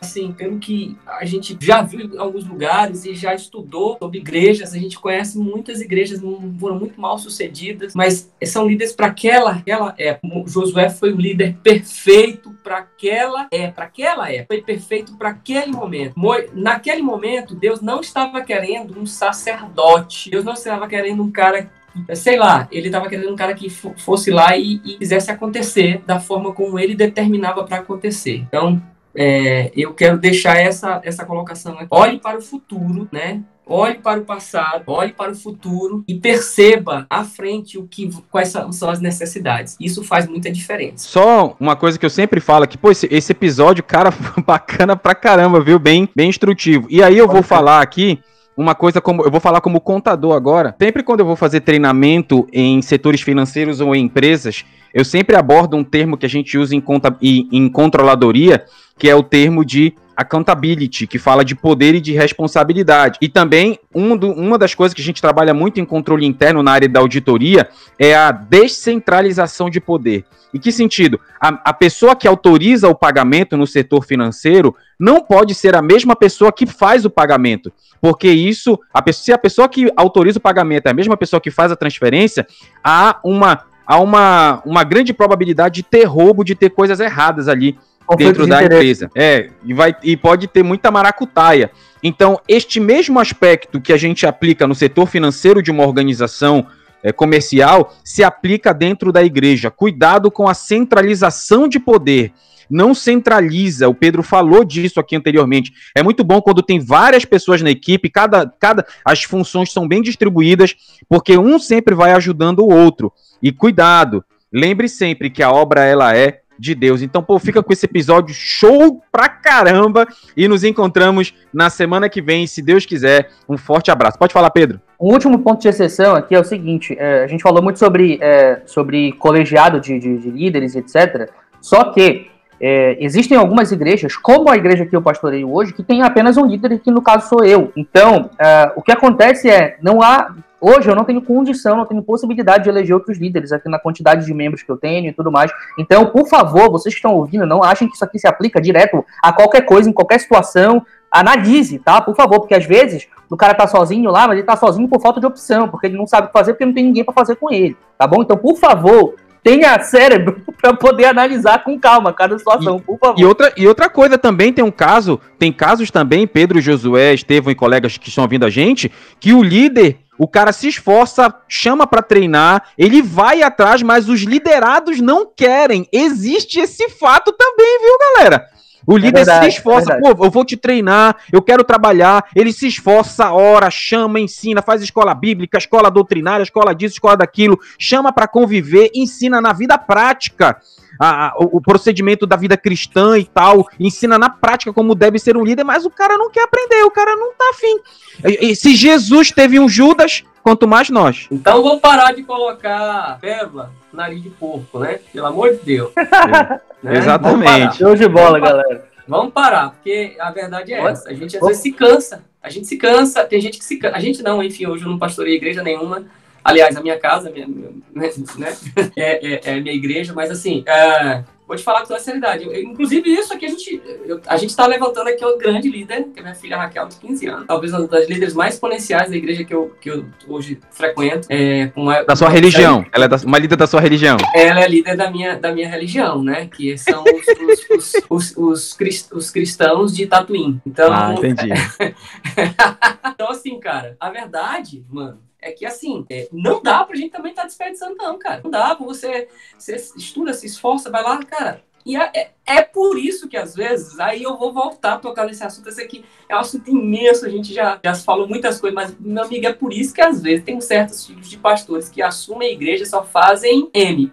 assim, 0.00 0.32
pelo 0.32 0.58
que 0.58 0.96
a 1.06 1.24
gente 1.24 1.56
já 1.60 1.82
viu 1.82 2.00
em 2.00 2.18
alguns 2.18 2.46
lugares 2.46 3.04
e 3.04 3.14
já 3.14 3.34
estudou 3.34 3.98
sobre 3.98 4.18
igrejas, 4.18 4.72
a 4.74 4.78
gente 4.78 4.98
conhece 4.98 5.38
muitas 5.38 5.80
igrejas 5.80 6.20
foram 6.58 6.78
muito 6.78 7.00
mal 7.00 7.18
sucedidas, 7.18 7.94
mas 7.94 8.32
são 8.44 8.66
líderes 8.66 8.92
para 8.92 9.08
aquela, 9.08 9.52
aquela 9.52 9.94
época. 9.98 10.44
Josué 10.46 10.88
foi 10.88 11.12
o 11.12 11.16
líder 11.16 11.56
perfeito 11.62 12.50
para 12.62 12.78
aquela 12.78 13.48
é 13.50 13.68
para 13.68 13.84
aquela 13.84 14.30
época, 14.30 14.54
foi 14.54 14.62
perfeito 14.62 15.16
para 15.16 15.30
aquele 15.30 15.72
momento. 15.72 16.14
Naquele 16.54 17.02
momento, 17.02 17.54
Deus 17.54 17.80
não 17.80 18.00
estava 18.00 18.40
querendo 18.42 18.98
um 18.98 19.06
sacerdote, 19.06 20.30
Deus 20.30 20.44
não 20.44 20.54
estava 20.54 20.88
querendo 20.88 21.22
um 21.22 21.30
cara 21.30 21.70
sei 22.14 22.38
lá, 22.38 22.68
ele 22.70 22.86
estava 22.86 23.08
querendo 23.08 23.32
um 23.32 23.36
cara 23.36 23.54
que 23.54 23.68
fosse 23.68 24.30
lá 24.30 24.56
e, 24.56 24.80
e 24.84 24.98
fizesse 24.98 25.30
acontecer 25.30 26.02
da 26.06 26.20
forma 26.20 26.52
como 26.52 26.78
ele 26.78 26.94
determinava 26.94 27.64
para 27.64 27.78
acontecer. 27.78 28.44
Então, 28.48 28.80
é, 29.14 29.70
eu 29.74 29.92
quero 29.92 30.18
deixar 30.18 30.56
essa, 30.56 31.00
essa 31.04 31.24
colocação 31.24 31.74
aqui. 31.74 31.88
Olhe 31.90 32.18
para 32.18 32.38
o 32.38 32.42
futuro, 32.42 33.08
né? 33.10 33.42
Olhe 33.72 33.98
para 33.98 34.18
o 34.18 34.24
passado, 34.24 34.82
olhe 34.88 35.12
para 35.12 35.30
o 35.30 35.34
futuro 35.36 36.02
e 36.08 36.16
perceba 36.16 37.06
à 37.08 37.22
frente 37.22 37.78
o 37.78 37.86
que, 37.86 38.10
quais 38.28 38.48
são 38.48 38.90
as 38.90 39.00
necessidades. 39.00 39.76
Isso 39.78 40.02
faz 40.02 40.26
muita 40.26 40.50
diferença. 40.50 41.06
Só 41.08 41.56
uma 41.60 41.76
coisa 41.76 41.96
que 41.96 42.04
eu 42.04 42.10
sempre 42.10 42.40
falo 42.40 42.64
aqui, 42.64 42.76
pô, 42.76 42.90
esse, 42.90 43.06
esse 43.12 43.30
episódio, 43.30 43.84
cara, 43.84 44.10
bacana 44.44 44.96
pra 44.96 45.14
caramba, 45.14 45.60
viu? 45.60 45.78
Bem, 45.78 46.08
bem 46.16 46.28
instrutivo. 46.28 46.88
E 46.90 47.00
aí 47.00 47.16
eu 47.16 47.28
vou 47.28 47.44
falar 47.44 47.80
aqui 47.80 48.18
uma 48.56 48.74
coisa 48.74 49.00
como 49.00 49.24
eu 49.24 49.30
vou 49.30 49.40
falar 49.40 49.60
como 49.60 49.80
contador 49.80 50.34
agora. 50.34 50.74
Sempre 50.80 51.02
quando 51.02 51.20
eu 51.20 51.26
vou 51.26 51.36
fazer 51.36 51.60
treinamento 51.60 52.46
em 52.52 52.82
setores 52.82 53.20
financeiros 53.20 53.80
ou 53.80 53.94
em 53.94 54.04
empresas, 54.04 54.64
eu 54.92 55.04
sempre 55.04 55.36
abordo 55.36 55.76
um 55.76 55.84
termo 55.84 56.16
que 56.16 56.26
a 56.26 56.28
gente 56.28 56.58
usa 56.58 56.74
em, 56.74 56.80
conta, 56.80 57.16
em, 57.22 57.48
em 57.52 57.68
controladoria, 57.68 58.64
que 58.98 59.08
é 59.08 59.14
o 59.14 59.22
termo 59.22 59.64
de 59.64 59.94
accountability, 60.20 61.06
que 61.06 61.18
fala 61.18 61.42
de 61.42 61.54
poder 61.54 61.94
e 61.94 62.00
de 62.00 62.12
responsabilidade. 62.12 63.18
E 63.22 63.28
também, 63.28 63.78
um 63.94 64.14
do, 64.14 64.30
uma 64.30 64.58
das 64.58 64.74
coisas 64.74 64.92
que 64.92 65.00
a 65.00 65.04
gente 65.04 65.22
trabalha 65.22 65.54
muito 65.54 65.80
em 65.80 65.84
controle 65.84 66.26
interno 66.26 66.62
na 66.62 66.72
área 66.72 66.88
da 66.88 67.00
auditoria 67.00 67.68
é 67.98 68.14
a 68.14 68.30
descentralização 68.30 69.70
de 69.70 69.80
poder. 69.80 70.26
Em 70.52 70.58
que 70.58 70.70
sentido? 70.70 71.18
A, 71.40 71.70
a 71.70 71.72
pessoa 71.72 72.14
que 72.14 72.28
autoriza 72.28 72.86
o 72.88 72.94
pagamento 72.94 73.56
no 73.56 73.66
setor 73.66 74.04
financeiro 74.04 74.76
não 74.98 75.22
pode 75.22 75.54
ser 75.54 75.74
a 75.74 75.80
mesma 75.80 76.14
pessoa 76.14 76.52
que 76.52 76.66
faz 76.66 77.06
o 77.06 77.10
pagamento. 77.10 77.72
Porque 77.98 78.28
isso, 78.30 78.78
a, 78.92 79.12
se 79.12 79.32
a 79.32 79.38
pessoa 79.38 79.68
que 79.70 79.90
autoriza 79.96 80.38
o 80.38 80.42
pagamento 80.42 80.86
é 80.86 80.90
a 80.90 80.94
mesma 80.94 81.16
pessoa 81.16 81.40
que 81.40 81.50
faz 81.50 81.72
a 81.72 81.76
transferência, 81.76 82.46
há 82.84 83.18
uma, 83.24 83.64
há 83.86 83.98
uma, 83.98 84.62
uma 84.66 84.84
grande 84.84 85.14
probabilidade 85.14 85.76
de 85.76 85.82
ter 85.82 86.04
roubo, 86.04 86.44
de 86.44 86.54
ter 86.54 86.70
coisas 86.70 87.00
erradas 87.00 87.48
ali 87.48 87.78
dentro 88.16 88.46
da 88.46 88.62
empresa. 88.62 89.10
É, 89.14 89.50
e, 89.64 89.74
vai, 89.74 89.94
e 90.02 90.16
pode 90.16 90.46
ter 90.46 90.62
muita 90.62 90.90
maracutaia. 90.90 91.70
Então, 92.02 92.40
este 92.48 92.80
mesmo 92.80 93.18
aspecto 93.18 93.80
que 93.80 93.92
a 93.92 93.96
gente 93.96 94.26
aplica 94.26 94.66
no 94.66 94.74
setor 94.74 95.06
financeiro 95.06 95.62
de 95.62 95.70
uma 95.70 95.86
organização 95.86 96.66
é, 97.02 97.12
comercial 97.12 97.94
se 98.04 98.22
aplica 98.22 98.72
dentro 98.72 99.12
da 99.12 99.22
igreja. 99.22 99.70
Cuidado 99.70 100.30
com 100.30 100.48
a 100.48 100.54
centralização 100.54 101.68
de 101.68 101.78
poder. 101.78 102.32
Não 102.70 102.94
centraliza. 102.94 103.88
O 103.88 103.94
Pedro 103.94 104.22
falou 104.22 104.64
disso 104.64 105.00
aqui 105.00 105.16
anteriormente. 105.16 105.72
É 105.94 106.02
muito 106.02 106.22
bom 106.22 106.40
quando 106.40 106.62
tem 106.62 106.78
várias 106.78 107.24
pessoas 107.24 107.60
na 107.60 107.70
equipe, 107.70 108.08
cada, 108.08 108.46
cada 108.46 108.86
as 109.04 109.24
funções 109.24 109.72
são 109.72 109.88
bem 109.88 110.00
distribuídas, 110.00 110.76
porque 111.08 111.36
um 111.36 111.58
sempre 111.58 111.94
vai 111.94 112.12
ajudando 112.12 112.60
o 112.60 112.72
outro. 112.72 113.12
E 113.42 113.50
cuidado, 113.50 114.24
lembre 114.52 114.88
sempre 114.88 115.30
que 115.30 115.42
a 115.42 115.50
obra 115.50 115.84
ela 115.84 116.16
é 116.16 116.39
de 116.60 116.74
Deus. 116.74 117.00
Então, 117.00 117.22
pô, 117.22 117.38
fica 117.38 117.62
com 117.62 117.72
esse 117.72 117.86
episódio 117.86 118.34
show 118.34 119.02
pra 119.10 119.28
caramba 119.28 120.06
e 120.36 120.46
nos 120.46 120.62
encontramos 120.62 121.34
na 121.52 121.70
semana 121.70 122.08
que 122.08 122.20
vem, 122.20 122.46
se 122.46 122.60
Deus 122.60 122.84
quiser. 122.84 123.30
Um 123.48 123.56
forte 123.56 123.90
abraço. 123.90 124.18
Pode 124.18 124.34
falar, 124.34 124.50
Pedro. 124.50 124.78
Um 125.00 125.12
último 125.12 125.38
ponto 125.38 125.62
de 125.62 125.68
exceção 125.68 126.14
aqui 126.14 126.34
é 126.34 126.38
o 126.38 126.44
seguinte: 126.44 126.94
é, 126.98 127.24
a 127.24 127.26
gente 127.26 127.42
falou 127.42 127.62
muito 127.62 127.78
sobre, 127.78 128.18
é, 128.20 128.60
sobre 128.66 129.12
colegiado 129.12 129.80
de, 129.80 129.98
de, 129.98 130.18
de, 130.18 130.30
líderes, 130.30 130.76
etc. 130.76 131.30
Só 131.62 131.84
que 131.84 132.26
é, 132.60 133.02
existem 133.02 133.38
algumas 133.38 133.72
igrejas, 133.72 134.14
como 134.14 134.50
a 134.50 134.56
igreja 134.56 134.84
que 134.84 134.94
eu 134.94 135.00
pastoreio 135.00 135.50
hoje, 135.50 135.72
que 135.72 135.82
tem 135.82 136.02
apenas 136.02 136.36
um 136.36 136.44
líder, 136.44 136.78
que 136.78 136.90
no 136.90 137.00
caso 137.00 137.30
sou 137.30 137.42
eu. 137.42 137.72
Então, 137.74 138.28
é, 138.38 138.70
o 138.76 138.82
que 138.82 138.92
acontece 138.92 139.48
é, 139.48 139.78
não 139.80 140.02
há 140.02 140.34
Hoje 140.60 140.90
eu 140.90 140.94
não 140.94 141.04
tenho 141.04 141.22
condição, 141.22 141.76
não 141.76 141.86
tenho 141.86 142.02
possibilidade 142.02 142.64
de 142.64 142.70
eleger 142.70 142.94
outros 142.94 143.18
líderes 143.18 143.50
aqui 143.50 143.68
na 143.68 143.78
quantidade 143.78 144.26
de 144.26 144.34
membros 144.34 144.62
que 144.62 144.70
eu 144.70 144.76
tenho 144.76 145.08
e 145.08 145.12
tudo 145.12 145.32
mais. 145.32 145.50
Então, 145.78 146.06
por 146.06 146.28
favor, 146.28 146.70
vocês 146.70 146.94
que 146.94 146.98
estão 146.98 147.14
ouvindo, 147.14 147.46
não 147.46 147.62
achem 147.62 147.88
que 147.88 147.94
isso 147.94 148.04
aqui 148.04 148.18
se 148.18 148.26
aplica 148.26 148.60
direto 148.60 149.04
a 149.22 149.32
qualquer 149.32 149.62
coisa, 149.62 149.88
em 149.88 149.92
qualquer 149.92 150.20
situação. 150.20 150.84
Analise, 151.10 151.78
tá? 151.78 152.00
Por 152.00 152.14
favor, 152.14 152.40
porque 152.40 152.54
às 152.54 152.64
vezes 152.64 153.08
o 153.28 153.36
cara 153.36 153.54
tá 153.54 153.66
sozinho 153.66 154.10
lá, 154.10 154.28
mas 154.28 154.38
ele 154.38 154.46
tá 154.46 154.56
sozinho 154.56 154.86
por 154.86 155.00
falta 155.00 155.18
de 155.18 155.26
opção, 155.26 155.68
porque 155.68 155.86
ele 155.86 155.96
não 155.96 156.06
sabe 156.06 156.24
o 156.24 156.26
que 156.28 156.32
fazer, 156.32 156.52
porque 156.52 156.66
não 156.66 156.72
tem 156.72 156.84
ninguém 156.84 157.02
para 157.02 157.14
fazer 157.14 157.36
com 157.36 157.50
ele, 157.50 157.76
tá 157.98 158.06
bom? 158.06 158.22
Então, 158.22 158.36
por 158.36 158.56
favor, 158.56 159.14
tenha 159.42 159.78
cérebro 159.80 160.40
para 160.60 160.74
poder 160.74 161.06
analisar 161.06 161.64
com 161.64 161.78
calma 161.78 162.12
cada 162.12 162.38
situação, 162.38 162.76
e, 162.76 162.80
por 162.80 162.98
favor. 162.98 163.18
E 163.18 163.24
outra, 163.24 163.52
e 163.56 163.66
outra 163.66 163.88
coisa 163.88 164.18
também, 164.18 164.52
tem 164.52 164.64
um 164.64 164.70
caso, 164.70 165.20
tem 165.38 165.52
casos 165.52 165.90
também, 165.90 166.26
Pedro, 166.26 166.60
Josué, 166.60 167.14
Estevão 167.14 167.50
e 167.50 167.56
colegas 167.56 167.96
que 167.96 168.08
estão 168.08 168.22
ouvindo 168.22 168.44
a 168.44 168.50
gente, 168.50 168.90
que 169.18 169.32
o 169.32 169.42
líder 169.42 169.98
o 170.20 170.28
cara 170.28 170.52
se 170.52 170.68
esforça, 170.68 171.34
chama 171.48 171.86
para 171.86 172.02
treinar, 172.02 172.64
ele 172.76 173.00
vai 173.00 173.42
atrás, 173.42 173.80
mas 173.80 174.06
os 174.06 174.20
liderados 174.20 175.00
não 175.00 175.24
querem. 175.24 175.88
Existe 175.90 176.60
esse 176.60 176.90
fato 176.90 177.32
também, 177.32 177.78
viu, 177.80 177.98
galera? 177.98 178.46
O 178.86 178.98
é 178.98 179.00
líder 179.00 179.20
é 179.20 179.24
verdade, 179.24 179.50
se 179.50 179.56
esforça, 179.56 179.94
é 179.94 179.98
pô, 179.98 180.08
eu 180.22 180.30
vou 180.30 180.44
te 180.44 180.58
treinar, 180.58 181.16
eu 181.32 181.40
quero 181.40 181.64
trabalhar. 181.64 182.26
Ele 182.36 182.52
se 182.52 182.66
esforça, 182.66 183.32
ora, 183.32 183.70
chama, 183.70 184.20
ensina, 184.20 184.60
faz 184.60 184.82
escola 184.82 185.14
bíblica, 185.14 185.56
escola 185.56 185.90
doutrinária, 185.90 186.42
escola 186.42 186.74
disso, 186.74 186.96
escola 186.96 187.16
daquilo, 187.16 187.58
chama 187.78 188.12
para 188.12 188.28
conviver, 188.28 188.90
ensina 188.94 189.40
na 189.40 189.54
vida 189.54 189.78
prática 189.78 190.60
a, 190.98 191.28
a, 191.28 191.34
o, 191.38 191.60
procedimento 191.60 192.26
da 192.26 192.36
vida 192.36 192.56
cristã 192.56 193.18
e 193.18 193.24
tal, 193.24 193.68
ensina 193.78 194.18
na 194.18 194.30
prática 194.30 194.72
como 194.72 194.94
deve 194.94 195.18
ser 195.18 195.36
um 195.36 195.44
líder, 195.44 195.64
mas 195.64 195.84
o 195.84 195.90
cara 195.90 196.16
não 196.16 196.30
quer 196.30 196.44
aprender, 196.44 196.82
o 196.84 196.90
cara 196.90 197.16
não 197.16 197.32
tá 197.34 197.50
afim. 197.50 197.78
E, 198.24 198.50
e 198.50 198.56
se 198.56 198.74
Jesus 198.74 199.30
teve 199.30 199.58
um 199.58 199.68
Judas, 199.68 200.24
quanto 200.42 200.66
mais 200.66 200.90
nós. 200.90 201.26
Então 201.30 201.62
vamos 201.62 201.80
parar 201.80 202.12
de 202.12 202.22
colocar 202.22 203.18
pérola 203.20 203.72
nariz 203.92 204.22
de 204.22 204.30
porco, 204.30 204.78
né? 204.78 205.00
Pelo 205.12 205.26
amor 205.26 205.50
de 205.50 205.58
Deus. 205.58 205.92
É. 205.96 206.60
Né? 206.82 206.96
Exatamente. 206.96 207.76
Show 207.76 207.94
de 207.94 208.08
bola, 208.08 208.40
galera. 208.40 208.88
Vamos 209.06 209.34
parar, 209.34 209.72
porque 209.72 210.16
a 210.18 210.30
verdade 210.30 210.72
é 210.72 210.80
essa. 210.80 211.10
A 211.10 211.12
gente 211.12 211.36
às 211.36 211.46
vezes 211.46 211.60
se 211.60 211.72
cansa. 211.72 212.24
A 212.42 212.48
gente 212.48 212.66
se 212.66 212.78
cansa, 212.78 213.22
tem 213.24 213.38
gente 213.38 213.58
que 213.58 213.64
se 213.66 213.76
cansa. 213.76 213.96
A 213.96 214.00
gente 214.00 214.22
não, 214.22 214.42
enfim, 214.42 214.66
hoje 214.66 214.84
eu 214.84 214.88
não 214.88 214.98
pastorei 214.98 215.34
igreja 215.34 215.62
nenhuma. 215.62 216.06
Aliás, 216.44 216.76
a 216.76 216.80
minha 216.80 216.98
casa, 216.98 217.30
minha, 217.30 217.46
minha, 217.46 217.70
né, 217.94 218.56
é, 218.96 219.34
é, 219.34 219.40
é 219.44 219.60
minha 219.60 219.74
igreja, 219.74 220.12
mas 220.14 220.30
assim, 220.30 220.62
é, 220.66 221.22
vou 221.50 221.56
te 221.56 221.64
falar 221.64 221.80
com 221.80 221.88
toda 221.88 221.98
seriedade. 221.98 222.44
Eu, 222.44 222.54
inclusive, 222.62 223.10
isso 223.10 223.34
aqui 223.34 223.44
a 223.44 223.48
gente 223.48 223.82
eu, 224.04 224.20
a 224.26 224.36
gente 224.36 224.50
está 224.50 224.68
levantando 224.68 225.08
aqui 225.08 225.24
o 225.24 225.36
grande 225.36 225.68
líder, 225.68 226.04
que 226.14 226.20
é 226.20 226.22
minha 226.22 226.34
filha 226.34 226.56
Raquel, 226.56 226.86
de 226.86 226.96
15 226.96 227.26
anos. 227.26 227.46
Talvez 227.48 227.72
uma 227.72 227.88
das 227.88 228.08
líderes 228.08 228.34
mais 228.34 228.54
exponenciais 228.54 229.10
da 229.10 229.16
igreja 229.16 229.42
que 229.42 229.52
eu, 229.52 229.74
que 229.80 229.90
eu 229.90 230.06
hoje 230.28 230.60
frequento. 230.70 231.26
É, 231.28 231.72
uma, 231.74 232.04
da 232.04 232.14
sua 232.14 232.28
uma, 232.28 232.34
religião. 232.34 232.86
Ela 232.92 233.06
é 233.06 233.08
da, 233.08 233.16
uma 233.16 233.38
líder 233.38 233.56
da 233.56 233.66
sua 233.66 233.80
religião. 233.80 234.16
Ela 234.32 234.60
é 234.60 234.68
líder 234.68 234.96
da 234.96 235.10
minha, 235.10 235.36
da 235.36 235.52
minha 235.52 235.68
religião, 235.68 236.22
né? 236.22 236.46
Que 236.46 236.78
são 236.78 237.02
os, 237.02 237.68
os, 237.68 237.94
os, 238.08 238.36
os, 238.36 238.72
crist, 238.74 239.12
os 239.12 239.28
cristãos 239.28 239.92
de 239.94 240.06
Tatuim. 240.06 240.60
Então, 240.64 240.92
ah, 240.92 241.14
entendi. 241.14 241.50
então, 243.12 243.28
assim, 243.28 243.58
cara, 243.58 243.96
a 243.98 244.08
verdade, 244.08 244.84
mano, 244.88 245.18
é 245.42 245.52
que 245.52 245.64
assim, 245.64 246.04
é, 246.10 246.28
não 246.32 246.62
dá 246.62 246.84
pra 246.84 246.96
gente 246.96 247.10
também 247.10 247.30
estar 247.30 247.42
tá 247.42 247.48
desperdiçando, 247.48 247.96
não, 247.96 248.18
cara. 248.18 248.40
Não 248.42 248.50
dá 248.50 248.74
você, 248.74 249.28
você 249.58 249.76
estuda, 249.96 250.32
se 250.32 250.46
esforça, 250.46 250.90
vai 250.90 251.02
lá, 251.02 251.18
cara. 251.24 251.62
E 251.84 251.96
é, 251.96 252.10
é, 252.14 252.30
é, 252.46 252.62
por 252.62 252.98
isso 252.98 253.28
que, 253.28 253.36
às 253.36 253.54
vezes, 253.54 253.98
aí 253.98 254.22
eu 254.22 254.36
vou 254.36 254.52
voltar 254.52 254.94
a 254.94 254.98
tocar 254.98 255.26
nesse 255.26 255.42
assunto. 255.42 255.68
Esse 255.68 255.82
aqui 255.82 256.04
é 256.28 256.36
um 256.36 256.40
assunto 256.40 256.68
imenso, 256.68 257.24
a 257.24 257.28
gente 257.28 257.54
já, 257.54 257.80
já 257.82 257.94
falou 257.94 258.28
muitas 258.28 258.60
coisas, 258.60 258.74
mas, 258.74 258.94
meu 259.00 259.24
amigo, 259.24 259.46
é 259.46 259.52
por 259.52 259.72
isso 259.72 259.94
que, 259.94 260.00
às 260.00 260.20
vezes, 260.22 260.44
tem 260.44 260.60
certos 260.60 261.06
tipos 261.06 261.28
de 261.28 261.38
pastores 261.38 261.88
que 261.88 262.02
assumem 262.02 262.50
a 262.50 262.52
igreja 262.52 262.82
e 262.82 262.86
só 262.86 263.02
fazem 263.02 263.70
M, 263.72 264.12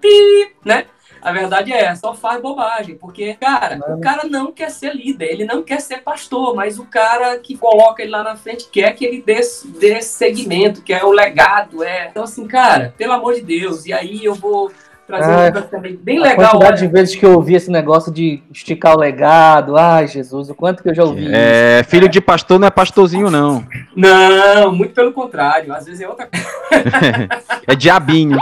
né? 0.63 0.87
A 1.21 1.31
verdade 1.31 1.71
é 1.73 1.93
só 1.95 2.13
faz 2.13 2.41
bobagem, 2.41 2.95
porque, 2.95 3.35
cara, 3.35 3.79
o 3.95 4.01
cara 4.01 4.27
não 4.27 4.51
quer 4.51 4.69
ser 4.69 4.95
líder, 4.95 5.31
ele 5.31 5.45
não 5.45 5.63
quer 5.63 5.81
ser 5.81 5.99
pastor, 5.99 6.55
mas 6.55 6.79
o 6.79 6.85
cara 6.85 7.37
que 7.39 7.57
coloca 7.57 8.01
ele 8.01 8.11
lá 8.11 8.23
na 8.23 8.35
frente 8.35 8.69
quer 8.71 8.93
que 8.93 9.05
ele 9.05 9.21
dê, 9.21 9.39
dê 9.79 10.01
segmento, 10.01 10.81
que 10.81 10.93
é 10.93 11.03
o 11.03 11.11
legado, 11.11 11.83
é. 11.83 12.07
Então, 12.09 12.23
assim, 12.23 12.47
cara, 12.47 12.93
pelo 12.97 13.13
amor 13.13 13.35
de 13.35 13.41
Deus, 13.41 13.85
e 13.85 13.93
aí 13.93 14.23
eu 14.23 14.35
vou 14.35 14.71
trazer 15.07 15.57
ah, 15.57 15.61
também 15.61 15.95
bem 15.95 16.19
legal. 16.19 16.45
A 16.45 16.49
quantidade 16.49 16.81
olha. 16.81 16.87
de 16.87 16.93
vezes 16.93 17.15
que 17.15 17.25
eu 17.25 17.31
ouvi 17.33 17.55
esse 17.55 17.71
negócio 17.71 18.11
de 18.11 18.43
esticar 18.53 18.95
o 18.95 18.99
legado, 18.99 19.77
ai 19.77 20.05
Jesus, 20.07 20.49
o 20.49 20.55
quanto 20.55 20.83
que 20.83 20.89
eu 20.89 20.93
já 20.93 21.03
ouvi 21.03 21.27
É, 21.33 21.79
isso. 21.79 21.89
filho 21.89 22.09
de 22.09 22.19
pastor 22.19 22.59
não 22.59 22.67
é 22.67 22.69
pastorzinho, 22.69 23.31
não. 23.31 23.65
Não, 23.95 24.71
muito 24.71 24.93
pelo 24.93 25.13
contrário, 25.13 25.73
às 25.73 25.85
vezes 25.85 26.01
é 26.01 26.09
outra 26.09 26.27
coisa. 26.27 27.29
é 27.65 27.75
diabinho. 27.75 28.37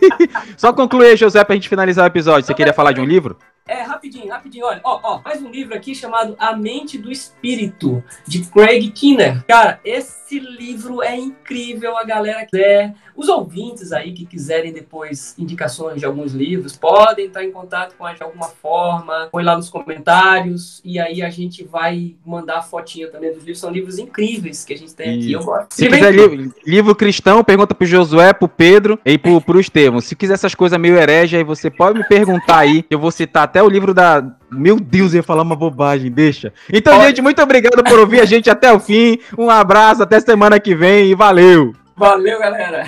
Só 0.56 0.72
concluir, 0.72 1.16
José, 1.16 1.42
pra 1.42 1.54
gente 1.54 1.68
finalizar 1.68 2.04
o 2.04 2.08
episódio. 2.08 2.46
Você 2.46 2.54
queria 2.54 2.74
falar 2.74 2.92
de 2.92 3.00
um 3.00 3.04
livro? 3.04 3.36
É, 3.66 3.82
rapidinho, 3.82 4.28
rapidinho, 4.28 4.66
olha, 4.66 4.80
ó, 4.82 4.98
ó, 5.04 5.20
mais 5.24 5.40
um 5.40 5.48
livro 5.48 5.72
aqui 5.72 5.94
chamado 5.94 6.34
A 6.36 6.56
Mente 6.56 6.98
do 6.98 7.12
Espírito, 7.12 8.02
de 8.26 8.44
Craig 8.46 8.90
Kinner. 8.90 9.44
Cara, 9.46 9.78
esse 9.84 10.40
livro 10.40 11.00
é 11.00 11.16
incrível, 11.16 11.96
a 11.96 12.02
galera 12.02 12.44
quiser, 12.44 12.92
os 13.16 13.28
ouvintes 13.28 13.92
aí 13.92 14.12
que 14.12 14.26
quiserem 14.26 14.72
depois 14.72 15.36
indicações 15.38 16.00
de 16.00 16.04
alguns 16.04 16.32
livros, 16.32 16.76
podem 16.76 17.26
estar 17.26 17.44
em 17.44 17.52
contato 17.52 17.94
com 17.96 18.04
a 18.04 18.08
gente 18.08 18.18
de 18.18 18.24
alguma 18.24 18.48
forma, 18.48 19.28
põe 19.30 19.44
lá 19.44 19.56
nos 19.56 19.70
comentários, 19.70 20.80
e 20.84 20.98
aí 20.98 21.22
a 21.22 21.30
gente 21.30 21.62
vai 21.62 22.16
mandar 22.26 22.58
a 22.58 22.62
fotinha 22.62 23.08
também 23.08 23.30
dos 23.30 23.44
livros, 23.44 23.60
são 23.60 23.70
livros 23.70 23.96
incríveis 23.96 24.64
que 24.64 24.72
a 24.72 24.78
gente 24.78 24.92
tem 24.92 25.18
aqui, 25.18 25.32
eu 25.32 25.44
gosto. 25.44 25.72
Se, 25.72 25.84
Se 25.84 25.88
quiser 25.88 26.12
livro, 26.12 26.54
livro 26.66 26.96
cristão, 26.96 27.44
pergunta 27.44 27.76
pro 27.76 27.86
Josué, 27.86 28.32
pro 28.32 28.48
Pedro 28.48 28.98
e 29.04 29.16
pro, 29.16 29.40
pro 29.40 29.60
Estevão. 29.60 30.00
Se 30.00 30.16
quiser 30.16 30.34
essas 30.34 30.54
coisas 30.54 30.78
meio 30.80 30.96
herege, 30.96 31.36
aí 31.36 31.44
você 31.44 31.70
pode 31.70 31.98
me 31.98 32.04
perguntar 32.08 32.58
aí, 32.58 32.84
eu 32.90 32.98
vou 32.98 33.12
citar 33.12 33.51
até 33.52 33.62
o 33.62 33.68
livro 33.68 33.92
da. 33.92 34.24
Meu 34.50 34.80
Deus, 34.80 35.12
eu 35.12 35.18
ia 35.18 35.22
falar 35.22 35.42
uma 35.42 35.54
bobagem, 35.54 36.10
deixa. 36.10 36.54
Então, 36.72 36.98
gente, 37.02 37.20
muito 37.20 37.42
obrigado 37.42 37.84
por 37.84 37.98
ouvir 37.98 38.20
a 38.20 38.24
gente 38.24 38.48
até 38.48 38.72
o 38.72 38.80
fim. 38.80 39.18
Um 39.36 39.50
abraço, 39.50 40.02
até 40.02 40.18
semana 40.20 40.58
que 40.58 40.74
vem 40.74 41.10
e 41.10 41.14
valeu! 41.14 41.74
Valeu, 41.94 42.38
galera! 42.38 42.86